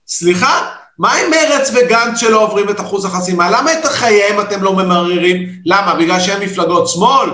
סליחה? 0.07 0.67
מה 0.99 1.13
עם 1.13 1.31
מרץ 1.31 1.71
וגנץ 1.73 2.19
שלא 2.19 2.43
עוברים 2.43 2.69
את 2.69 2.79
אחוז 2.79 3.05
החסימה? 3.05 3.49
למה 3.51 3.73
את 3.73 3.85
חייהם 3.85 4.39
אתם 4.41 4.63
לא 4.63 4.73
ממררים? 4.73 5.49
למה? 5.65 5.93
בגלל 5.93 6.19
שהם 6.19 6.41
מפלגות 6.41 6.87
שמאל? 6.87 7.29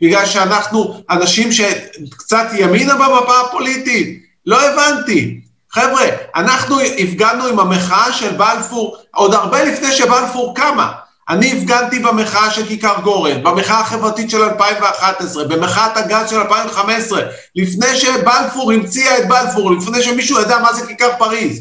בגלל 0.00 0.26
שאנחנו 0.26 1.02
אנשים 1.10 1.52
שקצת 1.52 2.46
ימינה 2.58 2.94
במפה 2.94 3.40
הפוליטית? 3.40 4.22
לא 4.46 4.60
הבנתי. 4.62 5.40
חבר'ה, 5.72 6.04
אנחנו 6.36 6.80
הפגנו 6.80 7.46
עם 7.46 7.60
המחאה 7.60 8.12
של 8.12 8.32
בלפור 8.32 8.96
עוד 9.14 9.34
הרבה 9.34 9.64
לפני 9.64 9.92
שבלפור 9.92 10.54
קמה. 10.54 10.92
אני 11.30 11.52
הפגנתי 11.52 11.98
במחאה 11.98 12.50
של 12.50 12.66
כיכר 12.66 13.00
גורן, 13.02 13.42
במחאה 13.42 13.80
החברתית 13.80 14.30
של 14.30 14.42
2011, 14.42 15.44
במחאת 15.44 15.96
הגז 15.96 16.30
של 16.30 16.36
2015, 16.36 17.22
לפני 17.56 17.96
שבלפור 17.96 18.72
המציאה 18.72 19.18
את 19.18 19.28
בלפור, 19.28 19.72
לפני 19.72 20.02
שמישהו 20.02 20.40
ידע 20.40 20.58
מה 20.58 20.72
זה 20.72 20.86
כיכר 20.86 21.10
פריז. 21.18 21.60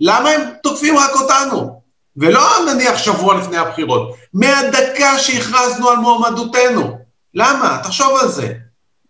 למה 0.00 0.30
הם 0.30 0.40
תוקפים 0.62 0.98
רק 0.98 1.10
אותנו? 1.14 1.80
ולא 2.16 2.48
נניח 2.66 2.98
שבוע 2.98 3.34
לפני 3.38 3.56
הבחירות, 3.56 4.16
מהדקה 4.34 5.18
שהכרזנו 5.18 5.88
על 5.88 5.96
מועמדותנו. 5.96 6.98
למה? 7.34 7.78
תחשוב 7.82 8.18
על 8.20 8.28
זה. 8.28 8.52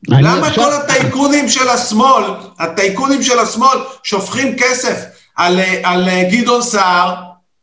למה 0.09 0.46
עכשיו... 0.46 0.64
כל 0.64 0.73
הטייקונים 0.73 1.49
של 1.49 1.68
השמאל, 1.68 2.25
הטייקונים 2.59 3.23
של 3.23 3.38
השמאל 3.38 3.79
שופכים 4.03 4.57
כסף 4.59 4.96
על, 5.37 5.61
על 5.83 6.09
גדעון 6.31 6.62
סער 6.62 7.14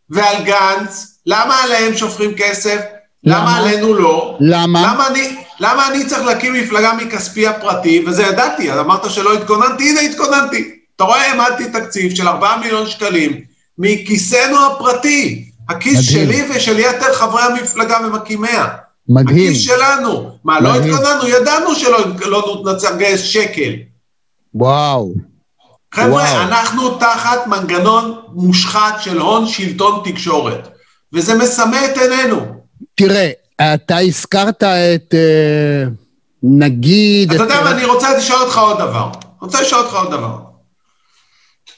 ועל 0.09 0.43
גנץ, 0.43 1.16
למה 1.27 1.63
עליהם 1.63 1.97
שופכים 1.97 2.31
כסף? 2.37 2.81
למה, 3.23 3.39
למה 3.39 3.57
עלינו 3.57 3.93
לא? 3.93 4.37
למה? 4.39 4.81
למה 4.81 5.07
אני, 5.07 5.35
למה 5.59 5.87
אני 5.87 6.05
צריך 6.05 6.25
להקים 6.25 6.53
מפלגה 6.53 6.93
מכספי 6.93 7.47
הפרטי, 7.47 8.03
וזה 8.07 8.23
ידעתי, 8.23 8.71
אז 8.71 8.79
אמרת 8.79 9.11
שלא 9.11 9.33
התכוננתי, 9.33 9.89
הנה 9.89 9.99
התכוננתי. 9.99 10.71
אתה 10.95 11.03
רואה, 11.03 11.31
העמדתי 11.31 11.69
תקציב 11.69 12.15
של 12.15 12.27
4 12.27 12.57
מיליון 12.57 12.87
שקלים 12.87 13.41
מכיסנו 13.77 14.65
הפרטי, 14.65 15.51
הכיס 15.69 16.13
מדהים. 16.13 16.27
שלי 16.31 16.43
ושל 16.49 16.79
יתר 16.79 17.13
חברי 17.13 17.41
המפלגה 17.41 17.97
ומקימיה. 18.07 18.65
מדהים. 19.09 19.51
הכיס 19.51 19.61
שלנו. 19.61 20.31
מה, 20.43 20.59
לא 20.59 20.73
מדהים. 20.73 20.91
לא 20.91 20.97
התכוננו? 20.97 21.27
ידענו 21.27 21.75
שלא 21.75 21.99
לא 22.25 22.63
נצטרך 22.65 22.91
לגייס 22.91 23.21
שקל. 23.21 23.73
וואו. 24.53 25.13
חבר'ה, 25.93 26.09
וואו. 26.09 26.41
אנחנו 26.41 26.97
תחת 26.97 27.47
מנגנון 27.47 28.21
מושחת 28.33 29.01
של 29.01 29.19
הון 29.19 29.47
שלטון 29.47 30.01
תקשורת, 30.05 30.67
וזה 31.13 31.35
מסמא 31.35 31.77
את 31.85 31.97
עינינו. 31.97 32.61
תראה, 32.95 33.31
אתה 33.73 33.97
הזכרת 33.97 34.63
את, 34.63 35.13
אה, 35.13 35.83
נגיד... 36.43 37.33
אתה 37.33 37.43
יודע 37.43 37.63
מה, 37.63 37.71
אני 37.71 37.85
רוצה 37.85 38.17
לשאול 38.17 38.41
אותך 38.41 38.57
עוד 38.57 38.77
דבר. 38.77 39.09
אני 39.13 39.41
רוצה 39.41 39.61
לשאול 39.61 39.81
אותך 39.81 39.93
עוד 39.93 40.11
דבר. 40.11 40.37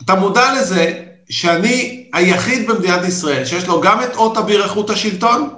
אתה 0.06 0.16
מודע 0.16 0.54
לזה 0.54 1.04
שאני 1.30 2.10
היחיד 2.14 2.68
במדינת 2.68 3.08
ישראל 3.08 3.46
שיש 3.46 3.68
לו 3.68 3.82
גם 3.82 4.04
את 4.04 4.16
אות 4.16 4.38
אביר 4.38 4.64
איכות 4.64 4.90
השלטון 4.90 5.50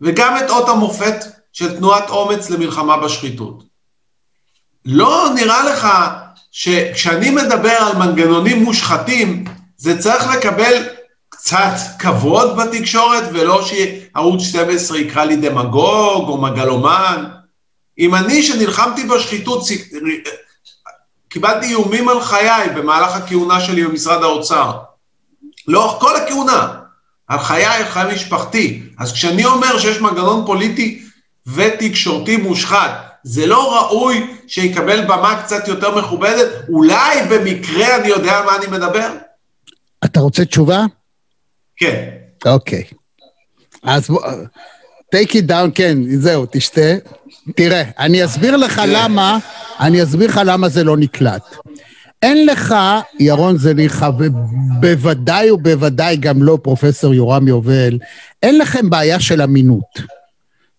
וגם 0.00 0.36
את 0.36 0.50
אות 0.50 0.68
המופת 0.68 1.24
של 1.52 1.76
תנועת 1.76 2.10
אומץ 2.10 2.50
למלחמה 2.50 2.96
בשחיתות. 2.96 3.62
לא 4.84 5.28
נראה 5.34 5.64
לך 5.64 5.88
שכשאני 6.52 7.30
מדבר 7.30 7.70
על 7.70 7.96
מנגנונים 7.96 8.62
מושחתים, 8.62 9.44
זה 9.76 9.98
צריך 9.98 10.26
לקבל 10.36 10.88
קצת 11.42 11.76
כבוד 11.98 12.56
בתקשורת, 12.56 13.24
ולא 13.32 13.62
שערוץ 13.62 14.42
12 14.42 14.98
יקרא 14.98 15.24
לי 15.24 15.36
דמגוג 15.36 16.28
או 16.28 16.40
מגלומן. 16.40 17.24
אם 17.98 18.14
אני, 18.14 18.42
שנלחמתי 18.42 19.04
בשחיתות, 19.04 19.62
קיבלתי 21.28 21.66
איומים 21.66 22.08
על 22.08 22.20
חיי 22.20 22.68
במהלך 22.76 23.16
הכהונה 23.16 23.60
שלי 23.60 23.84
במשרד 23.84 24.22
האוצר. 24.22 24.72
לאורך 25.68 26.00
כל 26.00 26.16
הכהונה, 26.16 26.68
על 27.28 27.38
חיי, 27.38 27.64
על 27.64 27.84
חיי 27.84 28.14
משפחתי. 28.14 28.82
אז 28.98 29.12
כשאני 29.12 29.44
אומר 29.44 29.78
שיש 29.78 30.00
מנגנון 30.00 30.46
פוליטי 30.46 31.02
ותקשורתי 31.46 32.36
מושחת, 32.36 32.90
זה 33.22 33.46
לא 33.46 33.76
ראוי 33.76 34.36
שיקבל 34.46 35.04
במה 35.04 35.42
קצת 35.42 35.68
יותר 35.68 35.98
מכובדת? 35.98 36.48
אולי 36.68 37.20
במקרה 37.30 37.96
אני 37.96 38.08
יודע 38.08 38.38
על 38.38 38.44
מה 38.44 38.56
אני 38.56 38.66
מדבר? 38.66 39.08
אתה 40.04 40.20
רוצה 40.20 40.44
תשובה? 40.44 40.84
כן. 41.80 42.08
אוקיי. 42.46 42.84
אז 43.82 44.08
בוא, 44.08 44.22
take 45.16 45.30
it 45.30 45.48
down, 45.48 45.70
כן, 45.74 45.98
זהו, 46.18 46.46
תשתה. 46.50 46.94
תראה, 47.56 47.82
אני 47.98 48.24
אסביר 48.24 48.56
לך. 48.56 48.82
למה, 48.86 49.38
אני 49.80 50.02
אסביר 50.02 50.28
לך 50.28 50.40
למה 50.44 50.68
זה 50.68 50.84
לא 50.84 50.96
נקלט. 50.96 51.42
אין 52.22 52.46
לך, 52.46 52.74
ירון 53.20 53.58
זליכה, 53.58 54.10
ובוודאי 54.18 55.50
ובוודאי 55.50 56.16
גם 56.16 56.42
לא 56.42 56.58
פרופסור 56.62 57.14
יורם 57.14 57.48
יובל, 57.48 57.98
אין 58.42 58.58
לכם 58.58 58.90
בעיה 58.90 59.20
של 59.20 59.42
אמינות. 59.42 59.98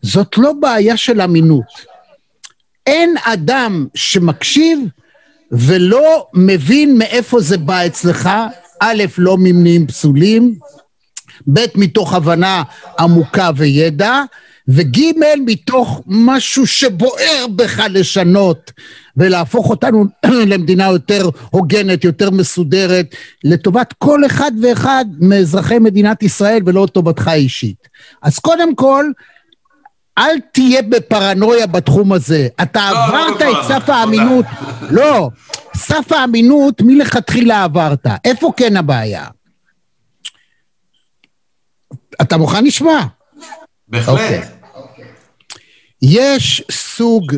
זאת 0.02 0.38
לא 0.38 0.54
בעיה 0.54 0.98
של 0.98 1.22
אמינות. 1.22 1.92
אין 2.88 3.16
אדם 3.24 3.88
שמקשיב 3.96 4.80
ולא 5.52 6.28
מבין 6.34 6.98
מאיפה 6.98 7.40
זה 7.40 7.58
בא 7.58 7.86
אצלך, 7.86 8.30
א', 8.80 9.04
לא 9.18 9.38
ממניעים 9.38 9.88
פסולים, 9.88 10.56
ב', 11.54 11.66
מתוך 11.76 12.14
הבנה 12.14 12.64
עמוקה 13.00 13.50
וידע, 13.56 14.22
וג' 14.68 15.00
מתוך 15.46 16.02
משהו 16.08 16.68
שבוער 16.68 17.46
בך 17.56 17.84
לשנות 17.90 18.72
ולהפוך 19.18 19.70
אותנו 19.70 20.06
למדינה 20.52 20.86
יותר 20.86 21.30
הוגנת, 21.50 22.04
יותר 22.04 22.32
מסודרת, 22.32 23.16
לטובת 23.44 23.94
כל 23.98 24.26
אחד 24.26 24.52
ואחד 24.62 25.06
מאזרחי 25.20 25.80
מדינת 25.80 26.24
ישראל 26.24 26.62
ולא 26.66 26.88
טובתך 26.92 27.32
אישית. 27.34 27.88
אז 28.22 28.40
קודם 28.40 28.76
כל, 28.76 29.06
אל 30.18 30.40
תהיה 30.52 30.82
בפרנויה 30.82 31.68
בתחום 31.68 32.14
הזה. 32.14 32.48
אתה 32.62 32.90
לא, 32.92 32.98
לא 32.98 33.06
עברת 33.06 33.42
לא, 33.42 33.60
את 33.60 33.66
סף 33.68 33.90
האמינות. 33.90 34.46
לא, 34.90 35.30
סף 35.76 36.12
האמינות 36.12 36.82
מלכתחילה 36.82 37.64
עברת. 37.64 38.08
איפה 38.26 38.52
כן 38.58 38.78
הבעיה? 38.78 39.26
אתה 42.22 42.38
מוכן 42.38 42.66
לשמוע? 42.66 43.00
בהחלט. 43.88 44.18
Okay. 44.18 44.20
אוקיי. 44.20 44.42
יש 46.02 46.64
סוג, 46.72 47.36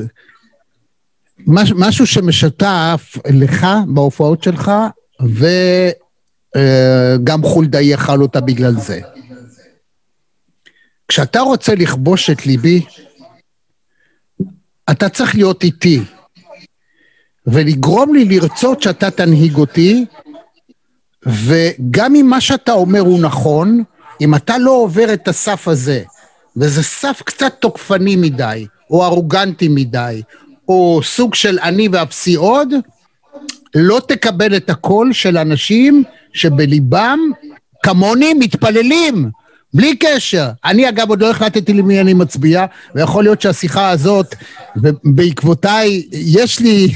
מש, 1.47 1.71
משהו 1.75 2.07
שמשותף 2.07 3.17
לך 3.29 3.67
בהופעות 3.87 4.43
שלך, 4.43 4.71
וגם 6.55 7.43
אה, 7.43 7.49
חולדאי 7.49 7.85
יאכל 7.85 8.21
אותה 8.21 8.41
בגלל 8.41 8.73
זה. 8.79 9.01
כשאתה 11.07 11.39
רוצה 11.39 11.75
לכבוש 11.75 12.29
את 12.29 12.45
ליבי, 12.45 12.85
אתה 14.91 15.09
צריך 15.09 15.35
להיות 15.35 15.63
איתי, 15.63 15.99
ולגרום 17.47 18.15
לי 18.15 18.25
לרצות 18.25 18.81
שאתה 18.81 19.11
תנהיג 19.11 19.55
אותי, 19.55 20.05
וגם 21.25 22.15
אם 22.15 22.25
מה 22.29 22.41
שאתה 22.41 22.71
אומר 22.71 22.99
הוא 22.99 23.19
נכון, 23.19 23.83
אם 24.21 24.35
אתה 24.35 24.57
לא 24.57 24.71
עובר 24.71 25.13
את 25.13 25.27
הסף 25.27 25.67
הזה, 25.67 26.03
וזה 26.57 26.83
סף 26.83 27.21
קצת 27.25 27.53
תוקפני 27.59 28.15
מדי, 28.15 28.67
או 28.89 29.05
ארוגנטי 29.05 29.67
מדי, 29.67 30.21
או 30.67 31.01
סוג 31.03 31.35
של 31.35 31.59
אני 31.59 31.87
ואפסי 31.91 32.35
עוד, 32.35 32.73
לא 33.75 34.01
תקבל 34.07 34.55
את 34.55 34.69
הקול 34.69 35.13
של 35.13 35.37
אנשים 35.37 36.03
שבליבם, 36.33 37.19
כמוני, 37.83 38.33
מתפללים. 38.33 39.29
בלי 39.73 39.95
קשר. 39.95 40.49
אני 40.65 40.89
אגב 40.89 41.09
עוד 41.09 41.21
לא 41.21 41.29
החלטתי 41.31 41.73
למי 41.73 42.01
אני 42.01 42.13
מצביע, 42.13 42.65
ויכול 42.95 43.23
להיות 43.23 43.41
שהשיחה 43.41 43.89
הזאת, 43.89 44.35
ובעקבותיי, 44.75 46.03
יש 46.11 46.59
לי 46.59 46.87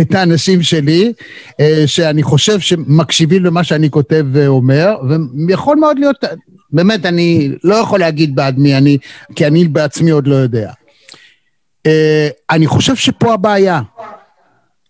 את 0.00 0.14
האנשים 0.14 0.62
שלי, 0.62 1.12
אה, 1.60 1.82
שאני 1.86 2.22
חושב 2.22 2.60
שמקשיבים 2.60 3.44
למה 3.44 3.64
שאני 3.64 3.90
כותב 3.90 4.26
ואומר, 4.32 4.96
ויכול 5.48 5.76
מאוד 5.76 5.98
להיות, 5.98 6.16
באמת, 6.72 7.06
אני 7.06 7.50
לא 7.64 7.74
יכול 7.74 8.00
להגיד 8.00 8.34
בעד 8.34 8.58
מי 8.58 8.76
אני, 8.76 8.98
כי 9.36 9.46
אני 9.46 9.64
בעצמי 9.64 10.10
עוד 10.10 10.26
לא 10.26 10.34
יודע. 10.34 10.72
אה, 11.86 12.28
אני 12.50 12.66
חושב 12.66 12.96
שפה 12.96 13.34
הבעיה. 13.34 13.80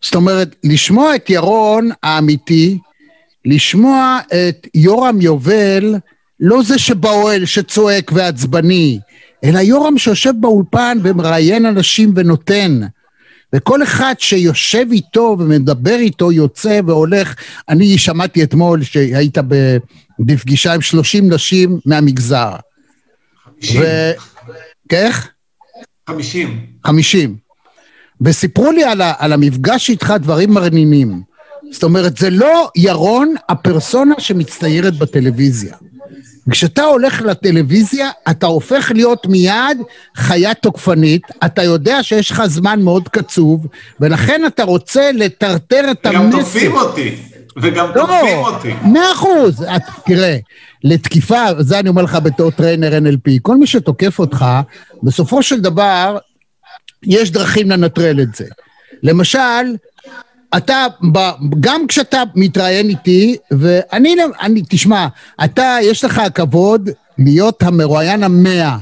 זאת 0.02 0.14
אומרת, 0.14 0.56
לשמוע 0.64 1.16
את 1.16 1.30
ירון 1.30 1.90
האמיתי, 2.02 2.78
לשמוע 3.44 4.18
את 4.28 4.66
יורם 4.74 5.20
יובל, 5.20 5.94
לא 6.40 6.62
זה 6.62 6.78
שבאוהל 6.78 7.44
שצועק 7.44 8.10
ועצבני, 8.14 8.98
אלא 9.44 9.58
יורם 9.58 9.98
שיושב 9.98 10.32
באולפן 10.40 10.98
ומראיין 11.02 11.66
אנשים 11.66 12.12
ונותן. 12.16 12.80
וכל 13.52 13.82
אחד 13.82 14.14
שיושב 14.18 14.86
איתו 14.92 15.36
ומדבר 15.38 15.96
איתו 15.96 16.32
יוצא 16.32 16.80
והולך. 16.86 17.34
אני 17.68 17.98
שמעתי 17.98 18.42
אתמול 18.42 18.82
שהיית 18.82 19.38
בפגישה 20.18 20.74
עם 20.74 20.80
30 20.80 21.32
נשים 21.32 21.78
מהמגזר. 21.86 22.52
50. 23.60 23.80
ו... 23.80 23.84
איך? 24.92 25.28
50. 26.08 26.66
50. 26.84 27.36
וסיפרו 28.20 28.72
לי 28.72 28.84
על, 28.84 29.00
ה, 29.00 29.12
על 29.18 29.32
המפגש 29.32 29.90
איתך 29.90 30.14
דברים 30.20 30.50
מרנינים. 30.50 31.22
זאת 31.72 31.82
אומרת, 31.82 32.16
זה 32.16 32.30
לא 32.30 32.70
ירון 32.76 33.34
הפרסונה 33.48 34.14
שמצטיירת 34.18 34.98
בטלוויזיה. 34.98 35.74
כשאתה 36.50 36.82
הולך 36.82 37.22
לטלוויזיה, 37.22 38.10
אתה 38.30 38.46
הופך 38.46 38.92
להיות 38.94 39.26
מיד 39.26 39.78
חיה 40.16 40.54
תוקפנית, 40.54 41.22
אתה 41.44 41.62
יודע 41.62 42.02
שיש 42.02 42.30
לך 42.30 42.42
זמן 42.46 42.82
מאוד 42.82 43.08
קצוב, 43.08 43.66
ולכן 44.00 44.42
אתה 44.46 44.64
רוצה 44.64 45.12
לטרטר 45.12 45.84
את 45.90 46.06
המסר. 46.06 46.18
וגם 46.20 46.30
תוקפים 46.30 46.72
אותי. 46.76 47.16
וגם 47.62 47.86
לא, 47.94 48.00
תוקפים 48.00 48.38
אותי. 48.38 48.72
מאה 48.82 49.12
אחוז. 49.12 49.62
את- 49.76 49.82
תראה, 50.06 50.36
לתקיפה, 50.84 51.36
זה 51.58 51.78
אני 51.78 51.88
אומר 51.88 52.02
לך 52.02 52.14
בתור 52.22 52.50
trainer 52.50 52.98
NLP, 52.98 53.30
כל 53.42 53.56
מי 53.56 53.66
שתוקף 53.66 54.18
אותך, 54.18 54.44
בסופו 55.02 55.42
של 55.42 55.60
דבר, 55.60 56.18
יש 57.02 57.30
דרכים 57.30 57.70
לנטרל 57.70 58.20
את 58.20 58.34
זה. 58.34 58.44
למשל, 59.02 59.38
אתה, 60.56 60.86
גם 61.60 61.86
כשאתה 61.86 62.22
מתראיין 62.34 62.88
איתי, 62.88 63.36
ואני, 63.50 64.16
אני, 64.40 64.62
תשמע, 64.68 65.06
אתה, 65.44 65.76
יש 65.82 66.04
לך 66.04 66.18
הכבוד 66.18 66.90
להיות 67.18 67.62
המרואיין 67.62 68.22
המאה. 68.22 68.76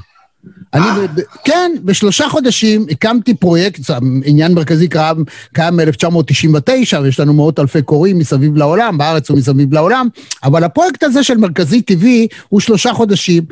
אני, 0.75 0.85
ב- 0.85 1.21
ב- 1.21 1.23
כן, 1.45 1.71
בשלושה 1.85 2.29
חודשים 2.29 2.87
הקמתי 2.91 3.35
פרויקט, 3.35 3.81
עניין 4.25 4.55
מרכזי 4.55 4.89
קיים, 4.89 5.25
קיים 5.55 5.77
מ-1999, 5.77 6.97
ויש 7.03 7.21
לנו 7.21 7.35
מאות 7.35 7.59
אלפי 7.59 7.83
קוראים 7.83 8.19
מסביב 8.19 8.57
לעולם, 8.57 8.99
בארץ 8.99 9.31
ומסביב 9.31 9.73
לעולם, 9.75 10.09
אבל 10.45 10.65
הפרויקט 10.65 11.03
הזה 11.03 11.23
של 11.23 11.37
מרכזי 11.37 11.83
TV 11.93 12.05
הוא 12.49 12.61
שלושה 12.61 12.93
חודשים. 12.93 13.43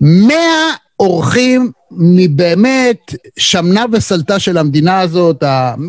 מאה 0.00 0.74
אורחים 1.00 1.70
מבאמת 1.90 3.14
שמנה 3.38 3.84
וסלטה 3.92 4.38
של 4.38 4.58
המדינה 4.58 5.00
הזאת, 5.00 5.44
מ... 5.78 5.88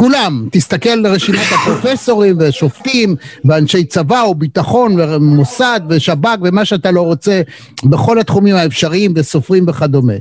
כולם, 0.00 0.48
תסתכל 0.52 0.88
על 0.88 1.06
רשימת 1.06 1.46
הפרופסורים 1.54 2.36
ושופטים 2.40 3.16
ואנשי 3.44 3.84
צבא 3.84 4.24
וביטחון 4.30 5.00
ומוסד 5.00 5.80
ושב"כ 5.88 6.38
ומה 6.42 6.64
שאתה 6.64 6.90
לא 6.90 7.00
רוצה 7.00 7.42
בכל 7.84 8.18
התחומים 8.18 8.54
האפשריים 8.56 9.12
וסופרים 9.16 9.64
וכדומה. 9.68 10.12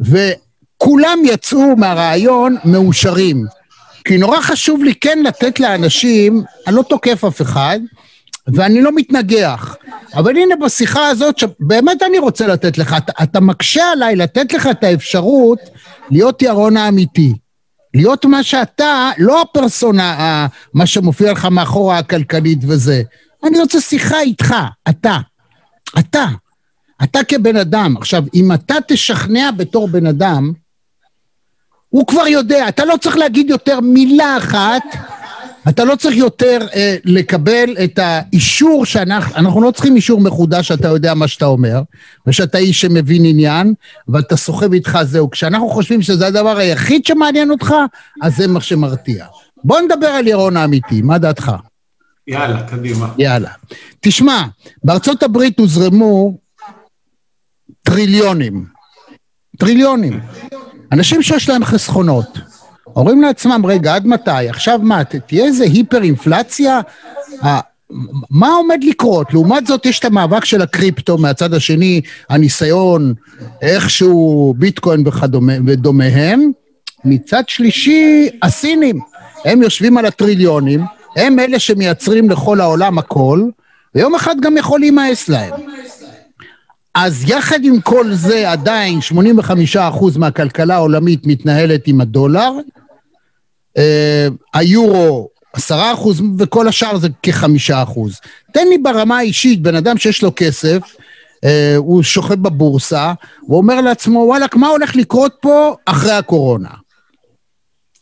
וכולם 0.00 1.18
יצאו 1.24 1.76
מהרעיון 1.76 2.56
מאושרים. 2.64 3.44
כי 4.04 4.18
נורא 4.18 4.40
חשוב 4.40 4.84
לי 4.84 4.94
כן 4.94 5.18
לתת 5.24 5.60
לאנשים, 5.60 6.42
אני 6.66 6.76
לא 6.76 6.82
תוקף 6.82 7.24
אף 7.24 7.42
אחד, 7.42 7.80
ואני 8.54 8.82
לא 8.82 8.90
מתנגח. 8.94 9.76
אבל 10.14 10.36
הנה 10.36 10.56
בשיחה 10.56 11.08
הזאת, 11.08 11.38
שבאמת 11.38 12.02
אני 12.02 12.18
רוצה 12.18 12.46
לתת 12.46 12.78
לך, 12.78 12.94
אתה, 12.96 13.12
אתה 13.22 13.40
מקשה 13.40 13.84
עליי 13.92 14.16
לתת 14.16 14.52
לך 14.52 14.66
את 14.70 14.84
האפשרות 14.84 15.58
להיות 16.10 16.42
ירון 16.42 16.76
האמיתי. 16.76 17.32
להיות 17.96 18.24
מה 18.24 18.42
שאתה, 18.42 19.10
לא 19.18 19.42
הפרסונה, 19.42 20.46
מה 20.74 20.86
שמופיע 20.86 21.32
לך 21.32 21.44
מאחורה 21.44 21.98
הכלכלית 21.98 22.58
וזה. 22.62 23.02
אני 23.44 23.60
רוצה 23.60 23.80
שיחה 23.80 24.20
איתך, 24.20 24.54
אתה. 24.88 25.18
אתה. 25.98 26.26
אתה 27.02 27.24
כבן 27.24 27.56
אדם. 27.56 27.96
עכשיו, 27.96 28.24
אם 28.34 28.52
אתה 28.52 28.74
תשכנע 28.88 29.50
בתור 29.56 29.88
בן 29.88 30.06
אדם, 30.06 30.52
הוא 31.88 32.06
כבר 32.06 32.26
יודע, 32.26 32.68
אתה 32.68 32.84
לא 32.84 32.96
צריך 32.96 33.16
להגיד 33.16 33.50
יותר 33.50 33.80
מילה 33.80 34.36
אחת, 34.36 34.82
אתה 35.68 35.84
לא 35.84 35.96
צריך 35.96 36.16
יותר 36.16 36.58
אה, 36.74 36.96
לקבל 37.04 37.76
את 37.84 37.98
האישור 38.02 38.84
שאנחנו, 38.84 39.36
אנחנו 39.36 39.62
לא 39.62 39.70
צריכים 39.70 39.96
אישור 39.96 40.20
מחודש 40.20 40.68
שאתה 40.68 40.88
יודע 40.88 41.14
מה 41.14 41.28
שאתה 41.28 41.46
אומר, 41.46 41.82
ושאתה 42.26 42.58
איש 42.58 42.80
שמבין 42.80 43.24
עניין, 43.24 43.74
ואתה 44.08 44.36
סוחב 44.36 44.72
איתך 44.72 44.98
זהו. 45.02 45.30
כשאנחנו 45.30 45.68
חושבים 45.68 46.02
שזה 46.02 46.26
הדבר 46.26 46.56
היחיד 46.58 47.06
שמעניין 47.06 47.50
אותך, 47.50 47.74
אז 48.22 48.36
זה 48.36 48.46
מה 48.48 48.60
שמרתיע. 48.60 49.26
בוא 49.64 49.80
נדבר 49.80 50.06
על 50.06 50.28
ירון 50.28 50.56
האמיתי, 50.56 51.02
מה 51.02 51.18
דעתך? 51.18 51.52
יאללה, 52.26 52.62
קדימה. 52.62 53.12
יאללה. 53.18 53.50
תשמע, 54.00 54.42
בארצות 54.84 55.22
הברית 55.22 55.58
הוזרמו 55.58 56.38
טריליונים. 57.82 58.66
טריליונים. 59.58 60.20
אנשים 60.92 61.22
שיש 61.22 61.48
להם 61.48 61.64
חסכונות. 61.64 62.38
אומרים 62.96 63.22
לעצמם, 63.22 63.62
רגע, 63.66 63.94
עד 63.94 64.06
מתי? 64.06 64.48
עכשיו 64.48 64.80
מה, 64.82 65.04
תהיה 65.04 65.44
איזה 65.44 65.64
היפר-אינפלציה? 65.64 66.80
מה 68.30 68.48
עומד 68.48 68.84
לקרות? 68.84 69.32
לעומת 69.32 69.66
זאת, 69.66 69.86
יש 69.86 69.98
את 69.98 70.04
המאבק 70.04 70.44
של 70.44 70.62
הקריפטו 70.62 71.18
מהצד 71.18 71.54
השני, 71.54 72.00
הניסיון, 72.28 73.14
איכשהו 73.62 74.54
ביטקוין 74.58 75.04
ודומיהם. 75.66 76.50
מצד 77.04 77.42
שלישי, 77.48 78.28
הסינים. 78.42 79.00
הם 79.44 79.62
יושבים 79.62 79.98
על 79.98 80.06
הטריליונים, 80.06 80.80
הם 81.16 81.38
אלה 81.38 81.58
שמייצרים 81.58 82.30
לכל 82.30 82.60
העולם 82.60 82.98
הכל, 82.98 83.42
ויום 83.94 84.14
אחד 84.14 84.34
גם 84.40 84.56
יכול 84.56 84.80
להימאס 84.80 85.28
להם. 85.28 85.54
אז 86.94 87.24
יחד 87.30 87.64
עם 87.64 87.80
כל 87.80 88.12
זה, 88.12 88.50
עדיין 88.50 88.98
85% 89.00 90.18
מהכלכלה 90.18 90.74
העולמית 90.74 91.26
מתנהלת 91.26 91.86
עם 91.86 92.00
הדולר, 92.00 92.52
אה, 93.78 94.28
היורו 94.54 95.28
10% 95.56 95.60
וכל 96.38 96.68
השאר 96.68 96.96
זה 96.96 97.08
כ-5%. 97.22 98.00
תן 98.52 98.68
לי 98.68 98.78
ברמה 98.78 99.18
האישית, 99.18 99.62
בן 99.62 99.74
אדם 99.74 99.98
שיש 99.98 100.22
לו 100.22 100.32
כסף, 100.36 100.82
אה, 101.44 101.74
הוא 101.76 102.02
שוכב 102.02 102.34
בבורסה, 102.34 103.12
הוא 103.40 103.58
אומר 103.58 103.80
לעצמו, 103.80 104.18
וואלכ, 104.18 104.56
מה 104.56 104.68
הולך 104.68 104.96
לקרות 104.96 105.34
פה 105.40 105.74
אחרי 105.84 106.12
הקורונה? 106.12 106.68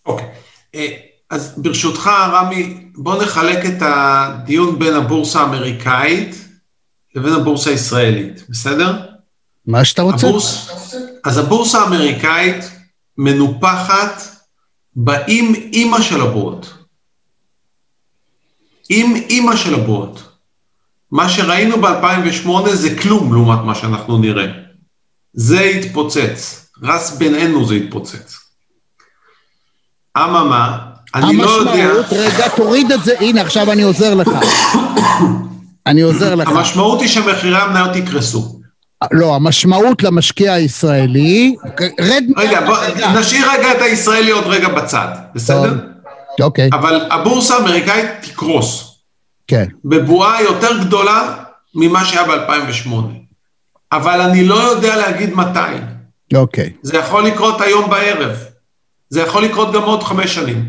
אוקיי. 0.07 0.27
אה, 0.75 0.87
אז 1.31 1.55
ברשותך, 1.57 2.11
רמי, 2.33 2.77
בוא 2.97 3.23
נחלק 3.23 3.67
את 3.67 3.79
הדיון 3.81 4.79
בין 4.79 4.95
הבורסה 4.95 5.41
האמריקאית 5.41 6.37
לבין 7.15 7.33
הבורסה 7.33 7.71
הישראלית, 7.71 8.45
בסדר? 8.49 9.01
מה 9.67 9.85
שאתה 9.85 10.03
רוצה. 10.03 10.27
הבורס... 10.27 10.71
אז 11.25 11.39
הבורסה 11.39 11.79
האמריקאית 11.79 12.71
מנופחת 13.19 14.34
באם 14.97 15.53
אימא 15.73 16.01
של 16.01 16.21
הבועות. 16.21 16.75
עם 18.89 19.15
אימא 19.17 19.57
של 19.57 19.75
הבועות. 19.75 20.23
מה 21.11 21.29
שראינו 21.29 21.77
ב-2008 21.81 22.71
זה 22.73 22.99
כלום 22.99 23.33
לעומת 23.33 23.59
מה 23.65 23.75
שאנחנו 23.75 24.19
נראה. 24.19 24.47
זה 25.33 25.61
התפוצץ. 25.61 26.71
רס 26.83 27.17
בינינו 27.17 27.67
זה 27.67 27.75
התפוצץ. 27.75 28.39
אממה, 30.17 30.79
אני 31.15 31.37
לא 31.37 31.51
יודע... 31.51 31.73
המשמעות, 31.73 32.07
רגע, 32.13 32.49
תוריד 32.49 32.93
את 32.93 33.05
זה, 33.05 33.15
הנה, 33.21 33.41
עכשיו 33.41 33.73
אני 33.73 33.83
עוזר 33.83 34.15
לך. 34.15 34.29
אני 35.87 36.01
עוזר 36.01 36.35
לך. 36.35 36.49
המשמעות 36.49 37.01
היא 37.01 37.09
שמחירי 37.09 37.59
המניות 37.59 37.97
יקרסו. 37.97 38.61
לא, 39.13 39.35
המשמעות 39.35 40.03
למשקיע 40.03 40.53
הישראלי, 40.53 41.57
רד... 42.01 42.25
רגע, 42.37 42.67
בוא, 42.67 42.77
נשאיר 43.21 43.51
רגע 43.51 43.73
את 43.73 43.83
הישראלי 43.83 44.31
עוד 44.31 44.45
רגע 44.47 44.69
בצד, 44.69 45.09
בסדר? 45.35 45.75
אוקיי, 46.41 46.71
אבל 46.73 47.07
הבורסה 47.11 47.57
האמריקאית 47.57 48.07
תקרוס. 48.23 48.95
כן. 49.47 49.65
בבועה 49.85 50.43
יותר 50.43 50.79
גדולה 50.81 51.35
ממה 51.75 52.05
שהיה 52.05 52.25
ב-2008. 52.25 52.89
אבל 53.93 54.21
אני 54.21 54.45
לא 54.45 54.55
יודע 54.55 54.97
להגיד 54.97 55.35
מתי. 55.35 55.75
אוקיי. 56.35 56.73
זה 56.83 56.97
יכול 56.97 57.27
לקרות 57.27 57.61
היום 57.61 57.91
בערב. 57.91 58.37
זה 59.09 59.21
יכול 59.21 59.45
לקרות 59.45 59.73
גם 59.73 59.83
עוד 59.83 60.03
חמש 60.03 60.35
שנים. 60.35 60.65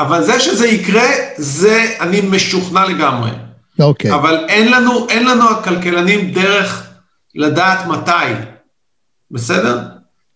אבל 0.00 0.24
זה 0.24 0.40
שזה 0.40 0.68
יקרה, 0.68 1.08
זה 1.36 1.96
אני 2.00 2.20
משוכנע 2.20 2.84
לגמרי. 2.84 3.30
אוקיי. 3.80 4.14
אבל 4.14 4.44
אין 4.48 4.72
לנו, 4.72 5.08
אין 5.08 5.26
לנו 5.26 5.50
הכלכלנים 5.50 6.30
דרך 6.30 6.86
לדעת 7.34 7.86
מתי, 7.86 8.34
בסדר? 9.30 9.80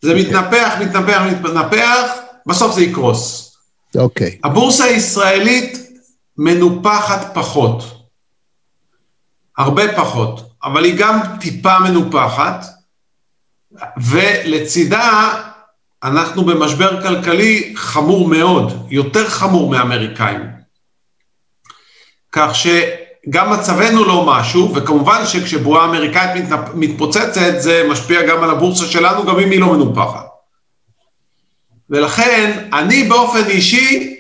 זה 0.03 0.15
מתנפח, 0.15 0.75
מתנפח, 0.81 1.23
מתנפח, 1.31 2.11
בסוף 2.47 2.75
זה 2.75 2.83
יקרוס. 2.83 3.53
אוקיי. 3.97 4.39
הבורסה 4.45 4.85
הישראלית 4.85 5.79
מנופחת 6.39 7.31
פחות. 7.35 7.85
הרבה 9.59 9.97
פחות, 9.97 10.51
אבל 10.65 10.85
היא 10.85 10.95
גם 10.99 11.21
טיפה 11.41 11.79
מנופחת, 11.79 12.67
ולצידה 13.97 15.33
אנחנו 16.03 16.45
במשבר 16.45 17.03
כלכלי 17.03 17.73
חמור 17.77 18.29
מאוד, 18.29 18.87
יותר 18.91 19.29
חמור 19.29 19.71
מאמריקאים. 19.71 20.41
כך 22.33 22.51
שגם 22.55 23.53
מצבנו 23.53 24.05
לא 24.05 24.27
משהו, 24.27 24.75
וכמובן 24.75 25.27
שכשבועה 25.27 25.85
אמריקאית 25.85 26.45
מתפוצצת 26.75 27.53
זה 27.59 27.87
משפיע 27.91 28.27
גם 28.27 28.43
על 28.43 28.51
הבורסה 28.51 28.87
שלנו, 28.87 29.27
גם 29.27 29.39
אם 29.39 29.51
היא 29.51 29.61
לא 29.61 29.73
מנופחת. 29.73 30.27
ולכן 31.91 32.69
אני 32.73 33.05
באופן 33.05 33.45
אישי 33.45 34.17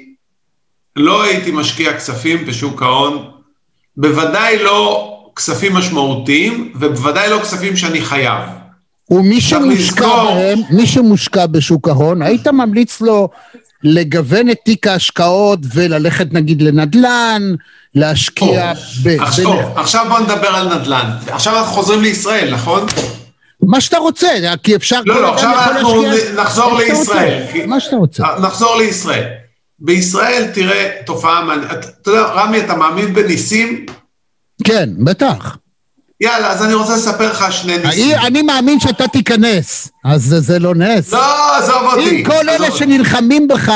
לא 0.96 1.22
הייתי 1.22 1.50
משקיע 1.50 1.96
כספים 1.96 2.46
בשוק 2.46 2.82
ההון, 2.82 3.30
בוודאי 3.96 4.62
לא 4.62 5.08
כספים 5.36 5.74
משמעותיים, 5.74 6.72
ובוודאי 6.74 7.30
לא 7.30 7.38
כספים 7.38 7.76
שאני 7.76 8.00
חייב. 8.00 8.61
ומי 9.12 9.40
שמושקע 9.40 10.24
בהם, 10.24 10.58
מי 10.70 10.86
שמושקע 10.86 11.46
בשוק 11.46 11.88
ההון, 11.88 12.22
היית 12.22 12.46
ממליץ 12.46 13.00
לו 13.00 13.28
לגוון 13.82 14.50
את 14.50 14.56
תיק 14.64 14.86
ההשקעות 14.86 15.58
וללכת 15.74 16.32
נגיד 16.32 16.62
לנדל"ן, 16.62 17.54
להשקיע 17.94 18.72
ב... 19.02 19.08
עכשיו, 19.20 19.52
ב... 19.52 19.78
עכשיו 19.78 20.06
בוא 20.08 20.18
נדבר 20.18 20.48
על 20.48 20.78
נדל"ן. 20.78 21.10
עכשיו 21.26 21.58
אנחנו 21.58 21.72
חוזרים 21.72 22.02
לישראל, 22.02 22.54
נכון? 22.54 22.86
מה 23.62 23.80
שאתה 23.80 23.98
רוצה, 23.98 24.28
כי 24.62 24.76
אפשר... 24.76 25.00
לא, 25.06 25.22
לא, 25.22 25.34
עכשיו 25.34 25.50
אנחנו 25.50 26.02
נחזור 26.36 26.78
לישראל. 26.78 27.42
מה 27.66 27.80
שאתה 27.80 27.96
רוצה. 27.96 28.24
נחזור 28.42 28.76
לישראל. 28.76 29.24
בישראל 29.78 30.46
תראה 30.54 30.90
תופעה 31.06 31.44
מעניינת. 31.44 31.86
אתה 32.02 32.10
יודע, 32.10 32.22
רמי, 32.22 32.60
אתה 32.60 32.76
מאמין 32.76 33.14
בניסים? 33.14 33.86
כן, 34.64 34.90
בטח. 34.98 35.56
יאללה, 36.22 36.50
אז 36.50 36.62
אני 36.64 36.74
רוצה 36.74 36.96
לספר 36.96 37.30
לך 37.32 37.52
שני 37.52 37.78
ניסים. 37.78 38.16
אני 38.26 38.42
מאמין 38.42 38.80
שאתה 38.80 39.08
תיכנס, 39.08 39.90
אז 40.04 40.24
זה, 40.24 40.40
זה 40.40 40.58
לא 40.58 40.74
נס. 40.74 41.12
לא, 41.12 41.56
עזוב 41.56 41.82
אותי. 41.92 42.10
אם 42.10 42.24
כל 42.24 42.48
אלה 42.48 42.70
שנלחמים 42.70 43.48
בך 43.48 43.72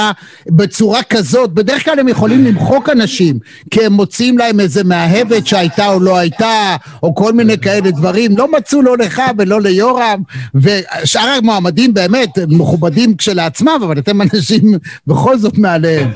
בצורה 0.51 1.03
כזאת, 1.03 1.53
בדרך 1.53 1.85
כלל 1.85 1.99
הם 1.99 2.09
יכולים 2.09 2.45
למחוק 2.45 2.89
אנשים, 2.89 3.39
כי 3.71 3.87
הם 3.87 3.93
מוצאים 3.93 4.39
להם 4.39 4.61
איזה 4.61 4.85
מאהבת 4.85 5.47
שהייתה 5.47 5.89
או 5.89 6.01
לא 6.01 6.17
הייתה, 6.17 6.77
או 7.03 7.15
כל 7.15 7.33
מיני 7.33 7.59
כאלה 7.59 7.91
דברים. 7.91 8.37
לא 8.37 8.53
מצאו 8.53 8.83
לא 8.83 8.99
לך 8.99 9.23
ולא 9.39 9.61
ליורם, 9.61 10.23
ושאר 10.55 11.29
המועמדים 11.29 11.95
באמת 11.95 12.39
מכובדים 12.49 13.17
כשלעצמם, 13.17 13.81
אבל 13.85 13.99
אתם 13.99 14.23
אנשים 14.23 14.79
בכל 15.07 15.39
זאת 15.39 15.59
מעליהם. 15.59 16.11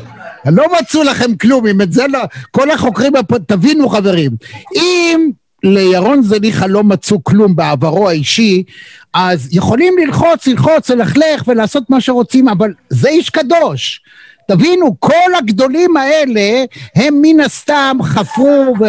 לא 0.47 0.67
מצאו 0.81 1.03
לכם 1.03 1.35
כלום, 1.35 1.67
אם 1.67 1.81
את 1.81 1.93
זה 1.93 2.07
לא... 2.09 2.19
כל 2.51 2.71
החוקרים, 2.71 3.13
תבינו 3.47 3.89
חברים, 3.89 4.31
אם 4.75 5.31
לירון 5.63 6.23
זליכה 6.23 6.67
לא 6.67 6.85
מצאו 6.85 7.25
כלום 7.25 7.57
בעברו 7.57 8.09
האישי, 8.09 8.63
אז 9.15 9.49
יכולים 9.53 9.95
ללחוץ, 9.99 10.47
ללחוץ, 10.47 10.91
ללכלך 10.91 11.43
ולעשות 11.47 11.91
מה 11.91 12.01
שרוצים, 12.01 12.49
אבל 12.49 12.73
זה 12.89 13.09
איש 13.09 13.31
קדוש. 13.31 14.01
תבינו, 14.49 14.97
כל 15.01 15.35
הגדולים 15.39 15.97
האלה 15.97 16.65
הם 16.95 17.15
מן 17.23 17.41
הסתם 17.41 17.97
חפרו 18.03 18.75
ו... 18.81 18.85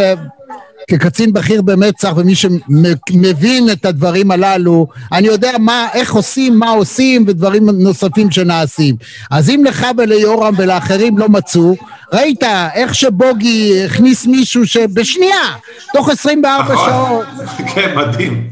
כקצין 0.89 1.33
בכיר 1.33 1.61
במצ"ח 1.61 2.13
ומי 2.15 2.35
שמבין 2.35 3.69
את 3.71 3.85
הדברים 3.85 4.31
הללו, 4.31 4.87
אני 5.11 5.27
יודע 5.27 5.51
מה, 5.59 5.87
איך 5.93 6.13
עושים, 6.13 6.59
מה 6.59 6.69
עושים 6.69 7.25
ודברים 7.27 7.69
נוספים 7.69 8.31
שנעשים. 8.31 8.95
אז 9.31 9.49
אם 9.49 9.63
לך 9.65 9.87
וליורם 9.97 10.53
ולאחרים 10.57 11.17
לא 11.17 11.29
מצאו, 11.29 11.75
ראית 12.13 12.43
איך 12.73 12.95
שבוגי 12.95 13.83
הכניס 13.85 14.25
מישהו 14.25 14.67
שבשנייה, 14.67 15.55
תוך 15.93 16.09
24 16.09 16.73
נכון. 16.73 16.89
שעות. 16.89 17.25
כן, 17.75 17.95
מדהים. 17.97 18.49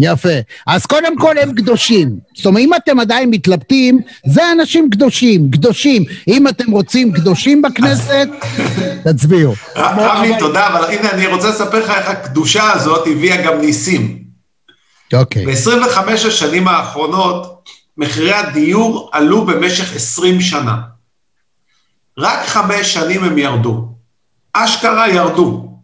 יפה. 0.00 0.28
אז 0.66 0.86
קודם 0.86 1.18
כל 1.18 1.38
הם 1.38 1.54
קדושים. 1.54 2.18
זאת 2.36 2.46
אומרת, 2.46 2.62
אם 2.62 2.74
אתם 2.74 3.00
עדיין 3.00 3.30
מתלבטים, 3.30 4.00
זה 4.26 4.52
אנשים 4.52 4.90
קדושים, 4.90 5.50
קדושים. 5.50 6.04
אם 6.28 6.48
אתם 6.48 6.70
רוצים 6.70 7.12
קדושים 7.12 7.62
בכנסת, 7.62 8.28
תצביעו. 9.04 9.54
רמי, 9.76 10.38
תודה, 10.38 10.66
אבל 10.66 10.84
הנה, 10.84 11.10
אני 11.10 11.26
רוצה 11.26 11.48
לספר 11.48 11.84
לך 11.84 11.90
איך 11.90 12.08
הקדושה 12.08 12.72
הזאת 12.72 13.06
הביאה 13.06 13.42
גם 13.42 13.60
ניסים. 13.60 14.18
אוקיי. 15.12 15.46
ב-25 15.46 16.10
השנים 16.10 16.68
האחרונות, 16.68 17.68
מחירי 17.98 18.32
הדיור 18.32 19.10
עלו 19.12 19.46
במשך 19.46 19.96
20 19.96 20.40
שנה. 20.40 20.76
רק 22.18 22.46
חמש 22.46 22.94
שנים 22.94 23.24
הם 23.24 23.38
ירדו. 23.38 23.88
אשכרה 24.52 25.08
ירדו. 25.08 25.78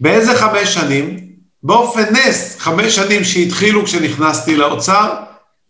באיזה 0.00 0.38
חמש 0.38 0.74
שנים? 0.74 1.29
באופן 1.62 2.04
נס, 2.12 2.56
חמש 2.58 2.96
שנים 2.96 3.24
שהתחילו 3.24 3.84
כשנכנסתי 3.84 4.56
לאוצר, 4.56 5.14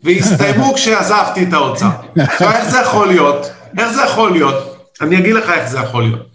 והסתיימו 0.02 0.72
כשעזבתי 0.76 1.42
את 1.42 1.52
האוצר. 1.52 1.88
עכשיו, 2.16 2.50
איך 2.50 2.70
זה 2.70 2.78
יכול 2.78 3.08
להיות? 3.08 3.46
איך 3.78 3.92
זה 3.92 4.02
יכול 4.02 4.32
להיות? 4.32 4.76
אני 5.00 5.18
אגיד 5.18 5.34
לך 5.34 5.50
איך 5.50 5.68
זה 5.70 5.78
יכול 5.78 6.02
להיות. 6.02 6.26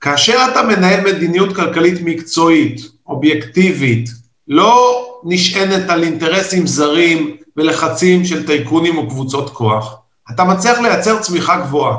כאשר 0.00 0.46
אתה 0.52 0.62
מנהל 0.62 1.00
מדיניות 1.00 1.56
כלכלית 1.56 1.98
מקצועית, 2.02 2.80
אובייקטיבית, 3.06 4.10
לא 4.48 5.04
נשענת 5.24 5.90
על 5.90 6.02
אינטרסים 6.02 6.66
זרים 6.66 7.36
ולחצים 7.56 8.24
של 8.24 8.46
טייקונים 8.46 8.98
או 8.98 9.08
קבוצות 9.08 9.50
כוח, 9.50 9.94
אתה 10.30 10.44
מצליח 10.44 10.78
לייצר 10.78 11.18
צמיחה 11.18 11.60
גבוהה. 11.60 11.96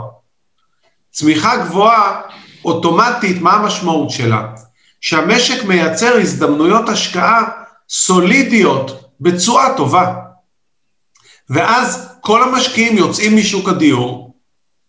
צמיחה 1.11 1.57
גבוהה, 1.57 2.21
אוטומטית, 2.65 3.41
מה 3.41 3.53
המשמעות 3.53 4.09
שלה? 4.09 4.47
שהמשק 5.01 5.63
מייצר 5.63 6.17
הזדמנויות 6.17 6.89
השקעה 6.89 7.43
סולידיות 7.89 9.11
בתשואה 9.21 9.77
טובה. 9.77 10.13
ואז 11.49 12.09
כל 12.21 12.43
המשקיעים 12.43 12.97
יוצאים 12.97 13.37
משוק 13.37 13.69
הדיור, 13.69 14.35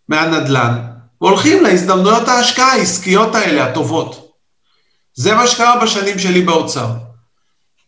מהנדל"ן, 0.09 0.79
והולכים 1.21 1.63
להזדמנויות 1.63 2.29
ההשקעה 2.29 2.73
העסקיות 2.73 3.35
האלה, 3.35 3.65
הטובות. 3.65 4.31
זה 5.15 5.35
מה 5.35 5.47
שקרה 5.47 5.81
בשנים 5.83 6.19
שלי 6.19 6.41
באוצר. 6.41 6.87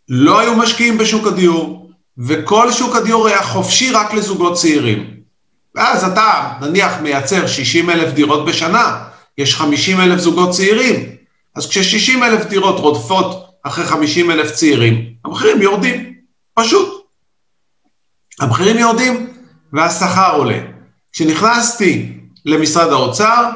לא 0.08 0.40
היו 0.40 0.56
משקיעים 0.56 0.98
בשוק 0.98 1.26
הדיור, 1.26 1.90
וכל 2.18 2.72
שוק 2.72 2.96
הדיור 2.96 3.28
היה 3.28 3.42
חופשי 3.42 3.90
רק 3.90 4.14
לזוגות 4.14 4.54
צעירים. 4.54 5.16
ואז 5.74 6.04
אתה, 6.04 6.52
נניח, 6.60 7.00
מייצר 7.00 7.46
60 7.46 7.90
אלף 7.90 8.12
דירות 8.12 8.44
בשנה, 8.44 9.04
יש 9.38 9.54
50 9.54 10.00
אלף 10.00 10.18
זוגות 10.20 10.50
צעירים, 10.50 11.16
אז 11.54 11.68
כש-60 11.70 12.24
אלף 12.24 12.46
דירות 12.46 12.78
רודפות 12.78 13.48
אחרי 13.62 13.86
50 13.86 14.30
אלף 14.30 14.50
צעירים, 14.50 15.12
המחירים 15.24 15.62
יורדים, 15.62 16.14
פשוט. 16.54 17.06
המחירים 18.40 18.78
יורדים 18.78 19.32
והשכר 19.72 20.36
עולה. 20.36 20.58
כשנכנסתי 21.12 22.12
למשרד 22.44 22.92
האוצר, 22.92 23.50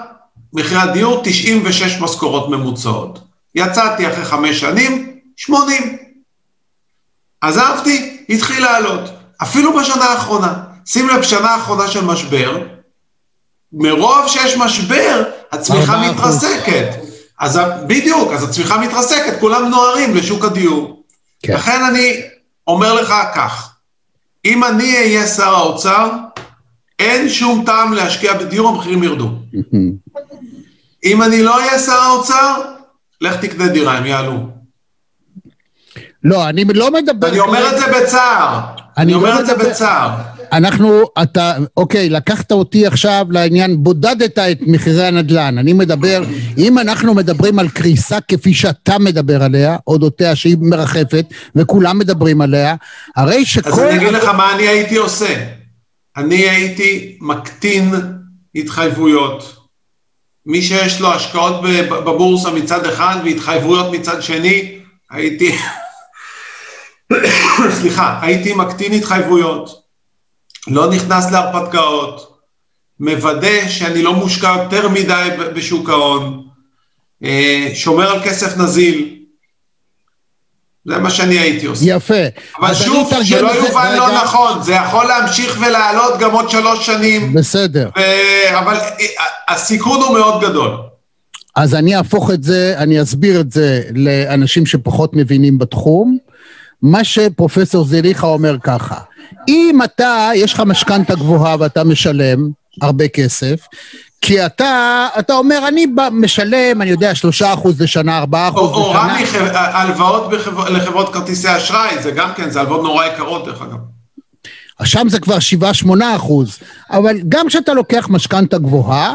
מחירי 0.52 0.80
הדיור 0.80 1.20
96 1.24 2.00
משכורות 2.00 2.48
ממוצעות. 2.48 3.18
יצאתי 3.54 4.08
אחרי 4.08 4.24
חמש 4.24 4.60
שנים, 4.60 5.18
80. 5.36 5.96
עזבתי, 7.40 8.24
התחיל 8.28 8.62
לעלות. 8.62 9.10
אפילו 9.42 9.78
בשנה 9.78 10.04
האחרונה. 10.04 10.54
שים 10.86 11.08
לב, 11.08 11.22
שנה 11.22 11.50
האחרונה 11.50 11.88
של 11.88 12.04
משבר, 12.04 12.58
מרוב 13.72 14.28
שיש 14.28 14.56
משבר, 14.56 15.22
הצמיחה 15.52 16.10
מתרסקת. 16.10 17.05
אז 17.38 17.60
בדיוק, 17.86 18.32
אז 18.32 18.44
הצמיחה 18.44 18.78
מתרסקת, 18.78 19.40
כולם 19.40 19.68
נוהרים 19.68 20.16
לשוק 20.16 20.44
הדיור. 20.44 21.02
כן. 21.42 21.54
לכן 21.54 21.82
אני 21.90 22.22
אומר 22.66 22.94
לך 22.94 23.14
כך, 23.34 23.76
אם 24.44 24.64
אני 24.64 24.96
אהיה 24.96 25.26
שר 25.26 25.54
האוצר, 25.54 26.10
אין 26.98 27.28
שום 27.28 27.62
טעם 27.66 27.92
להשקיע 27.92 28.34
בדיור, 28.34 28.68
המחירים 28.68 29.02
ירדו. 29.02 29.30
אם 31.04 31.22
אני 31.22 31.42
לא 31.42 31.58
אהיה 31.58 31.78
שר 31.78 31.92
האוצר, 31.92 32.62
לך 33.20 33.44
תקנה 33.44 33.68
דירה, 33.68 33.98
הם 33.98 34.06
יעלו. 34.06 34.48
לא, 36.24 36.48
אני 36.48 36.64
לא 36.64 36.90
מדבר... 36.90 37.28
אני 37.28 37.38
אומר 37.38 37.70
את 37.70 37.78
זה 37.78 37.86
בצער. 37.86 38.60
אני 38.98 39.14
אומר 39.14 39.34
לא 39.34 39.40
את 39.40 39.46
זה 39.46 39.54
בצער. 39.54 40.10
אנחנו, 40.52 41.04
אתה, 41.22 41.52
אוקיי, 41.76 42.08
לקחת 42.08 42.52
אותי 42.52 42.86
עכשיו 42.86 43.26
לעניין, 43.30 43.82
בודדת 43.82 44.38
את 44.38 44.58
מחירי 44.66 45.06
הנדל"ן. 45.06 45.58
אני 45.58 45.72
מדבר, 45.72 46.22
אם 46.58 46.78
אנחנו 46.78 47.14
מדברים 47.14 47.58
על 47.58 47.68
קריסה 47.68 48.18
כפי 48.28 48.54
שאתה 48.54 48.98
מדבר 48.98 49.42
עליה, 49.42 49.76
אודותיה 49.86 50.36
שהיא 50.36 50.56
מרחפת, 50.60 51.26
וכולם 51.56 51.98
מדברים 51.98 52.40
עליה, 52.40 52.74
הרי 53.16 53.44
שכל... 53.44 53.70
אז 53.70 53.78
אני 53.78 53.96
אגיד 53.96 54.08
לך 54.08 54.24
מה 54.24 54.54
אני 54.54 54.68
הייתי 54.68 54.96
עושה. 54.96 55.46
אני 56.16 56.48
הייתי 56.48 57.18
מקטין 57.20 57.94
התחייבויות. 58.54 59.56
מי 60.46 60.62
שיש 60.62 61.00
לו 61.00 61.12
השקעות 61.12 61.60
בבורסה 61.88 62.50
מצד 62.50 62.86
אחד 62.86 63.16
והתחייבויות 63.24 63.92
מצד 63.92 64.22
שני, 64.22 64.78
הייתי... 65.10 65.56
סליחה, 67.80 68.18
הייתי 68.22 68.54
מקטין 68.54 68.92
התחייבויות. 68.92 69.85
לא 70.66 70.90
נכנס 70.90 71.30
להרפתקאות, 71.30 72.38
מוודא 73.00 73.68
שאני 73.68 74.02
לא 74.02 74.14
מושקע 74.14 74.56
יותר 74.62 74.88
מדי 74.88 75.28
בשוק 75.54 75.90
ההון, 75.90 76.42
אה, 77.24 77.70
שומר 77.74 78.10
על 78.10 78.22
כסף 78.24 78.56
נזיל. 78.56 79.16
זה 80.84 80.98
מה 80.98 81.10
שאני 81.10 81.38
הייתי 81.38 81.66
עושה. 81.66 81.84
יפה. 81.86 82.14
אבל 82.60 82.74
שוב, 82.74 83.10
שלא 83.24 83.48
יובן 83.48 83.96
לא 83.96 84.14
נכון, 84.14 84.62
זה 84.62 84.72
יכול 84.72 85.06
להמשיך 85.06 85.58
ולעלות 85.60 86.18
גם 86.18 86.32
עוד 86.32 86.50
שלוש 86.50 86.86
שנים. 86.86 87.34
בסדר. 87.34 87.90
ו... 87.96 88.00
אבל 88.58 88.76
הסיכון 89.48 90.00
הוא 90.00 90.18
מאוד 90.18 90.42
גדול. 90.44 90.76
אז 91.56 91.74
אני 91.74 91.96
אהפוך 91.96 92.30
את 92.30 92.42
זה, 92.42 92.74
אני 92.78 93.02
אסביר 93.02 93.40
את 93.40 93.52
זה 93.52 93.82
לאנשים 93.94 94.66
שפחות 94.66 95.16
מבינים 95.16 95.58
בתחום. 95.58 96.18
מה 96.82 97.04
שפרופסור 97.04 97.84
זליכה 97.84 98.26
אומר 98.26 98.56
ככה, 98.62 98.98
אם 99.48 99.78
אתה, 99.84 100.30
יש 100.34 100.54
לך 100.54 100.60
משכנתה 100.60 101.14
גבוהה 101.14 101.56
ואתה 101.60 101.84
משלם 101.84 102.38
הרבה 102.82 103.08
כסף, 103.08 103.60
כי 104.20 104.46
אתה, 104.46 105.06
אתה 105.18 105.34
אומר, 105.34 105.68
אני 105.68 105.86
משלם, 106.12 106.82
אני 106.82 106.90
יודע, 106.90 107.14
שלושה 107.14 107.54
אחוז 107.54 107.80
לשנה, 107.80 108.18
ארבעה 108.18 108.48
אחוז 108.48 108.70
לשנה. 108.70 108.84
או 108.84 108.90
רמי, 108.90 109.24
הלוואות 109.54 110.32
לחברות 110.70 111.14
כרטיסי 111.14 111.56
אשראי, 111.56 112.02
זה 112.02 112.10
גם 112.10 112.32
כן, 112.36 112.50
זה 112.50 112.60
הלוואות 112.60 112.82
נורא 112.82 113.04
יקרות 113.04 113.44
דרך 113.44 113.62
אגב. 113.62 113.76
שם 114.84 115.08
זה 115.08 115.20
כבר 115.20 115.38
שבעה, 115.38 115.74
שמונה 115.74 116.16
אחוז, 116.16 116.58
אבל 116.90 117.16
גם 117.28 117.48
כשאתה 117.48 117.72
לוקח 117.74 118.08
משכנתה 118.10 118.58
גבוהה, 118.58 119.14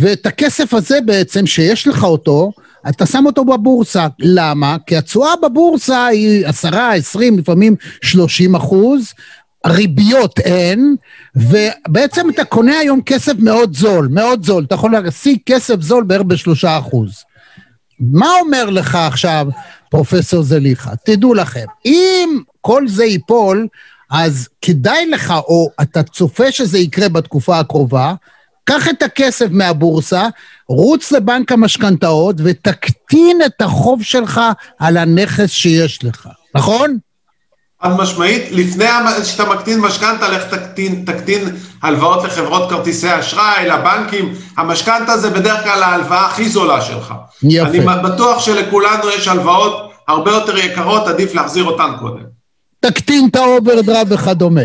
ואת 0.00 0.26
הכסף 0.26 0.74
הזה 0.74 0.98
בעצם, 1.04 1.46
שיש 1.46 1.86
לך 1.86 2.04
אותו, 2.04 2.50
אתה 2.88 3.06
שם 3.06 3.26
אותו 3.26 3.44
בבורסה. 3.44 4.06
למה? 4.18 4.76
כי 4.86 4.96
התשואה 4.96 5.30
בבורסה 5.42 6.06
היא 6.06 6.46
עשרה, 6.46 6.94
עשרים, 6.94 7.38
לפעמים 7.38 7.76
שלושים 8.02 8.54
אחוז, 8.54 9.14
ריביות 9.66 10.38
אין, 10.38 10.96
ובעצם 11.36 12.30
אתה 12.30 12.44
קונה 12.44 12.78
היום 12.78 13.00
כסף 13.02 13.32
מאוד 13.38 13.76
זול, 13.76 14.08
מאוד 14.10 14.44
זול. 14.44 14.64
אתה 14.64 14.74
יכול 14.74 14.92
להשיג 14.92 15.38
כסף 15.46 15.80
זול 15.80 16.04
בערך 16.04 16.22
בשלושה 16.22 16.78
אחוז. 16.78 17.24
מה 18.00 18.28
אומר 18.40 18.70
לך 18.70 18.94
עכשיו 18.94 19.46
פרופסור 19.90 20.42
זליכה? 20.42 20.90
תדעו 21.04 21.34
לכם, 21.34 21.64
אם 21.84 22.40
כל 22.60 22.88
זה 22.88 23.04
ייפול, 23.04 23.66
אז 24.10 24.48
כדאי 24.62 25.06
לך, 25.06 25.30
או 25.30 25.70
אתה 25.82 26.02
צופה 26.02 26.52
שזה 26.52 26.78
יקרה 26.78 27.08
בתקופה 27.08 27.58
הקרובה, 27.58 28.14
קח 28.68 28.88
את 28.88 29.02
הכסף 29.02 29.46
מהבורסה, 29.50 30.26
רוץ 30.68 31.12
לבנק 31.12 31.52
המשכנתאות 31.52 32.36
ותקטין 32.44 33.42
את 33.46 33.62
החוב 33.62 34.02
שלך 34.02 34.40
על 34.78 34.96
הנכס 34.96 35.50
שיש 35.50 36.04
לך, 36.04 36.28
נכון? 36.54 36.98
חד 37.82 37.96
משמעית, 37.96 38.42
לפני 38.50 38.84
שאתה 39.24 39.44
מקטין 39.44 39.80
משכנתה, 39.80 40.28
לך 40.28 40.42
תקטין, 40.54 41.04
תקטין 41.06 41.56
הלוואות 41.82 42.24
לחברות 42.24 42.70
כרטיסי 42.70 43.18
אשראי, 43.18 43.68
לבנקים. 43.68 44.34
המשכנתה 44.56 45.16
זה 45.16 45.30
בדרך 45.30 45.64
כלל 45.64 45.82
ההלוואה 45.82 46.26
הכי 46.26 46.48
זולה 46.48 46.80
שלך. 46.80 47.14
יפה. 47.42 47.68
אני 47.68 47.80
בטוח 48.04 48.40
שלכולנו 48.40 49.10
יש 49.10 49.28
הלוואות 49.28 49.90
הרבה 50.08 50.30
יותר 50.30 50.58
יקרות, 50.58 51.06
עדיף 51.06 51.34
להחזיר 51.34 51.64
אותן 51.64 51.90
קודם. 52.00 52.24
תקטין 52.80 53.28
את 53.30 53.36
האוברדראפט 53.36 54.12
וכדומה. 54.12 54.60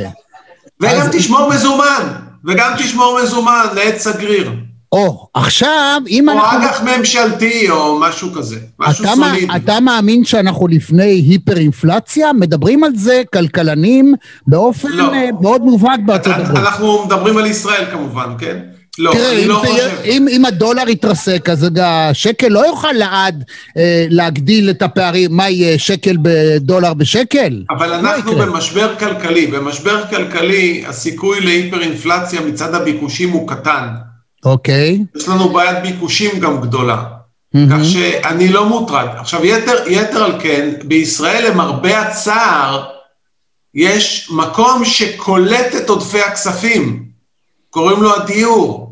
וגם 0.82 1.02
אז... 1.02 1.10
תשמור 1.12 1.50
מזומן, 1.50 2.33
וגם 2.46 2.74
תשמור 2.78 3.20
מזומן 3.24 3.66
לעת 3.76 3.98
סגריר. 3.98 4.52
או, 4.92 5.28
עכשיו, 5.34 6.02
אם 6.08 6.30
או 6.30 6.34
אנחנו... 6.34 6.58
או 6.58 6.64
אג"ח 6.64 6.82
ממשלתי, 6.82 7.70
או 7.70 8.00
משהו 8.00 8.34
כזה, 8.34 8.60
משהו 8.80 9.06
אתה 9.06 9.14
סולידי. 9.16 9.46
מה, 9.46 9.56
אתה 9.56 9.80
מאמין 9.80 10.26
שאנחנו 10.26 10.68
לפני 10.68 11.04
היפר-אינפלציה? 11.04 12.34
מדברים 12.34 12.84
על 12.84 12.92
זה 12.96 13.22
כלכלנים 13.34 14.16
באופן 14.48 14.90
לא. 14.92 15.14
אה, 15.14 15.30
מאוד 15.42 15.62
מובהק 15.62 16.00
בארצות 16.06 16.34
הברית. 16.36 16.58
אנחנו 16.58 17.06
מדברים 17.06 17.38
על 17.38 17.46
ישראל 17.46 17.86
כמובן, 17.92 18.30
כן? 18.38 18.60
לא, 19.00 19.12
תראה, 19.14 19.32
אני 19.32 19.46
לא 19.48 19.56
חושב. 19.56 19.90
אם, 20.06 20.28
אם 20.32 20.46
הדולר 20.46 20.90
יתרסק, 20.90 21.50
אז 21.50 21.68
השקל 21.82 22.48
לא 22.48 22.68
יוכל 22.68 22.92
לעד 22.92 23.44
אה, 23.78 24.06
להגדיל 24.10 24.70
את 24.70 24.82
הפערים. 24.82 25.36
מה 25.36 25.50
יהיה, 25.50 25.80
שקל 25.80 26.18
בדולר 26.22 26.94
בשקל? 26.94 27.64
אבל 27.70 27.88
לא 27.90 27.96
אנחנו 27.96 28.32
יקרה. 28.32 28.46
במשבר 28.46 28.96
כלכלי. 28.96 29.48
במשבר 29.48 30.08
כלכלי, 30.10 30.84
הסיכוי 30.88 31.42
להיפר-אינפלציה 31.42 32.42
מצד 32.42 32.76
הביקושים 32.76 33.30
הוא 33.30 33.48
קטן. 33.48 33.88
אוקיי. 34.46 35.00
יש 35.16 35.28
לנו 35.28 35.50
בעיית 35.50 35.84
ביקושים 35.84 36.40
גם 36.40 36.62
גדולה. 36.62 37.04
Mm-hmm. 37.04 37.60
כך 37.72 37.86
שאני 37.86 38.48
לא 38.48 38.70
מוטרד. 38.70 39.08
עכשיו, 39.18 39.46
יתר, 39.46 39.84
יתר 39.88 40.24
על 40.24 40.42
כן, 40.42 40.70
בישראל 40.84 41.52
למרבה 41.52 42.02
הצער, 42.02 42.84
יש 43.74 44.30
מקום 44.32 44.86
שקולט 44.86 45.76
את 45.78 45.90
עודפי 45.90 46.22
הכספים, 46.22 47.06
קוראים 47.70 48.04
לו 48.04 48.16
הדיור. 48.16 48.83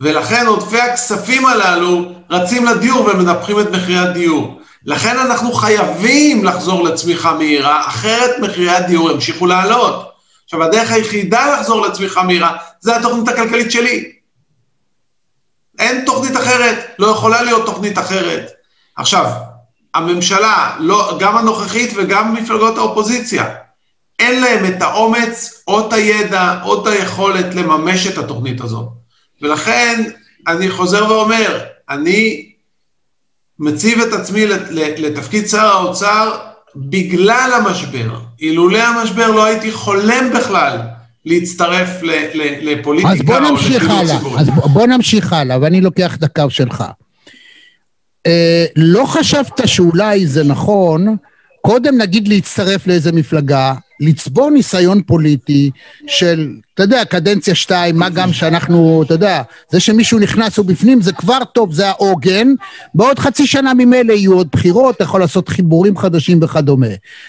ולכן 0.00 0.46
עודפי 0.46 0.80
הכספים 0.80 1.46
הללו 1.46 2.12
רצים 2.30 2.64
לדיור 2.64 3.06
ומנפחים 3.06 3.60
את 3.60 3.70
מחירי 3.70 3.98
הדיור. 3.98 4.60
לכן 4.84 5.18
אנחנו 5.18 5.52
חייבים 5.52 6.44
לחזור 6.44 6.84
לצמיחה 6.84 7.34
מהירה, 7.34 7.86
אחרת 7.86 8.38
מחירי 8.40 8.70
הדיור 8.70 9.10
ימשיכו 9.10 9.46
לעלות. 9.46 10.12
עכשיו, 10.44 10.62
הדרך 10.62 10.90
היחידה 10.90 11.56
לחזור 11.56 11.86
לצמיחה 11.86 12.22
מהירה 12.22 12.56
זה 12.80 12.96
התוכנית 12.96 13.28
הכלכלית 13.28 13.70
שלי. 13.70 14.12
אין 15.78 16.04
תוכנית 16.04 16.36
אחרת, 16.36 16.94
לא 16.98 17.06
יכולה 17.06 17.42
להיות 17.42 17.66
תוכנית 17.66 17.98
אחרת. 17.98 18.50
עכשיו, 18.96 19.30
הממשלה, 19.94 20.76
לא, 20.78 21.16
גם 21.20 21.36
הנוכחית 21.36 21.90
וגם 21.96 22.34
מפלגות 22.34 22.78
האופוזיציה, 22.78 23.54
אין 24.18 24.40
להם 24.40 24.64
את 24.64 24.82
האומץ 24.82 25.62
או 25.68 25.88
את 25.88 25.92
הידע 25.92 26.60
או 26.64 26.82
את 26.82 26.86
היכולת 26.86 27.54
לממש 27.54 28.06
את 28.06 28.18
התוכנית 28.18 28.60
הזאת. 28.60 28.95
ולכן 29.42 30.02
אני 30.48 30.70
חוזר 30.70 31.06
ואומר, 31.08 31.58
אני 31.90 32.52
מציב 33.58 34.00
את 34.00 34.12
עצמי 34.12 34.46
לתפקיד 34.96 35.46
שר 35.46 35.66
האוצר 35.66 36.36
בגלל 36.76 37.50
המשבר. 37.60 38.18
אילולא 38.40 38.78
המשבר 38.78 39.30
לא 39.30 39.44
הייתי 39.44 39.72
חולם 39.72 40.30
בכלל 40.34 40.78
להצטרף 41.24 41.88
לפוליטיקה 42.62 43.12
אז 43.12 43.22
בוא 43.22 43.38
נמשיך 43.38 43.90
הלאה, 43.90 44.18
אז 44.38 44.48
בוא 44.72 44.86
נמשיך 44.86 45.32
הלאה, 45.32 45.60
ואני 45.60 45.80
לוקח 45.80 46.16
את 46.16 46.22
הקו 46.22 46.50
שלך. 46.50 46.84
אה, 48.26 48.64
לא 48.76 49.04
חשבת 49.06 49.60
שאולי 49.68 50.26
זה 50.26 50.44
נכון, 50.44 51.16
קודם 51.66 51.98
נגיד 51.98 52.28
להצטרף 52.28 52.86
לאיזה 52.86 53.12
מפלגה, 53.12 53.74
לצבור 54.00 54.50
ניסיון 54.50 55.02
פוליטי 55.02 55.70
של, 56.06 56.50
אתה 56.74 56.82
יודע, 56.82 57.04
קדנציה 57.04 57.54
שתיים, 57.54 57.96
מה 57.96 58.08
גם 58.08 58.32
שאנחנו, 58.32 59.02
אתה 59.02 59.14
יודע, 59.14 59.42
זה 59.70 59.80
שמישהו 59.80 60.18
נכנס 60.18 60.58
ובפנים 60.58 61.02
זה 61.02 61.12
כבר 61.12 61.38
טוב, 61.54 61.72
זה 61.72 61.88
העוגן, 61.88 62.48
בעוד 62.94 63.18
חצי 63.18 63.46
שנה 63.46 63.74
ממילא 63.74 64.12
יהיו 64.12 64.32
עוד 64.32 64.48
בחירות, 64.52 64.96
אתה 64.96 65.04
יכול 65.04 65.20
לעשות 65.20 65.48
חיבורים 65.48 65.96
חדשים 65.96 66.38
וכדומה. 66.42 66.86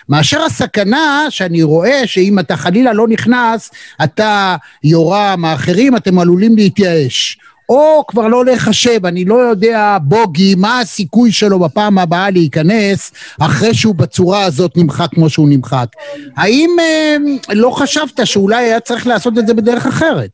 מאשר 0.10 0.42
הסכנה 0.42 1.26
שאני 1.30 1.64
רואה 1.64 2.08
שאם 2.08 2.40
אתה 2.40 2.56
חלילה 2.56 2.94
לא 2.94 3.08
נכנס, 3.08 3.72
אתה 4.04 4.56
יורם, 4.84 5.46
האחרים, 5.46 5.96
אתם 5.96 6.20
עלולים 6.20 6.56
להתייאש. 6.56 7.38
או 7.70 8.04
כבר 8.08 8.28
לא 8.28 8.46
לחשב, 8.46 9.06
אני 9.06 9.26
לא 9.26 9.36
יודע, 9.36 9.98
בוגי, 10.02 10.56
מה 10.56 10.80
הסיכוי 10.80 11.32
שלו 11.32 11.60
בפעם 11.60 11.98
הבאה 11.98 12.30
להיכנס 12.30 13.12
אחרי 13.40 13.74
שהוא 13.74 13.96
בצורה 13.96 14.44
הזאת 14.44 14.78
נמחק 14.78 15.08
כמו 15.12 15.30
שהוא 15.30 15.50
נמחק. 15.50 15.88
האם 16.38 16.70
אה, 16.80 17.16
לא 17.54 17.70
חשבת 17.70 18.28
שאולי 18.28 18.66
היה 18.66 18.80
צריך 18.80 19.08
לעשות 19.08 19.38
את 19.38 19.48
זה 19.48 19.54
בדרך 19.54 19.86
אחרת? 19.86 20.30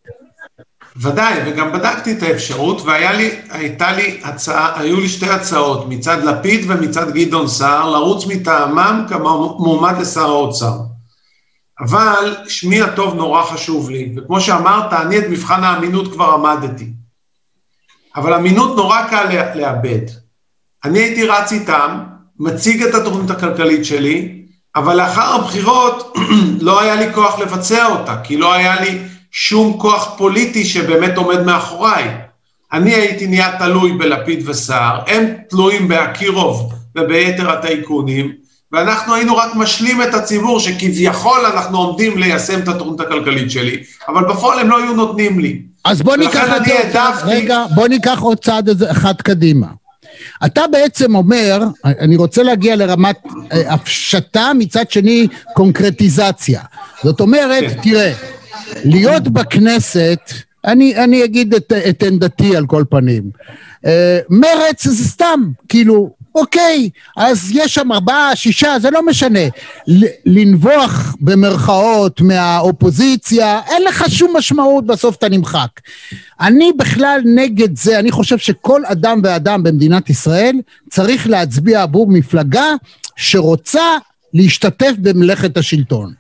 ודאי, 0.98 1.34
וגם 1.46 1.74
בדקתי 1.74 2.12
את 2.12 2.24
האפשרות, 2.24 2.82
והייתה 2.82 3.92
לי 3.92 4.20
הצעה, 4.24 4.80
היו 4.80 5.00
לי 5.00 5.10
שתי 5.10 5.30
הצעות, 5.30 5.90
מצד 5.90 6.24
לפיד 6.24 6.66
ומצד 6.68 7.12
גדעון 7.12 7.48
סער, 7.48 7.90
לרוץ 7.90 8.26
מטעמם 8.28 9.06
כמועמד 9.10 10.02
לשר 10.02 10.26
האוצר. 10.26 10.78
אבל 11.80 12.36
שמי 12.48 12.82
הטוב 12.82 13.14
נורא 13.16 13.44
חשוב 13.44 13.90
לי, 13.90 14.14
וכמו 14.18 14.42
שאמרת, 14.42 14.94
אני 14.94 15.18
את 15.18 15.24
מבחן 15.30 15.64
האמינות 15.64 16.14
כבר 16.14 16.26
עמדתי. 16.26 17.03
אבל 18.16 18.34
אמינות 18.34 18.76
נורא 18.76 19.02
קל 19.10 19.26
לאבד. 19.56 20.06
אני 20.86 21.00
הייתי 21.00 21.24
רץ 21.24 21.52
איתם, 21.52 22.00
מציג 22.40 22.84
את 22.84 22.96
התוכנית 22.96 23.30
הכלכלית 23.30 23.86
שלי, 23.86 24.44
אבל 24.76 24.98
לאחר 24.98 25.36
הבחירות 25.36 26.18
לא 26.62 26.82
היה 26.82 26.96
לי 26.96 27.14
כוח 27.14 27.40
לבצע 27.40 27.86
אותה, 27.86 28.18
כי 28.24 28.38
לא 28.38 28.54
היה 28.54 28.82
לי 28.82 29.00
שום 29.32 29.78
כוח 29.80 30.14
פוליטי 30.18 30.66
שבאמת 30.66 31.18
עומד 31.18 31.44
מאחוריי. 31.44 32.18
אני 32.74 32.94
הייתי 32.94 33.28
נהיה 33.28 33.58
תלוי 33.60 33.92
בלפיד 33.92 34.50
וסער, 34.50 35.00
הם 35.08 35.26
תלויים 35.50 35.88
באקירוב 35.88 36.74
וביתר 36.96 37.52
הטייקונים, 37.52 38.32
ואנחנו 38.72 39.16
היינו 39.16 39.36
רק 39.36 39.56
משלים 39.56 40.02
את 40.02 40.14
הציבור 40.14 40.60
שכביכול 40.60 41.46
אנחנו 41.46 41.78
עומדים 41.78 42.18
ליישם 42.18 42.60
את 42.60 42.68
התוכנית 42.68 43.00
הכלכלית 43.00 43.52
שלי, 43.52 43.84
אבל 44.08 44.24
בפועל 44.24 44.60
הם 44.60 44.70
לא 44.70 44.78
היו 44.78 44.94
נותנים 44.94 45.40
לי. 45.40 45.62
אז 45.84 46.02
בוא 46.02 46.16
ניקח 46.16 46.48
את 46.58 46.66
זה. 46.66 47.26
רגע, 47.26 47.66
בוא 47.76 47.88
ניקח 47.88 48.20
עוד 48.20 48.38
צעד 48.38 48.84
אחד 48.84 49.22
קדימה. 49.22 49.68
אתה 50.46 50.62
בעצם 50.72 51.16
אומר, 51.16 51.64
אני 51.86 52.16
רוצה 52.16 52.44
להגיע 52.44 52.76
לרמת 52.76 53.18
אה, 53.52 53.74
הפשטה, 53.74 54.52
מצד 54.60 54.92
שני 54.92 55.28
קונקרטיזציה. 55.54 56.62
זאת 57.04 57.20
אומרת, 57.20 57.64
כן. 57.64 57.82
תראה, 57.82 58.14
להיות 58.84 59.28
בכנסת 59.28 60.20
אני, 60.66 60.96
אני 60.96 61.24
אגיד 61.24 61.54
את, 61.54 61.74
את 61.90 62.04
עמדתי 62.04 62.56
על 62.56 62.66
כל 62.66 62.84
פנים. 62.90 63.24
אה, 63.86 64.20
מרץ 64.30 64.88
זה 64.88 65.04
סתם, 65.04 65.44
כאילו, 65.70 66.10
אוקיי, 66.36 66.90
אז 67.18 67.52
יש 67.54 67.74
שם 67.74 67.92
ארבעה, 67.92 68.36
שישה, 68.36 68.80
זה 68.80 68.90
לא 68.90 69.06
משנה. 69.06 69.40
לנבוח 70.26 71.16
במרכאות 71.22 72.22
מהאופוזיציה, 72.22 73.62
אין 73.68 73.84
לך 73.84 74.06
שום 74.10 74.38
משמעות, 74.38 74.86
בסוף 74.86 75.16
אתה 75.16 75.30
נמחק. 75.30 75.70
אני 76.42 76.72
בכלל 76.78 77.22
נגד 77.26 77.78
זה, 77.78 78.00
אני 78.00 78.12
חושב 78.12 78.38
שכל 78.38 78.86
אדם 78.86 79.22
ואדם 79.24 79.64
במדינת 79.64 80.10
ישראל 80.10 80.56
צריך 80.90 81.28
להצביע 81.28 81.82
עבור 81.82 82.08
מפלגה 82.08 82.74
שרוצה 83.16 83.98
להשתתף 84.34 84.92
במלאכת 84.98 85.58
השלטון. 85.58 86.14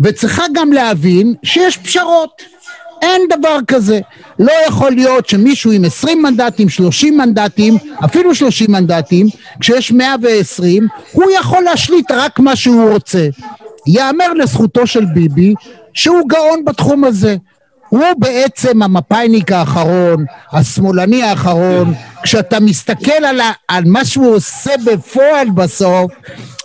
וצריכה 0.00 0.44
גם 0.54 0.72
להבין 0.72 1.34
שיש 1.42 1.76
פשרות. 1.76 2.42
אין 3.04 3.22
דבר 3.38 3.58
כזה. 3.66 4.00
לא 4.38 4.52
יכול 4.68 4.92
להיות 4.92 5.28
שמישהו 5.28 5.72
עם 5.72 5.84
20 5.84 6.22
מנדטים, 6.22 6.68
30 6.68 7.18
מנדטים, 7.18 7.76
אפילו 8.04 8.34
30 8.34 8.72
מנדטים, 8.72 9.26
כשיש 9.60 9.92
120, 9.92 10.88
הוא 11.12 11.24
יכול 11.40 11.64
להשליט 11.64 12.10
רק 12.10 12.38
מה 12.38 12.56
שהוא 12.56 12.90
רוצה. 12.90 13.28
יאמר 13.86 14.32
לזכותו 14.32 14.86
של 14.86 15.04
ביבי 15.04 15.54
שהוא 15.94 16.28
גאון 16.28 16.64
בתחום 16.64 17.04
הזה. 17.04 17.36
הוא 17.88 18.04
בעצם 18.18 18.82
המפאיניק 18.82 19.52
האחרון, 19.52 20.24
השמאלני 20.52 21.22
האחרון, 21.22 21.94
כשאתה 22.22 22.60
מסתכל 22.60 23.24
על, 23.24 23.40
ה, 23.40 23.52
על 23.68 23.84
מה 23.86 24.04
שהוא 24.04 24.34
עושה 24.34 24.72
בפועל 24.84 25.50
בסוף, 25.50 26.12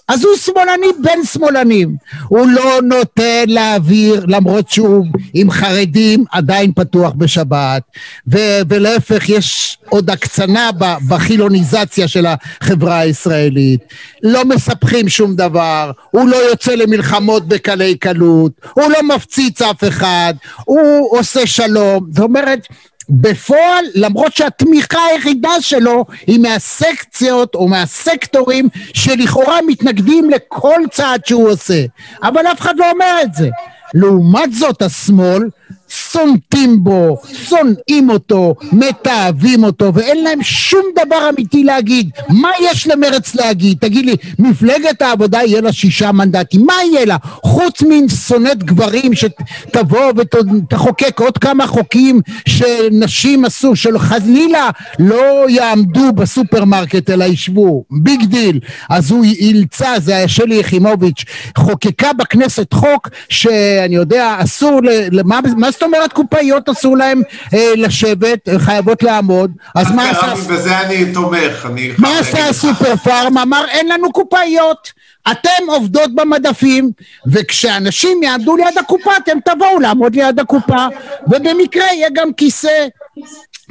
אז 0.10 0.24
הוא 0.24 0.36
שמאלני 0.36 0.88
בין 1.02 1.24
שמאלנים. 1.26 1.96
הוא 2.28 2.48
לא 2.48 2.80
נותן 2.84 3.44
להעביר, 3.48 4.26
למרות 4.28 4.70
שהוא 4.70 5.06
עם 5.34 5.52
חרדים 5.52 6.26
עדיין 6.32 6.72
פתוח 6.76 7.12
בשבת, 7.18 7.84
ו- 8.28 8.62
ולהפך 8.70 9.30
יש 9.30 9.78
עוד 9.90 10.10
הקצנה 10.10 10.70
בחילוניזציה 11.08 12.08
של 12.08 12.26
החברה 12.26 13.00
הישראלית. 13.00 13.80
לא 14.24 14.46
מספחים 14.46 15.10
שום 15.10 15.36
דבר, 15.36 15.92
הוא 16.12 16.30
לא 16.30 16.36
יוצא 16.36 16.76
למלחמות 16.76 17.48
בקלי 17.48 17.96
קלות, 17.96 18.52
הוא 18.74 18.92
לא 18.92 19.16
מפציץ 19.16 19.62
אף 19.62 19.84
אחד, 19.84 20.34
הוא 20.66 21.18
עושה 21.18 21.48
שלום. 21.48 22.06
זאת 22.12 22.20
אומרת, 22.24 22.68
בפועל, 23.10 23.86
למרות 23.96 24.36
שהתמיכה 24.36 25.00
היחידה 25.06 25.62
שלו 25.62 26.06
היא 26.28 26.40
מהסקציות 26.40 27.56
או 27.56 27.68
מהסקטורים 27.68 28.70
שלכאורה 28.94 29.60
מתנגדים 29.68 30.30
לכל 30.30 30.82
צעד 30.92 31.26
שהוא 31.26 31.50
עושה. 31.50 31.86
אבל 32.24 32.48
אף 32.48 32.62
אחד 32.62 32.78
לא 32.78 32.92
אומר 32.92 33.18
את 33.24 33.34
זה. 33.34 33.50
לעומת 33.94 34.54
זאת 34.54 34.82
השמאל 34.82 35.50
סונטים 35.90 36.84
בו, 36.84 37.18
שונאים 37.34 38.10
אותו, 38.10 38.56
מתעבים 38.72 39.64
אותו, 39.64 39.94
ואין 39.94 40.24
להם 40.24 40.44
שום 40.44 40.86
דבר 41.06 41.30
אמיתי 41.30 41.64
להגיד. 41.64 42.10
מה 42.30 42.50
יש 42.62 42.88
למרץ 42.88 43.36
להגיד? 43.36 43.78
תגיד 43.82 44.06
לי, 44.06 44.16
מפלגת 44.40 45.02
העבודה 45.02 45.40
יהיה 45.46 45.62
לה 45.62 45.72
שישה 45.72 46.12
מנדטים, 46.12 46.66
מה 46.66 46.74
יהיה 46.92 47.06
לה? 47.06 47.18
חוץ 47.44 47.82
משונאת 47.82 48.64
גברים 48.64 49.12
שתבוא 49.14 50.12
ותחוקק 50.16 51.20
עוד 51.20 51.38
כמה 51.38 51.68
חוקים 51.68 52.22
שנשים 52.48 53.46
עשו, 53.46 53.76
שחלילה 53.76 54.70
לא 55.00 55.50
יעמדו 55.50 56.12
בסופרמרקט 56.14 57.10
אלא 57.10 57.26
ישבו, 57.26 57.84
big 57.92 58.24
deal. 58.24 58.60
אז 58.90 59.12
הוא 59.12 59.24
אילצה, 59.24 59.94
זה 60.00 60.16
היה 60.16 60.28
שלי 60.28 60.56
יחימוביץ', 60.56 61.26
חוקקה 61.58 62.14
בכנסת 62.14 62.74
חוק 62.74 63.10
שאני 63.30 63.96
יודע, 63.96 64.36
אסור, 64.40 64.80
למה, 65.12 65.40
מה 65.60 65.72
זאת 65.72 65.84
אומרת 65.84 66.14
קופאיות 66.14 66.70
אסור 66.70 66.98
להם 66.98 67.22
אה, 67.54 67.72
לשבת, 67.76 68.50
חייבות 68.58 69.04
לעמוד, 69.04 69.52
אז 69.76 69.92
מה 69.92 70.10
עשה... 70.10 70.34
בזה 70.54 70.80
אני 70.80 71.14
תומך, 71.14 71.66
אני... 71.66 71.92
מה 71.98 72.20
עשה 72.20 72.48
הסופר 72.48 72.96
פארם? 72.96 73.38
אמר 73.38 73.66
אין 73.70 73.88
לנו 73.88 74.12
קופאיות, 74.12 74.92
אתם 75.32 75.64
עובדות 75.68 76.16
במדפים, 76.16 76.92
וכשאנשים 77.28 78.24
יעמדו 78.24 78.56
ליד 78.56 78.78
הקופה 78.80 79.12
אתם 79.18 79.38
תבואו 79.46 79.80
לעמוד 79.80 80.16
ליד 80.16 80.40
הקופה, 80.40 80.86
ובמקרה 81.28 81.86
יהיה 81.94 82.08
גם 82.14 82.34
כיסא. 82.34 82.88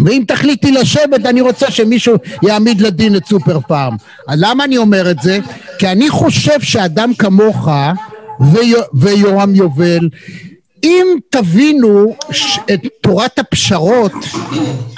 ואם 0.05 0.23
תחליטי 0.29 0.73
לשבת, 0.73 1.27
אני 1.27 1.41
רוצה 1.41 1.71
שמישהו 1.71 2.15
יעמיד 2.43 2.81
לדין 2.81 3.17
את 3.17 3.27
סופר 3.27 3.61
פארם. 3.61 3.97
למה 4.29 4.65
אני 4.65 4.77
אומר 4.77 5.11
את 5.11 5.23
זה? 5.23 5.39
כי 5.79 5.89
אני 5.89 6.11
חושב 6.11 6.61
שאדם 6.61 7.15
כמוך 7.15 7.69
ויורם 8.95 9.55
יובל 9.55 10.09
אם 10.85 11.07
תבינו 11.31 12.17
את 12.75 12.81
תורת 13.01 13.39
הפשרות, 13.39 14.13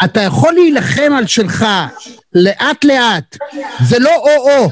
אתה 0.04 0.20
יכול 0.20 0.52
להילחם 0.52 1.12
על 1.18 1.26
שלך 1.26 1.66
לאט 2.34 2.84
לאט, 2.84 3.36
זה 3.88 3.98
לא 3.98 4.16
או-או. 4.16 4.68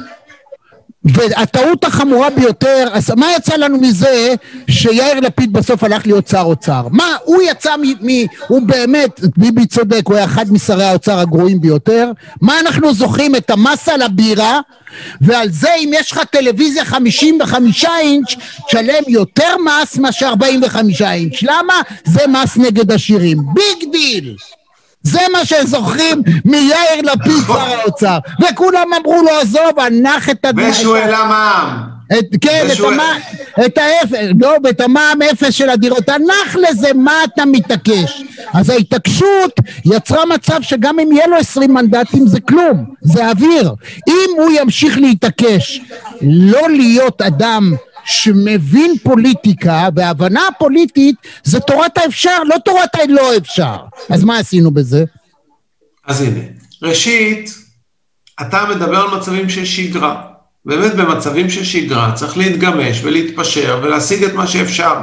והטעות 1.15 1.85
החמורה 1.85 2.31
ביותר, 2.31 2.89
אז 2.93 3.11
מה 3.17 3.27
יצא 3.37 3.57
לנו 3.57 3.79
מזה 3.79 4.35
שיאיר 4.71 5.21
לפיד 5.21 5.53
בסוף 5.53 5.85
הלך 5.85 6.07
להיות 6.07 6.29
שר 6.29 6.43
אוצר? 6.43 6.87
מה, 6.91 7.17
הוא 7.25 7.43
יצא 7.43 7.77
מ... 7.77 7.83
מ 7.83 8.27
הוא 8.49 8.63
באמת, 8.63 9.21
ביבי 9.37 9.67
צודק, 9.67 10.03
הוא 10.05 10.17
היה 10.17 10.25
אחד 10.25 10.53
משרי 10.53 10.85
האוצר 10.85 11.19
הגרועים 11.19 11.61
ביותר. 11.61 12.11
מה 12.41 12.61
אנחנו 12.61 12.95
זוכרים? 12.95 13.37
את 13.37 13.51
המס 13.51 13.89
על 13.89 14.03
הבירה, 14.03 14.61
ועל 15.21 15.49
זה 15.51 15.75
אם 15.75 15.91
יש 15.95 16.13
לך 16.13 16.21
טלוויזיה 16.31 16.85
55 16.85 17.85
אינץ', 18.01 18.35
תשלם 18.69 19.03
יותר 19.09 19.57
מס 19.65 19.99
מאשר 19.99 20.29
45 20.29 21.03
אינץ'. 21.03 21.43
למה? 21.43 21.75
זה 22.05 22.27
מס 22.27 22.57
נגד 22.57 22.93
עשירים. 22.93 23.39
Big 23.55 23.93
deal! 23.93 24.37
זה 25.09 25.21
מה 25.33 25.45
שזוכרים 25.45 26.23
מיאיר 26.45 27.03
לפיד 27.03 27.45
שר 27.47 27.59
האוצר 27.59 28.19
וכולם 28.41 28.87
אמרו 29.01 29.23
לו 29.23 29.31
עזוב 29.41 29.81
הנח 29.81 30.31
את 30.31 30.45
הדבר 30.45 30.69
ושהוא 30.71 30.97
העלה 30.97 31.25
מע"מ 31.25 31.99
את, 32.13 32.25
כן, 32.41 32.67
את, 32.73 32.81
המע... 32.81 33.13
את 33.67 33.79
האפס, 33.79 34.19
לא, 34.41 34.55
ואת 34.65 34.81
המע"מ 34.81 35.23
אפס 35.23 35.55
של 35.55 35.71
הדירות, 35.71 36.09
הנח 36.09 36.57
לזה, 36.57 36.89
מה 36.95 37.13
אתה 37.25 37.45
מתעקש? 37.45 38.23
אז 38.55 38.71
ההתעקשות 38.71 39.61
יצרה 39.85 40.27
מצב 40.27 40.63
שגם 40.63 40.99
אם 40.99 41.13
יהיה 41.13 41.27
לו 41.27 41.37
עשרים 41.37 41.75
מנדטים 41.75 42.27
זה 42.27 42.41
כלום, 42.41 42.85
זה 43.03 43.31
אוויר. 43.31 43.73
אם 44.09 44.31
הוא 44.37 44.51
ימשיך 44.61 44.99
להתעקש 44.99 45.81
לא 46.23 46.71
להיות 46.71 47.23
אדם 47.23 47.75
שמבין 48.09 48.95
פוליטיקה, 49.03 49.89
והבנה 49.95 50.43
פוליטית 50.59 51.17
זה 51.45 51.61
תורת 51.61 51.99
האפשר, 51.99 52.43
לא 52.47 52.57
תורת 52.65 52.95
הלא 52.95 53.37
אפשר. 53.37 53.77
אז 54.11 54.25
מה 54.25 54.39
עשינו 54.39 54.71
בזה? 54.71 55.05
אז 56.07 56.21
הנה, 56.21 56.41
ראשית, 56.83 57.51
אתה 58.41 58.65
מדבר 58.71 58.97
על 58.97 59.19
מצבים 59.19 59.49
של 59.49 59.65
שגרה. 59.65 60.23
באמת 60.65 60.95
במצבים 60.95 61.51
של 61.51 61.65
שגרה 61.65 62.13
צריך 62.13 62.37
להתגמש 62.37 63.01
ולהתפשר 63.05 63.81
ולהשיג 63.83 64.25
את 64.25 64.35
מה 64.35 64.47
שאפשר. 64.47 64.95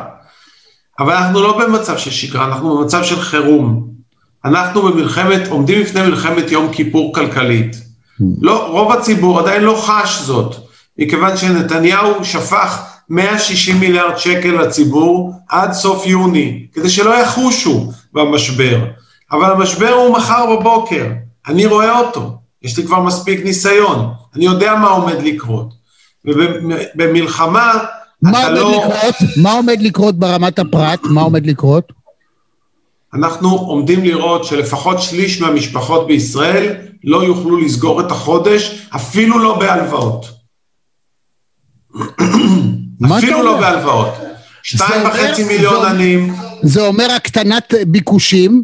אבל 0.99 1.13
אנחנו 1.13 1.41
לא 1.41 1.59
במצב 1.59 1.97
של 1.97 2.11
שגרה, 2.11 2.45
אנחנו 2.45 2.77
במצב 2.77 3.03
של 3.03 3.21
חירום. 3.21 3.87
אנחנו 4.45 4.81
במלחמת, 4.81 5.47
עומדים 5.47 5.81
לפני 5.81 6.01
מלחמת 6.01 6.51
יום 6.51 6.73
כיפור 6.73 7.13
כלכלית. 7.13 7.75
לא, 8.41 8.67
רוב 8.67 8.91
הציבור 8.91 9.39
עדיין 9.39 9.63
לא 9.63 9.83
חש 9.85 10.21
זאת, 10.21 10.55
מכיוון 10.97 11.37
שנתניהו 11.37 12.25
שפך 12.25 12.94
160 13.09 13.79
מיליארד 13.79 14.17
שקל 14.17 14.51
לציבור 14.61 15.33
עד 15.49 15.73
סוף 15.73 16.05
יוני, 16.05 16.67
כדי 16.73 16.89
שלא 16.89 17.21
יחושו 17.21 17.91
במשבר. 18.13 18.85
אבל 19.31 19.51
המשבר 19.51 19.89
הוא 19.93 20.17
מחר 20.17 20.55
בבוקר, 20.55 21.05
אני 21.47 21.65
רואה 21.65 21.99
אותו, 21.99 22.37
יש 22.61 22.77
לי 22.77 22.85
כבר 22.85 23.01
מספיק 23.01 23.43
ניסיון, 23.43 24.13
אני 24.35 24.45
יודע 24.45 24.75
מה 24.75 24.87
עומד 24.87 25.21
לקרות. 25.23 25.73
ובמלחמה 26.25 27.73
אתה 28.29 28.49
לא... 28.49 28.71
לקרות? 28.71 29.15
מה 29.37 29.51
עומד 29.51 29.81
לקרות 29.81 30.19
ברמת 30.19 30.59
הפרט? 30.59 30.99
מה 31.03 31.21
עומד 31.21 31.47
לקרות? 31.47 31.93
אנחנו 33.13 33.49
עומדים 33.49 34.03
לראות 34.03 34.43
שלפחות 34.43 35.01
שליש 35.01 35.41
מהמשפחות 35.41 36.07
בישראל 36.07 36.75
לא 37.03 37.23
יוכלו 37.23 37.57
לסגור 37.57 38.01
את 38.01 38.11
החודש, 38.11 38.87
אפילו 38.95 39.39
לא 39.39 39.59
בהלוואות. 39.59 40.25
אפילו 43.17 43.43
לא 43.43 43.59
בהלוואות. 43.59 44.13
שתיים 44.63 45.05
וחצי 45.05 45.43
מיליון 45.43 45.85
עניים. 45.85 46.35
זה 46.63 46.81
אומר 46.81 47.11
הקטנת 47.11 47.73
ביקושים, 47.87 48.63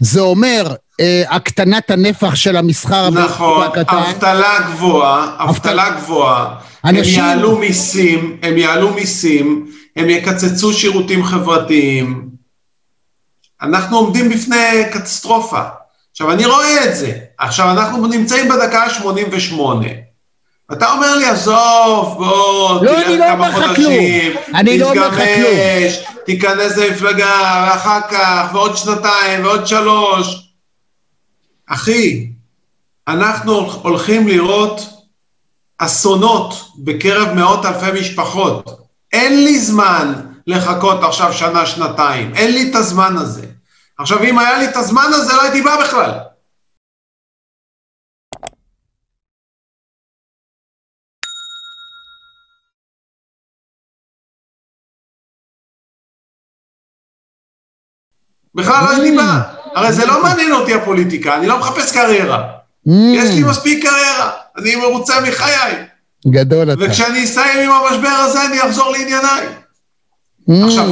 זה 0.00 0.20
אומר 0.20 0.74
אה, 1.00 1.22
הקטנת 1.28 1.90
הנפח 1.90 2.34
של 2.34 2.56
המסחר 2.56 3.10
נכון, 3.10 3.66
אבטלה 3.88 4.58
גבוהה, 4.72 5.36
אבטלה 5.38 5.90
גבוהה, 5.90 6.54
אנשים... 6.84 7.24
הם 7.24 7.28
יעלו 7.28 7.58
מיסים, 7.58 8.36
הם 8.42 8.56
יעלו 8.56 8.94
מיסים, 8.94 9.70
הם 9.96 10.10
יקצצו 10.10 10.72
שירותים 10.72 11.24
חברתיים. 11.24 12.28
אנחנו 13.62 13.96
עומדים 13.96 14.28
בפני 14.28 14.84
קטסטרופה. 14.92 15.62
עכשיו, 16.10 16.32
אני 16.32 16.46
רואה 16.46 16.84
את 16.84 16.96
זה. 16.96 17.12
עכשיו, 17.38 17.70
אנחנו 17.70 18.06
נמצאים 18.06 18.48
בדקה 18.48 18.82
ה-88. 18.82 19.60
אתה 20.72 20.92
אומר 20.92 21.16
לי, 21.16 21.26
עזוב, 21.26 22.14
בוא, 22.18 22.84
לא, 22.84 23.02
אני 23.02 23.18
לא 23.18 23.32
אומר 23.32 23.48
לך 23.48 23.76
כלום. 23.76 23.94
אני 24.54 24.78
לא 24.78 24.90
אומר 24.90 25.08
לך 25.08 25.14
כלום. 25.14 25.56
תיכנס 26.26 26.76
למפלגה, 26.76 27.66
ואחר 27.68 28.00
כך, 28.10 28.50
ועוד 28.52 28.76
שנתיים, 28.76 29.44
ועוד 29.44 29.66
שלוש. 29.66 30.52
אחי, 31.66 32.30
אנחנו 33.08 33.72
הולכים 33.82 34.28
לראות 34.28 34.80
אסונות 35.78 36.54
בקרב 36.78 37.32
מאות 37.32 37.66
אלפי 37.66 38.00
משפחות. 38.00 38.88
אין 39.12 39.44
לי 39.44 39.58
זמן 39.58 40.12
לחכות 40.46 41.04
עכשיו 41.04 41.32
שנה, 41.32 41.66
שנתיים. 41.66 42.34
אין 42.34 42.52
לי 42.52 42.70
את 42.70 42.76
הזמן 42.76 43.16
הזה. 43.16 43.46
עכשיו, 43.98 44.22
אם 44.22 44.38
היה 44.38 44.58
לי 44.58 44.64
את 44.64 44.76
הזמן 44.76 45.10
הזה, 45.14 45.34
לא 45.34 45.42
הייתי 45.42 45.62
בא 45.62 45.80
בכלל. 45.80 46.10
בכלל 58.58 58.84
לא 58.84 58.90
הייתי 58.90 59.16
בא. 59.16 59.40
הרי 59.74 59.92
זה 59.92 60.06
לא 60.06 60.22
מעניין 60.22 60.52
אותי 60.52 60.74
הפוליטיקה, 60.74 61.34
אני 61.34 61.46
לא 61.46 61.58
מחפש 61.58 61.92
קריירה. 61.92 62.42
יש 62.86 63.34
לי 63.34 63.42
מספיק 63.42 63.82
קריירה, 63.82 64.30
אני 64.58 64.76
מרוצה 64.76 65.20
מחיי. 65.20 65.84
גדול 66.26 66.72
אתה. 66.72 66.80
וכשאני 66.84 67.24
אסיים 67.24 67.70
עם 67.70 67.84
המשבר 67.84 68.08
הזה, 68.08 68.44
אני 68.44 68.62
אחזור 68.62 68.90
לענייניי. 68.90 69.46
עכשיו, 70.64 70.86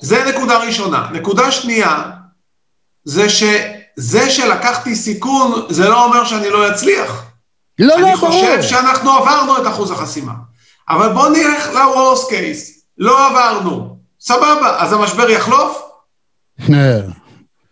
זה 0.00 0.24
נקודה 0.24 0.58
ראשונה. 0.58 1.08
נקודה 1.12 1.50
שנייה, 1.50 2.02
זה 3.04 3.28
שזה 3.28 4.30
שלקחתי 4.30 4.94
סיכון, 4.96 5.66
זה 5.68 5.88
לא 5.88 6.04
אומר 6.04 6.24
שאני 6.24 6.50
לא 6.50 6.70
אצליח. 6.70 7.24
לא, 7.78 7.86
לא, 7.86 7.96
ברור. 7.96 8.08
אני 8.08 8.16
חושב 8.16 8.62
שאנחנו 8.62 9.12
עברנו 9.12 9.56
את 9.56 9.66
אחוז 9.66 9.90
החסימה. 9.90 10.32
אבל 10.88 11.08
בואו 11.12 11.28
נלך 11.28 11.68
ל-Worst 11.68 12.30
case. 12.30 12.78
לא 12.98 13.26
עברנו. 13.26 13.96
סבבה, 14.20 14.76
אז 14.78 14.92
המשבר 14.92 15.30
יחלוף? 15.30 15.87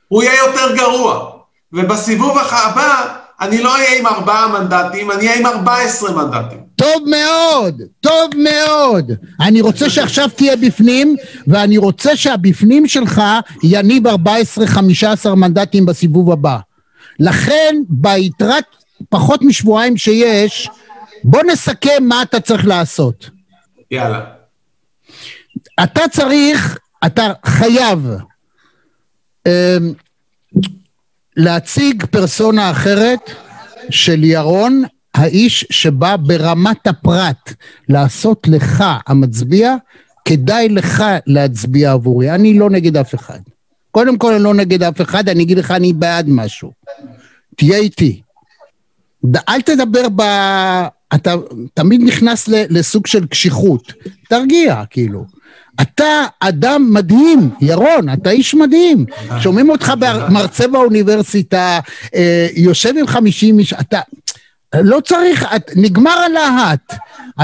הוא 0.08 0.22
יהיה 0.22 0.38
יותר 0.46 0.76
גרוע. 0.76 1.30
ובסיבוב 1.72 2.38
הבא, 2.38 3.16
אני 3.40 3.62
לא 3.62 3.74
אהיה 3.74 3.98
עם 3.98 4.06
ארבעה 4.06 4.48
מנדטים, 4.48 5.10
אני 5.10 5.26
אהיה 5.28 5.38
עם 5.38 5.46
ארבע 5.46 5.76
עשרה 5.76 6.12
מנדטים. 6.12 6.58
טוב 6.76 7.02
מאוד, 7.10 7.82
טוב 8.00 8.30
מאוד. 8.36 9.12
אני 9.40 9.60
רוצה 9.60 9.90
שעכשיו 9.90 10.28
תהיה 10.36 10.56
בפנים, 10.56 11.16
ואני 11.46 11.78
רוצה 11.78 12.16
שהבפנים 12.16 12.88
שלך 12.88 13.22
יניב 13.62 14.06
14-15 14.06 14.10
מנדטים 15.36 15.86
בסיבוב 15.86 16.32
הבא. 16.32 16.58
לכן, 17.20 17.74
ביתרת 17.88 18.64
פחות 19.08 19.42
משבועיים 19.42 19.96
שיש, 19.96 20.68
בוא 21.24 21.42
נסכם 21.42 22.02
מה 22.02 22.22
אתה 22.22 22.40
צריך 22.40 22.66
לעשות. 22.66 23.30
יאללה. 23.90 24.20
אתה 25.82 26.00
צריך, 26.12 26.78
אתה 27.06 27.32
חייב 27.46 28.08
להציג 31.36 32.06
פרסונה 32.06 32.70
אחרת 32.70 33.30
של 33.90 34.24
ירון, 34.24 34.82
האיש 35.14 35.66
שבא 35.70 36.16
ברמת 36.16 36.86
הפרט 36.86 37.52
לעשות 37.88 38.48
לך, 38.48 38.84
המצביע, 39.06 39.74
כדאי 40.24 40.68
לך 40.68 41.04
להצביע 41.26 41.92
עבורי. 41.92 42.30
אני 42.30 42.58
לא 42.58 42.70
נגד 42.70 42.96
אף 42.96 43.14
אחד. 43.14 43.40
קודם 43.90 44.18
כל 44.18 44.34
אני 44.34 44.42
לא 44.42 44.54
נגד 44.54 44.82
אף 44.82 45.00
אחד, 45.00 45.28
אני 45.28 45.42
אגיד 45.42 45.58
לך 45.58 45.70
אני 45.70 45.92
בעד 45.92 46.26
משהו. 46.28 46.72
תהיה 47.56 47.78
איתי. 47.78 48.20
אל 49.48 49.62
תדבר 49.62 50.08
ב... 50.16 50.22
אתה 51.14 51.34
תמיד 51.74 52.00
נכנס 52.04 52.48
לסוג 52.48 53.06
של 53.06 53.26
קשיחות. 53.26 53.92
תרגיע, 54.28 54.82
כאילו. 54.90 55.24
אתה 55.82 56.24
אדם 56.40 56.90
מדהים, 56.92 57.50
ירון, 57.60 58.08
אתה 58.12 58.30
איש 58.30 58.54
מדהים. 58.54 59.06
שומעים 59.40 59.70
אותך 59.70 59.92
מרצה 60.30 60.68
באוניברסיטה, 60.68 61.80
אה, 62.14 62.48
יושב 62.56 62.94
עם 62.98 63.06
חמישים 63.06 63.58
איש, 63.58 63.72
אתה... 63.72 64.00
לא 64.74 65.00
צריך, 65.00 65.44
את, 65.56 65.70
נגמר 65.76 66.10
הלהט. 66.10 66.92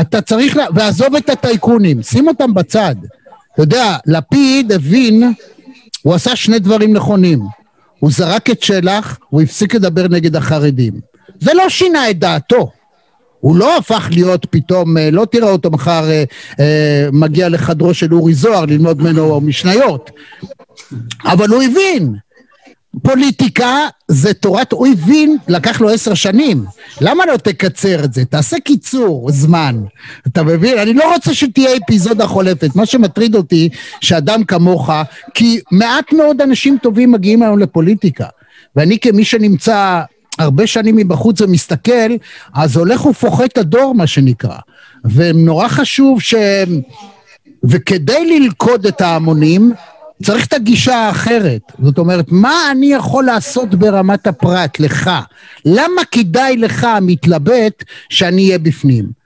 אתה 0.01 0.21
צריך, 0.21 0.57
לה, 0.57 0.67
ועזוב 0.75 1.17
את 1.17 1.31
הטייקונים, 1.31 2.03
שים 2.03 2.29
אותם 2.29 2.55
בצד. 2.55 2.95
אתה 3.55 3.63
יודע, 3.63 3.97
לפיד 4.07 4.73
הבין, 4.73 5.33
הוא 6.03 6.15
עשה 6.15 6.37
שני 6.37 6.59
דברים 6.59 6.93
נכונים. 6.93 7.41
הוא 7.99 8.11
זרק 8.11 8.51
את 8.51 8.63
שלח, 8.63 9.19
הוא 9.29 9.43
הפסיק 9.43 9.75
לדבר 9.75 10.09
נגד 10.09 10.37
החרדים. 10.37 10.93
זה 11.41 11.55
לא 11.55 11.69
שינה 11.69 12.11
את 12.11 12.19
דעתו. 12.19 12.71
הוא 13.43 13.57
לא 13.57 13.77
הפך 13.77 14.09
להיות 14.11 14.47
פתאום, 14.51 14.99
אה, 14.99 15.11
לא 15.11 15.25
תראה 15.31 15.51
אותו 15.51 15.71
מחר 15.71 16.11
אה, 16.11 16.25
אה, 16.61 17.09
מגיע 17.13 17.49
לחדרו 17.49 17.95
של 17.95 18.15
אורי 18.15 18.35
זוהר 18.35 18.65
ללמוד 18.65 19.03
ממנו 19.03 19.41
משניות. 19.41 20.11
אבל 21.25 21.49
הוא 21.49 21.63
הבין. 21.63 22.15
פוליטיקה 23.03 23.77
זה 24.09 24.35
תורת, 24.35 24.73
הוא 24.73 24.87
הבין, 24.87 25.37
לקח 25.49 25.81
לו 25.81 25.89
עשר 25.91 26.15
שנים. 26.15 26.65
למה 27.01 27.27
לא 27.27 27.37
תקצר 27.37 28.05
את 28.05 28.15
זה? 28.15 28.25
תעשה 28.25 28.57
קיצור 28.61 29.31
זמן. 29.31 29.83
אתה 30.27 30.43
מבין? 30.43 30.79
אני 30.79 30.95
לא 30.95 31.15
רוצה 31.15 31.35
שתהיה 31.35 31.77
אפיזודה 31.77 32.27
חולפת. 32.27 32.77
מה 32.77 32.87
שמטריד 32.87 33.35
אותי, 33.35 33.69
שאדם 34.01 34.45
כמוך, 34.45 34.91
כי 35.35 35.61
מעט 35.71 36.13
מאוד 36.13 36.41
אנשים 36.41 36.77
טובים 36.83 37.13
מגיעים 37.13 37.43
היום 37.43 37.59
לפוליטיקה. 37.59 38.27
ואני 38.77 38.99
כמי 38.99 39.25
שנמצא 39.25 40.03
הרבה 40.39 40.67
שנים 40.67 40.97
מבחוץ 40.97 41.41
ומסתכל, 41.41 42.13
אז 42.55 42.77
הולך 42.77 43.07
ופוחת 43.07 43.59
הדור, 43.59 43.95
מה 43.95 44.07
שנקרא. 44.07 44.57
ונורא 45.05 45.69
חשוב 45.69 46.21
ש... 46.21 46.35
וכדי 47.65 48.41
ללכוד 48.41 48.87
את 48.87 49.01
ההמונים, 49.01 49.73
צריך 50.23 50.47
את 50.47 50.53
הגישה 50.53 50.97
האחרת. 50.97 51.61
זאת 51.83 51.99
אומרת, 51.99 52.27
מה 52.29 52.71
אני 52.71 52.93
יכול 52.93 53.25
לעשות 53.25 53.75
ברמת 53.75 54.27
הפרט, 54.27 54.81
לך? 54.81 55.11
למה 55.65 56.03
כדאי 56.11 56.57
לך, 56.57 56.85
המתלבט, 56.85 57.85
שאני 58.09 58.47
אהיה 58.47 58.59
בפנים? 58.59 59.23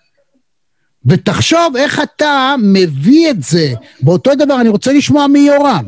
ותחשוב 1.07 1.77
איך 1.77 2.01
אתה 2.03 2.55
מביא 2.63 3.31
את 3.31 3.43
זה. 3.43 3.73
באותו 4.01 4.35
דבר, 4.35 4.61
אני 4.61 4.69
רוצה 4.69 4.93
לשמוע 4.93 5.27
מיורם. 5.27 5.85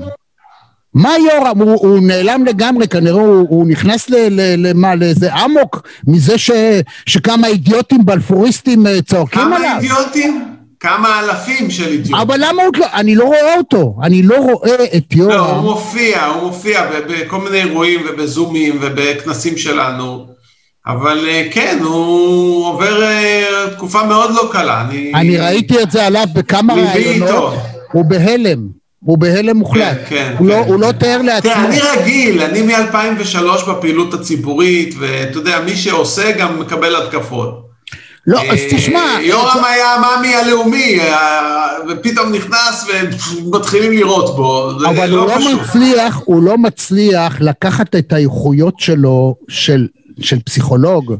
מה 0.99 1.12
יורם? 1.32 1.59
הוא, 1.59 1.70
הוא 1.80 1.99
נעלם 2.03 2.44
לגמרי, 2.44 2.88
כנראה 2.88 3.20
הוא, 3.20 3.46
הוא 3.49 3.66
נכנס 3.66 4.11
למה, 4.11 4.94
לאיזה 4.94 5.34
אמוק 5.44 5.82
מזה 6.07 6.38
ש, 6.38 6.51
שכמה 7.07 7.46
אידיוטים 7.46 8.05
בלפוריסטים 8.05 8.86
אה, 8.86 9.03
צועקים 9.03 9.42
כמה 9.42 9.57
עליו. 9.57 9.68
כמה 9.68 9.80
אידיוטים? 9.80 10.44
כמה 10.80 11.20
אלפים 11.20 11.70
של 11.70 11.88
אידיוטים. 11.88 12.14
אבל 12.14 12.36
למה 12.38 12.62
הוא 12.62 12.72
לא... 12.76 12.86
אני 12.94 13.14
לא 13.14 13.24
רואה 13.24 13.57
אותו, 13.57 13.96
אני 14.03 14.22
לא 14.22 14.36
רואה 14.36 14.84
את 14.96 15.12
יורם. 15.12 15.30
לא, 15.30 15.51
הוא 15.51 15.62
מופיע, 15.62 16.24
הוא 16.24 16.42
מופיע 16.42 16.82
בכל 17.09 17.40
מיני 17.40 17.62
אירועים 17.62 18.01
ובזומים 18.09 18.78
ובכנסים 18.80 19.57
שלנו. 19.57 20.26
אבל 20.86 21.24
אה, 21.28 21.49
כן, 21.51 21.78
הוא 21.82 22.66
עובר 22.66 23.03
אה, 23.03 23.44
תקופה 23.76 24.05
מאוד 24.07 24.30
לא 24.30 24.49
קלה. 24.53 24.80
אני, 24.80 25.12
אני 25.14 25.38
ראיתי 25.38 25.82
את 25.82 25.90
זה 25.90 26.07
עליו 26.07 26.26
בכמה 26.34 26.74
ראיונות. 26.74 27.55
הוא 27.92 28.05
בהלם. 28.05 28.78
הוא 29.01 29.18
בהלם 29.18 29.57
מוחלט. 29.57 29.96
כן, 29.96 30.05
כן. 30.09 30.34
הוא, 30.38 30.49
לא- 30.49 30.55
כן. 30.55 30.61
לא, 30.61 30.66
הוא 30.66 30.80
לא 30.80 30.92
תאר 30.92 31.22
לעצמו. 31.22 31.53
תראה, 31.53 31.66
אני 31.66 31.80
רגיל, 31.80 32.42
אני 32.42 32.62
מ-2003 32.62 33.70
בפעילות 33.70 34.14
הציבורית, 34.14 34.94
ואתה 34.99 35.38
יודע, 35.38 35.61
מי 35.61 35.76
שעושה 35.76 36.32
גם 36.32 36.61
מקבל 36.61 36.96
התקפות. 36.96 37.68
לא, 38.26 38.40
אז 38.42 38.59
אה, 38.59 38.68
תשמע... 38.76 39.05
יורם 39.22 39.64
היה 39.64 39.94
המאמי 39.94 40.34
הלאומי, 40.34 41.01
אה, 41.01 41.68
ופתאום 41.88 42.32
נכנס 42.32 42.86
ומתחילים 43.44 43.92
לראות 43.92 44.36
בו, 44.36 44.70
אבל 44.70 45.07
לא 45.07 45.20
הוא 45.20 45.28
לא 45.28 45.55
מצליח, 45.61 46.20
הוא 46.24 46.42
לא 46.42 46.59
מצליח 46.59 47.40
לקחת 47.40 47.96
את 47.96 48.12
האיכויות 48.12 48.74
שלו, 48.78 49.34
של, 49.49 49.86
של 50.20 50.38
פסיכולוג, 50.40 51.14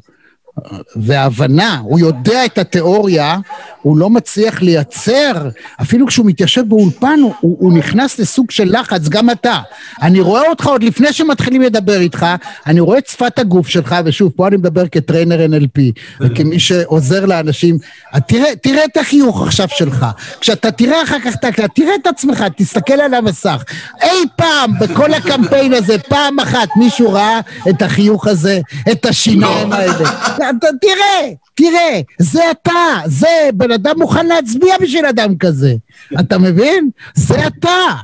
והבנה, 0.96 1.80
הוא 1.82 1.98
יודע 1.98 2.44
את 2.44 2.59
התיאוריה, 2.59 3.36
הוא 3.82 3.98
לא 3.98 4.11
מצליח 4.11 4.62
לייצר, 4.62 5.48
אפילו 5.82 6.06
כשהוא 6.06 6.26
מתיישב 6.26 6.62
באולפן, 6.68 7.20
הוא, 7.22 7.32
הוא 7.40 7.72
נכנס 7.72 8.18
לסוג 8.18 8.50
של 8.50 8.78
לחץ, 8.80 9.09
גם 9.09 9.30
אתה. 9.30 9.59
אני 10.02 10.20
רואה 10.20 10.48
אותך 10.48 10.66
עוד 10.66 10.82
לפני 10.82 11.12
שמתחילים 11.12 11.62
לדבר 11.62 12.00
איתך, 12.00 12.26
אני 12.66 12.80
רואה 12.80 12.98
את 12.98 13.06
שפת 13.06 13.38
הגוף 13.38 13.68
שלך, 13.68 13.96
ושוב, 14.04 14.32
פה 14.36 14.48
אני 14.48 14.56
מדבר 14.56 14.88
כטריינר 14.88 15.46
NLP, 15.46 15.80
וכמי 16.20 16.61
שעוזר 16.61 17.26
לאנשים. 17.26 17.78
תראה, 18.26 18.56
תראה 18.62 18.84
את 18.84 18.96
החיוך 18.96 19.42
עכשיו 19.42 19.68
שלך. 19.70 20.06
כשאתה 20.40 20.70
תראה 20.70 21.02
אחר 21.02 21.20
כך, 21.20 21.34
תראה 21.74 21.94
את 22.02 22.06
עצמך, 22.06 22.44
תסתכל 22.56 23.00
על 23.00 23.14
המסך. 23.14 23.64
אי 24.02 24.24
פעם, 24.36 24.78
בכל 24.80 25.14
הקמפיין 25.14 25.72
הזה, 25.72 25.98
פעם 25.98 26.40
אחת 26.40 26.68
מישהו 26.76 27.12
ראה 27.12 27.40
את 27.70 27.82
החיוך 27.82 28.26
הזה, 28.26 28.61
את 28.92 29.06
השיניים 29.06 29.70
לא. 29.70 29.76
האלה. 29.76 30.11
תראה, 30.80 31.32
תראה, 31.55 32.01
זה 32.18 32.51
אתה, 32.51 32.96
זה, 33.07 33.51
בן 33.55 33.70
אדם 33.70 33.99
מוכן 33.99 34.26
להצביע 34.26 34.74
בשביל 34.80 35.07
אדם 35.07 35.38
כזה. 35.38 35.74
אתה 36.20 36.38
מבין? 36.38 36.90
זה 37.14 37.46
אתה. 37.46 37.94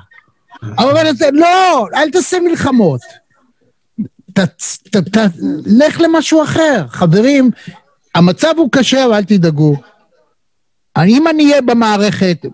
אבל 0.78 1.11
אתה, 1.11 1.30
לא, 1.32 1.86
אל 1.95 2.11
תעשה 2.11 2.40
מלחמות. 2.40 3.01
ת, 4.32 4.40
ת, 4.90 4.97
ת, 4.97 5.18
לך 5.66 6.01
למשהו 6.01 6.42
אחר. 6.42 6.84
חברים, 6.88 7.51
המצב 8.14 8.55
הוא 8.57 8.68
קשה, 8.72 9.05
אבל 9.05 9.14
אל 9.14 9.24
תדאגו. 9.24 9.76
אם 11.03 11.28
אני 11.28 11.51
אהיה 11.51 11.62
במערכת, 11.62 12.47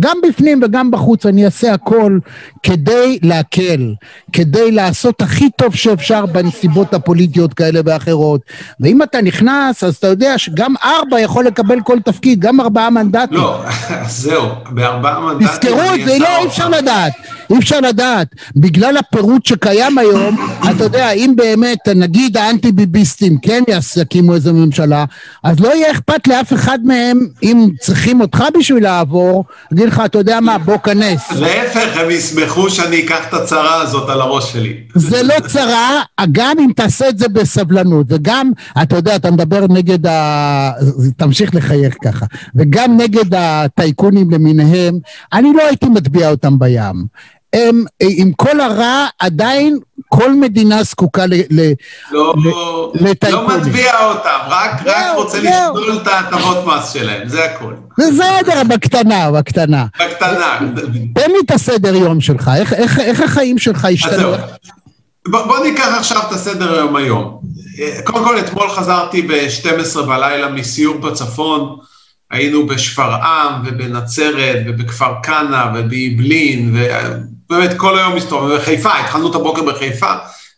גם 0.00 0.16
בפנים 0.28 0.60
וגם 0.62 0.90
בחוץ, 0.90 1.26
אני 1.26 1.44
אעשה 1.44 1.72
הכל 1.72 2.18
כדי 2.62 3.18
להקל, 3.22 3.94
כדי 4.32 4.70
לעשות 4.70 5.22
הכי 5.22 5.50
טוב 5.50 5.74
שאפשר 5.74 6.26
בנסיבות 6.26 6.94
הפוליטיות 6.94 7.54
כאלה 7.54 7.80
ואחרות. 7.84 8.40
ואם 8.80 9.02
אתה 9.02 9.22
נכנס, 9.22 9.84
אז 9.84 9.96
אתה 9.96 10.06
יודע 10.06 10.38
שגם 10.38 10.74
ארבע 10.84 11.20
יכול 11.20 11.44
לקבל 11.44 11.80
כל 11.80 12.00
תפקיד, 12.00 12.40
גם 12.40 12.60
ארבעה 12.60 12.90
מנדטים. 12.90 13.36
לא, 13.38 13.62
זהו, 14.06 14.46
בארבעה 14.70 15.20
מנדטים... 15.20 15.48
תזכרו 15.48 15.94
את 15.94 16.04
זה, 16.06 16.18
לא, 16.18 16.38
אי 16.38 16.46
אפשר 16.46 16.68
לדעת. 16.68 17.12
אי 17.50 17.58
אפשר 17.58 17.80
לדעת. 17.80 18.28
בגלל 18.56 18.96
הפירוט 18.96 19.46
שקיים 19.46 19.98
היום, 19.98 20.36
אתה 20.70 20.84
יודע, 20.84 21.10
אם 21.10 21.32
באמת, 21.36 21.88
נגיד 21.88 22.36
האנטי-ביביסטים 22.36 23.38
כן 23.38 23.62
יקימו 23.96 24.34
איזה 24.34 24.52
ממשלה, 24.52 25.04
אז 25.42 25.60
לא 25.60 25.74
יהיה 25.74 25.90
אכפת 25.90 26.28
לאף 26.28 26.52
אחד 26.52 26.78
מהם, 26.84 27.26
אם 27.42 27.68
צריכים 27.80 28.20
אותך 28.20 28.44
בשביל 28.58 28.82
לעבור, 28.82 29.44
אגיד 29.72 29.88
לך, 29.88 30.02
אתה 30.04 30.18
יודע 30.18 30.40
מה, 30.40 30.58
בוא 30.58 30.76
כנס. 30.78 31.32
להפך, 31.32 31.96
הם 31.96 32.10
ישמחו 32.10 32.70
שאני 32.70 33.04
אקח 33.04 33.28
את 33.28 33.34
הצרה 33.34 33.82
הזאת 33.82 34.08
על 34.08 34.20
הראש 34.20 34.52
שלי. 34.52 34.74
זה 34.94 35.22
לא 35.22 35.34
צרה, 35.46 36.02
גם 36.32 36.56
אם 36.58 36.70
תעשה 36.76 37.08
את 37.08 37.18
זה 37.18 37.28
בסבלנות, 37.28 38.06
וגם, 38.08 38.50
אתה 38.82 38.96
יודע, 38.96 39.16
אתה 39.16 39.30
מדבר 39.30 39.66
נגד 39.68 40.06
ה... 40.06 40.70
תמשיך 41.16 41.54
לחייך 41.54 41.94
ככה, 42.04 42.26
וגם 42.54 42.96
נגד 42.96 43.34
הטייקונים 43.34 44.30
למיניהם, 44.30 44.98
אני 45.32 45.52
לא 45.56 45.62
הייתי 45.66 45.86
מטביע 45.86 46.30
אותם 46.30 46.58
בים. 46.58 47.04
הם, 47.52 47.84
עם 48.00 48.32
כל 48.32 48.60
הרע, 48.60 49.06
עדיין 49.18 49.78
כל 50.08 50.34
מדינה 50.34 50.82
זקוקה 50.82 51.26
ל, 51.26 51.34
ל, 51.50 51.72
לא, 52.12 52.34
לטייקונים. 52.94 53.50
לא 53.50 53.58
מטביע 53.58 54.04
אותם, 54.04 54.38
רק, 54.48 54.86
לא, 54.86 54.92
רק 54.92 55.16
רוצה 55.16 55.42
לא. 55.42 55.50
לשלול 55.50 55.98
את 56.02 56.06
ההטבות 56.06 56.66
מס 56.66 56.92
שלהם, 56.92 57.28
זה 57.28 57.44
הכל. 57.44 57.74
בסדר, 57.98 58.62
בקטנה, 58.68 59.30
בקטנה. 59.30 59.86
בקטנה. 60.00 60.58
תן 61.14 61.30
לי 61.30 61.38
את 61.44 61.50
הסדר 61.50 61.94
יום 61.94 62.20
שלך, 62.20 62.50
איך, 62.56 62.72
איך, 62.72 62.98
איך 63.00 63.20
החיים 63.20 63.58
שלך 63.58 63.84
השתנו? 63.84 64.32
בוא, 65.28 65.46
בוא 65.46 65.58
ניקח 65.58 65.94
עכשיו 65.98 66.22
את 66.28 66.32
הסדר 66.32 66.74
יום 66.74 66.96
היום. 66.96 67.40
קודם 68.04 68.24
כל, 68.24 68.38
אתמול 68.38 68.68
חזרתי 68.68 69.22
ב-12 69.22 70.02
בלילה 70.02 70.48
מסיור 70.48 70.98
בצפון. 70.98 71.76
היינו 72.30 72.66
בשפרעם 72.66 73.62
ובנצרת 73.66 74.62
ובכפר 74.66 75.12
כנא 75.22 75.64
ובאעבלין 75.74 76.76
ובאמת 77.50 77.76
כל 77.76 77.98
היום 77.98 78.16
מסתובבים 78.16 78.58
בחיפה, 78.58 78.98
התחלנו 78.98 79.30
את 79.30 79.34
הבוקר 79.34 79.62
בחיפה 79.62 80.12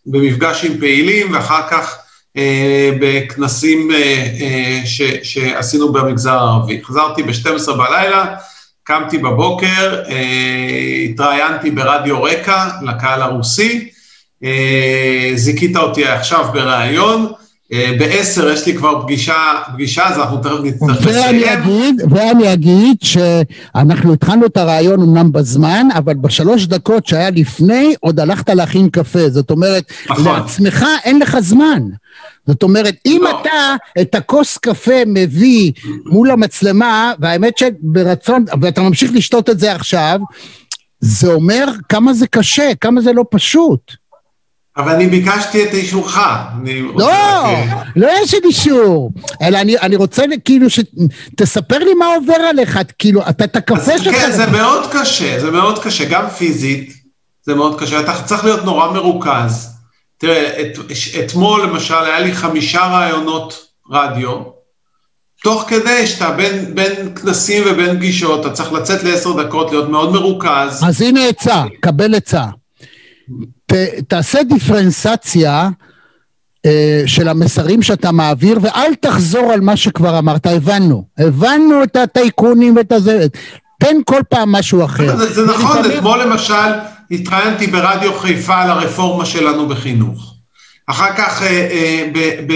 במפגש 0.07 0.65
עם 0.65 0.79
פעילים 0.79 1.33
ואחר 1.35 1.69
כך 1.71 1.99
אה, 2.37 2.91
בכנסים 3.01 3.91
אה, 3.91 3.97
אה, 4.41 4.81
ש, 4.85 5.03
שעשינו 5.23 5.93
במגזר 5.93 6.33
הערבי. 6.33 6.81
חזרתי 6.85 7.23
ב-12 7.23 7.73
בלילה, 7.73 8.37
קמתי 8.85 9.19
בבוקר, 9.19 10.03
אה, 10.09 11.05
התראיינתי 11.11 11.71
ברדיו 11.71 12.23
רקע 12.23 12.69
לקהל 12.83 13.23
הרוסי, 13.23 13.91
אה, 14.45 15.33
זיכית 15.35 15.77
אותי 15.77 16.07
עכשיו 16.07 16.47
בריאיון, 16.53 17.33
אה, 17.73 17.93
בעשר 17.99 18.51
יש 18.51 18.67
לי 18.67 18.77
כבר 18.77 19.03
פגישה, 19.03 19.35
פגישה, 19.73 20.09
אז 20.09 20.19
אנחנו 20.19 20.37
תכף 20.37 20.63
נצטרך 20.63 21.07
לסיים. 21.07 21.97
ואני 22.11 22.53
אגיד 22.53 22.97
שאנחנו 23.03 24.13
התחלנו 24.13 24.47
את 24.47 24.57
הרעיון 24.57 25.03
אמנם 25.03 25.33
בזמן, 25.33 25.89
אבל 25.95 26.15
בשלוש 26.15 26.67
דקות 26.67 27.07
שהיה 27.07 27.31
לפני, 27.31 27.95
עוד 28.01 28.21
הלכת 28.21 28.49
להכין 28.49 28.89
קפה. 28.89 29.31
זאת 29.31 29.51
אומרת, 29.51 29.85
נכון. 30.11 30.25
לעצמך 30.25 30.87
אין 31.05 31.19
לך 31.19 31.39
זמן. 31.39 31.83
זאת 32.47 32.63
אומרת, 32.63 32.95
אם 33.07 33.21
לא. 33.23 33.41
אתה 33.41 33.75
את 34.01 34.15
הכוס 34.15 34.59
קפה 34.59 35.03
מביא 35.07 35.73
מול 36.07 36.31
המצלמה, 36.31 37.13
והאמת 37.19 37.59
שברצון, 37.59 38.45
ואתה 38.61 38.83
ממשיך 38.83 39.11
לשתות 39.15 39.51
את 39.51 39.59
זה 39.59 39.73
עכשיו, 39.73 40.21
זה 41.01 41.33
אומר 41.33 41.67
כמה 41.89 42.13
זה 42.13 42.27
קשה, 42.27 42.71
כמה 42.81 43.01
זה 43.01 43.13
לא 43.13 43.25
פשוט. 43.31 44.00
אבל 44.77 44.93
אני 44.93 45.07
ביקשתי 45.07 45.65
את 45.65 45.75
אישורך. 45.75 46.19
לא, 46.97 47.09
לא 47.97 48.09
יש 48.23 48.35
לי 48.35 48.41
אישור. 48.45 49.13
אלא 49.43 49.59
אני, 49.59 49.79
אני 49.79 49.97
רוצה 49.97 50.23
כאילו 50.45 50.67
שתספר 50.71 51.79
לי 51.79 51.95
מה 51.95 52.07
עובר 52.07 52.35
עליך, 52.35 52.79
כאילו, 52.99 53.23
אתה 53.29 53.45
את 53.45 53.57
הקפה 53.57 53.99
שלך... 53.99 54.15
כן, 54.15 54.33
זה 54.33 54.47
מאוד 54.47 54.91
קשה, 54.93 55.41
זה 55.41 55.51
מאוד 55.51 55.83
קשה, 55.83 56.05
גם 56.05 56.29
פיזית, 56.29 56.93
זה 57.43 57.55
מאוד 57.55 57.81
קשה. 57.81 58.01
אתה 58.01 58.23
צריך 58.25 58.45
להיות 58.45 58.65
נורא 58.65 58.93
מרוכז. 58.93 59.69
תראה, 60.19 60.61
את, 60.61 60.79
אתמול 61.25 61.63
למשל 61.63 62.05
היה 62.05 62.21
לי 62.21 62.35
חמישה 62.35 62.99
ראיונות 62.99 63.67
רדיו, 63.91 64.61
תוך 65.43 65.65
כדי 65.69 66.07
שאתה 66.07 66.31
בין, 66.31 66.75
בין 66.75 67.15
כנסים 67.15 67.63
ובין 67.67 67.97
פגישות, 67.97 68.47
אתה 68.47 68.55
צריך 68.55 68.73
לצאת 68.73 69.03
לעשר 69.03 69.43
דקות, 69.43 69.71
להיות 69.71 69.89
מאוד 69.89 70.13
מרוכז. 70.13 70.85
אז 70.89 71.03
הנה 71.03 71.29
עצה, 71.29 71.63
קבל 71.81 72.15
עצה. 72.15 72.45
ת, 73.73 73.75
תעשה 74.09 74.43
דיפרנציאציה 74.43 75.69
אה, 76.67 77.03
של 77.07 77.29
המסרים 77.29 77.83
שאתה 77.83 78.13
מעביר, 78.13 78.59
ואל 78.63 78.95
תחזור 79.01 79.53
על 79.53 79.61
מה 79.61 79.77
שכבר 79.77 80.19
אמרת, 80.19 80.47
הבנו. 80.47 81.05
הבנו 81.19 81.83
את 81.83 81.97
הטייקונים 81.97 82.77
ואת 82.77 82.93
הזה. 82.93 83.27
תן 83.81 83.97
כל 84.05 84.21
פעם 84.29 84.53
משהו 84.53 84.85
אחר. 84.85 85.17
זה, 85.17 85.33
זה 85.33 85.53
נכון, 85.53 85.79
אתמול 85.91 86.23
למשל 86.23 86.71
התראיינתי 87.11 87.67
ברדיו 87.67 88.15
חיפה 88.19 88.57
על 88.57 88.71
הרפורמה 88.71 89.27
שלנו 89.27 89.69
בחינוך. 89.69 90.35
אחר 90.87 91.13
כך 91.17 91.43
אה, 91.43 91.49
אה, 91.49 92.09
ב, 92.13 92.19
ב, 92.47 92.55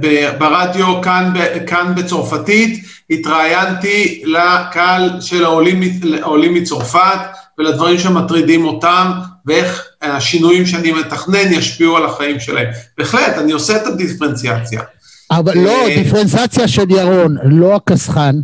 ב, 0.00 0.30
ברדיו 0.38 1.02
כאן, 1.02 1.32
ב, 1.34 1.66
כאן 1.66 1.92
בצרפתית 1.96 2.84
התראיינתי 3.10 4.22
לקהל 4.24 5.20
של 5.20 5.44
העולים, 5.44 5.80
העולים 6.22 6.54
מצרפת 6.54 7.20
ולדברים 7.58 7.98
שמטרידים 7.98 8.64
אותם 8.64 9.10
ואיך 9.46 9.87
השינויים 10.02 10.66
שאני 10.66 10.92
מתכנן 10.92 11.52
ישפיעו 11.52 11.96
על 11.96 12.06
החיים 12.06 12.40
שלהם. 12.40 12.66
בהחלט, 12.98 13.38
אני 13.38 13.52
עושה 13.52 13.76
את 13.76 13.86
הדיפרנציאציה. 13.86 14.82
אבל 15.30 15.58
לא, 15.58 15.88
אה, 15.88 16.02
דיפרנציאציה 16.02 16.68
של 16.68 16.90
ירון, 16.90 17.36
לא 17.44 17.76
הקסחן, 17.76 18.36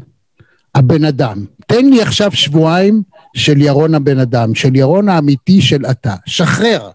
הבן 0.74 1.04
אדם. 1.04 1.44
תן 1.66 1.86
לי 1.86 2.02
עכשיו 2.02 2.30
שבועיים 2.32 3.02
של 3.36 3.60
ירון 3.60 3.94
הבן 3.94 4.18
אדם, 4.18 4.54
של 4.54 4.76
ירון 4.76 5.08
האמיתי 5.08 5.62
של 5.62 5.86
אתה. 5.90 6.14
שחרר. 6.26 6.90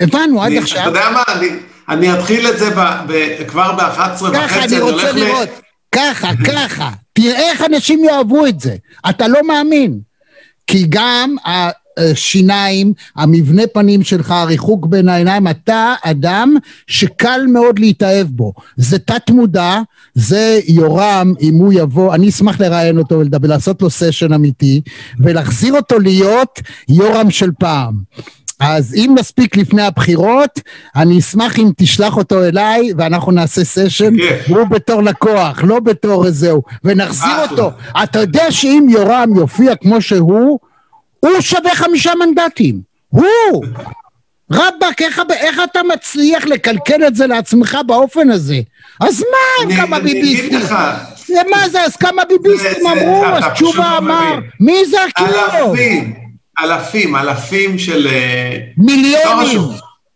הבנו 0.00 0.42
עד 0.42 0.52
עכשיו. 0.52 0.80
אתה 0.80 0.88
יודע 0.88 1.10
מה, 1.10 1.22
אני, 1.28 1.48
אני 1.88 2.18
אתחיל 2.18 2.46
את 2.46 2.58
זה 2.58 2.70
ב, 2.70 2.80
ב, 3.08 3.44
כבר 3.48 3.72
ב-11 3.72 4.22
וחצי. 4.22 4.34
ככה 4.34 4.64
אני 4.64 4.80
רוצה 4.80 5.12
לראות. 5.12 5.48
ל... 5.48 5.52
ככה, 5.94 6.30
ככה. 6.52 6.90
תראה 7.12 7.50
איך 7.50 7.62
אנשים 7.62 8.04
יאהבו 8.04 8.46
את 8.46 8.60
זה. 8.60 8.76
אתה 9.10 9.28
לא 9.28 9.40
מאמין. 9.46 10.00
כי 10.66 10.86
גם 10.88 11.36
השיניים, 11.98 12.92
המבנה 13.16 13.62
פנים 13.66 14.02
שלך, 14.02 14.30
הריחוק 14.30 14.86
בין 14.86 15.08
העיניים, 15.08 15.48
אתה 15.48 15.94
אדם 16.02 16.56
שקל 16.86 17.40
מאוד 17.48 17.78
להתאהב 17.78 18.26
בו. 18.30 18.52
זה 18.76 18.98
תת 18.98 19.30
מודע, 19.30 19.78
זה 20.14 20.60
יורם, 20.68 21.32
אם 21.40 21.54
הוא 21.54 21.72
יבוא, 21.72 22.14
אני 22.14 22.28
אשמח 22.28 22.60
לראיין 22.60 22.98
אותו 22.98 23.18
ולדבר, 23.18 23.48
לעשות 23.48 23.82
לו 23.82 23.90
סשן 23.90 24.32
אמיתי, 24.32 24.80
ולהחזיר 25.20 25.74
אותו 25.74 25.98
להיות 25.98 26.60
יורם 26.88 27.30
של 27.30 27.50
פעם. 27.58 27.94
אז 28.60 28.94
אם 28.94 29.14
נספיק 29.18 29.56
לפני 29.56 29.82
הבחירות, 29.82 30.60
אני 30.96 31.18
אשמח 31.18 31.58
אם 31.58 31.70
תשלח 31.76 32.16
אותו 32.16 32.44
אליי 32.44 32.92
ואנחנו 32.98 33.32
נעשה 33.32 33.64
סשן, 33.64 34.14
הוא 34.48 34.64
בתור 34.64 35.02
לקוח, 35.02 35.62
לא 35.62 35.80
בתור 35.80 36.26
איזהו, 36.26 36.62
ונחזיר 36.84 37.34
אותו. 37.50 37.70
אתה 38.02 38.18
יודע 38.20 38.50
שאם 38.50 38.86
יורם 38.90 39.36
יופיע 39.36 39.76
כמו 39.76 40.02
שהוא, 40.02 40.58
הוא 41.24 41.40
שווה 41.40 41.74
חמישה 41.74 42.12
מנדטים. 42.14 42.80
הוא! 43.08 43.64
רבאק, 44.52 45.02
איך, 45.02 45.20
איך 45.32 45.60
אתה 45.64 45.80
מצליח 45.82 46.44
לקלקל 46.44 47.06
את 47.06 47.14
זה 47.14 47.26
לעצמך 47.26 47.78
באופן 47.86 48.30
הזה? 48.30 48.60
אז 49.00 49.24
מה, 49.30 49.76
כמה 49.76 50.00
ביביסטים? 50.00 50.60
מה 51.50 51.68
זה, 51.68 51.82
אז 51.82 51.96
כמה 51.96 52.22
ביביסטים 52.24 52.86
אמרו, 52.86 53.24
אז 53.26 53.44
תשובה 53.54 53.90
לא 53.92 53.98
אמר, 53.98 54.38
מי 54.60 54.86
זה 54.86 54.96
הכאילו? 55.04 55.72
אלפים, 55.72 56.14
אלפים, 56.60 57.16
אלפים 57.16 57.78
של... 57.78 58.06
אה, 58.06 58.58
מיליונים. 58.76 59.60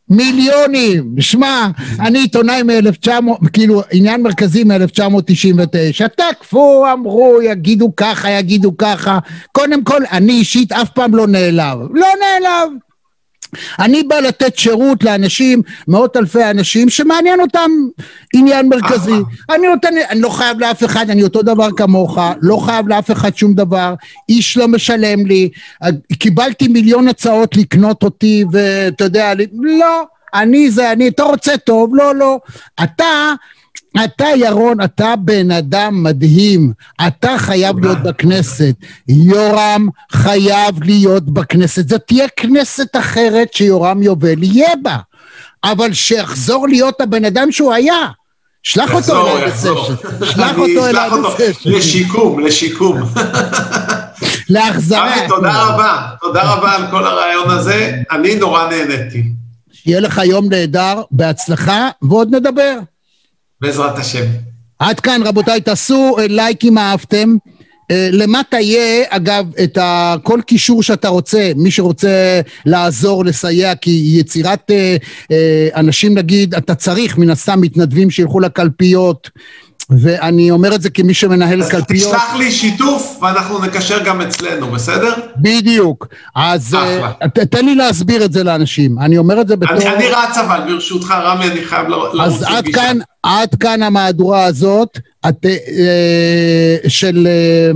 מיליונים. 0.08 1.14
שמע, 1.20 1.68
אני 2.00 2.18
עיתונאי 2.18 2.62
מ-1900, 2.62 3.48
כאילו, 3.52 3.82
עניין 3.92 4.22
מרכזי 4.22 4.64
מ-1999. 4.64 6.08
תקפו, 6.08 6.86
אמרו, 6.92 7.38
יגידו 7.42 7.92
ככה, 7.96 8.30
יגידו 8.30 8.76
ככה. 8.76 9.18
קודם 9.52 9.84
כל, 9.84 10.02
אני 10.12 10.32
אישית 10.32 10.72
אף 10.72 10.90
פעם 10.90 11.14
לא 11.14 11.26
נעלב. 11.26 11.78
לא 11.90 12.06
נעלב. 12.20 12.85
אני 13.78 14.02
בא 14.02 14.18
לתת 14.18 14.58
שירות 14.58 15.04
לאנשים, 15.04 15.62
מאות 15.88 16.16
אלפי 16.16 16.44
אנשים, 16.44 16.88
שמעניין 16.88 17.40
אותם 17.40 17.70
עניין 18.34 18.68
מרכזי. 18.68 19.20
אני 19.50 19.66
נותן, 19.66 19.94
אני 20.10 20.20
לא 20.20 20.28
חייב 20.28 20.60
לאף 20.60 20.84
אחד, 20.84 21.10
אני 21.10 21.22
אותו 21.22 21.42
דבר 21.42 21.68
כמוך, 21.76 22.18
לא 22.40 22.56
חייב 22.56 22.88
לאף 22.88 23.10
אחד 23.10 23.36
שום 23.36 23.54
דבר, 23.54 23.94
איש 24.28 24.56
לא 24.56 24.68
משלם 24.68 25.26
לי, 25.26 25.50
קיבלתי 26.12 26.68
מיליון 26.68 27.08
הצעות 27.08 27.56
לקנות 27.56 28.02
אותי, 28.02 28.44
ואתה 28.52 29.04
יודע, 29.04 29.32
לא, 29.62 30.04
אני 30.34 30.70
זה 30.70 30.92
אני, 30.92 31.08
אתה 31.08 31.22
רוצה 31.22 31.56
טוב, 31.56 31.94
לא, 31.94 32.14
לא. 32.14 32.38
אתה 32.82 33.34
אתה, 34.04 34.26
ירון, 34.36 34.80
אתה 34.80 35.14
בן 35.18 35.50
אדם 35.50 36.02
מדהים. 36.02 36.72
אתה 37.06 37.38
חייב 37.38 37.78
להיות 37.84 37.98
בכנסת. 38.02 38.74
יורם 39.08 39.88
חייב 40.12 40.82
להיות 40.82 41.24
בכנסת. 41.24 41.88
זאת 41.88 42.02
תהיה 42.06 42.28
כנסת 42.36 42.96
אחרת 42.96 43.52
שיורם 43.52 44.02
יובל 44.02 44.42
יהיה 44.42 44.70
בה. 44.82 44.96
אבל 45.64 45.92
שיחזור 45.92 46.68
להיות 46.68 47.00
הבן 47.00 47.24
אדם 47.24 47.52
שהוא 47.52 47.72
היה. 47.72 48.06
שלח 48.62 48.94
אותו 48.94 49.36
אליי 49.36 49.46
לסשן. 49.46 49.94
שלח 50.24 50.58
אותו 50.58 50.86
אליי 50.86 51.10
לסשן. 51.10 51.70
לשיקום, 51.70 52.40
לשיקום. 52.40 53.02
להחזרה. 54.48 55.14
אבי, 55.14 55.28
תודה 55.28 55.62
רבה. 55.62 56.06
תודה 56.20 56.42
רבה 56.42 56.72
על 56.72 56.82
כל 56.90 57.06
הרעיון 57.06 57.50
הזה. 57.50 57.92
אני 58.10 58.34
נורא 58.34 58.68
נהניתי. 58.68 59.22
שיהיה 59.72 60.00
לך 60.00 60.20
יום 60.24 60.48
נהדר, 60.48 61.02
בהצלחה, 61.10 61.88
ועוד 62.02 62.34
נדבר. 62.34 62.78
בעזרת 63.60 63.98
השם. 63.98 64.24
עד 64.78 65.00
כאן, 65.00 65.20
רבותיי, 65.24 65.60
תעשו 65.60 66.16
לייק 66.28 66.64
אם 66.64 66.78
אהבתם. 66.78 67.36
למטה 67.92 68.60
יהיה, 68.60 69.04
אגב, 69.08 69.46
את 69.64 69.78
כל 70.22 70.40
קישור 70.46 70.82
שאתה 70.82 71.08
רוצה, 71.08 71.52
מי 71.56 71.70
שרוצה 71.70 72.40
לעזור, 72.66 73.24
לסייע, 73.24 73.74
כי 73.74 74.02
יצירת 74.20 74.70
אנשים, 75.74 76.14
נגיד, 76.14 76.54
אתה 76.54 76.74
צריך 76.74 77.18
מן 77.18 77.30
הסתם 77.30 77.60
מתנדבים 77.60 78.10
שילכו 78.10 78.40
לקלפיות, 78.40 79.30
ואני 79.90 80.50
אומר 80.50 80.74
את 80.74 80.82
זה 80.82 80.90
כמי 80.90 81.14
שמנהל 81.14 81.70
קלפיות. 81.70 82.08
תשלח 82.14 82.34
לי 82.38 82.52
שיתוף 82.52 83.18
ואנחנו 83.22 83.58
נקשר 83.64 84.02
גם 84.04 84.20
אצלנו, 84.20 84.66
בסדר? 84.70 85.12
בדיוק. 85.36 86.06
אז 86.36 86.68
אחלה. 86.74 87.12
אה, 87.22 87.28
ת- 87.28 87.38
תן 87.38 87.64
לי 87.66 87.74
להסביר 87.74 88.24
את 88.24 88.32
זה 88.32 88.44
לאנשים. 88.44 88.98
אני 88.98 89.18
אומר 89.18 89.40
את 89.40 89.48
זה 89.48 89.56
בתור... 89.56 89.76
אני, 89.76 89.88
אני 89.88 90.04
רץ 90.08 90.38
אבל, 90.38 90.60
ברשותך, 90.72 91.10
רמי, 91.22 91.44
אני 91.50 91.64
חייב 91.64 91.88
ל- 91.88 91.90
לרוץ 91.90 92.20
אז 92.20 92.42
עד. 92.42 92.64
כאן, 92.74 92.98
עד 93.22 93.54
כאן 93.54 93.82
המהדורה 93.82 94.44
הזאת 94.44 94.98
את, 95.28 95.46
אה, 95.46 96.76
של, 96.88 97.28
אה, 97.30 97.70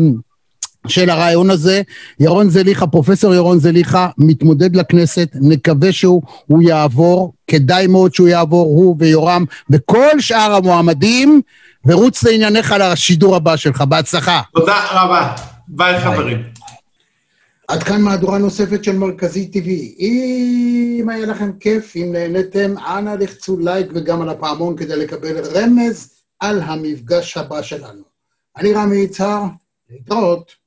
של 0.88 1.10
הרעיון 1.10 1.50
הזה. 1.50 1.82
ירון 2.20 2.50
זליכה, 2.50 2.86
פרופסור 2.86 3.34
ירון 3.34 3.58
זליכה, 3.60 4.08
מתמודד 4.18 4.76
לכנסת, 4.76 5.28
נקווה 5.34 5.92
שהוא 5.92 6.22
הוא 6.46 6.62
יעבור, 6.62 7.32
כדאי 7.46 7.86
מאוד 7.86 8.14
שהוא 8.14 8.28
יעבור, 8.28 8.62
הוא 8.66 8.96
ויורם 8.98 9.44
וכל 9.70 10.20
שאר 10.20 10.54
המועמדים, 10.54 11.40
ורוץ 11.86 12.22
לענייניך 12.24 12.74
לשידור 12.80 13.36
הבא 13.36 13.56
שלך. 13.56 13.82
בהצלחה. 13.82 14.40
תודה 14.52 14.86
רבה. 14.90 15.34
ביי 15.68 16.00
חברים. 16.00 16.42
עד 17.68 17.82
כאן 17.82 18.02
מהדורה 18.02 18.38
נוספת 18.38 18.84
של 18.84 18.96
מרכזי 18.96 19.50
TV. 19.54 19.68
אם 19.98 21.08
היה 21.08 21.26
לכם 21.26 21.50
כיף, 21.60 21.96
אם 21.96 22.08
נהניתם, 22.12 22.74
אנא 22.78 23.10
לחצו 23.20 23.58
לייק 23.58 23.86
וגם 23.94 24.22
על 24.22 24.28
הפעמון 24.28 24.76
כדי 24.76 24.96
לקבל 24.96 25.36
רמז 25.56 26.10
על 26.40 26.60
המפגש 26.62 27.36
הבא 27.36 27.62
שלנו. 27.62 28.02
אני 28.56 28.72
רמי 28.72 28.96
יצהר, 28.96 29.42
להתראות. 29.90 30.59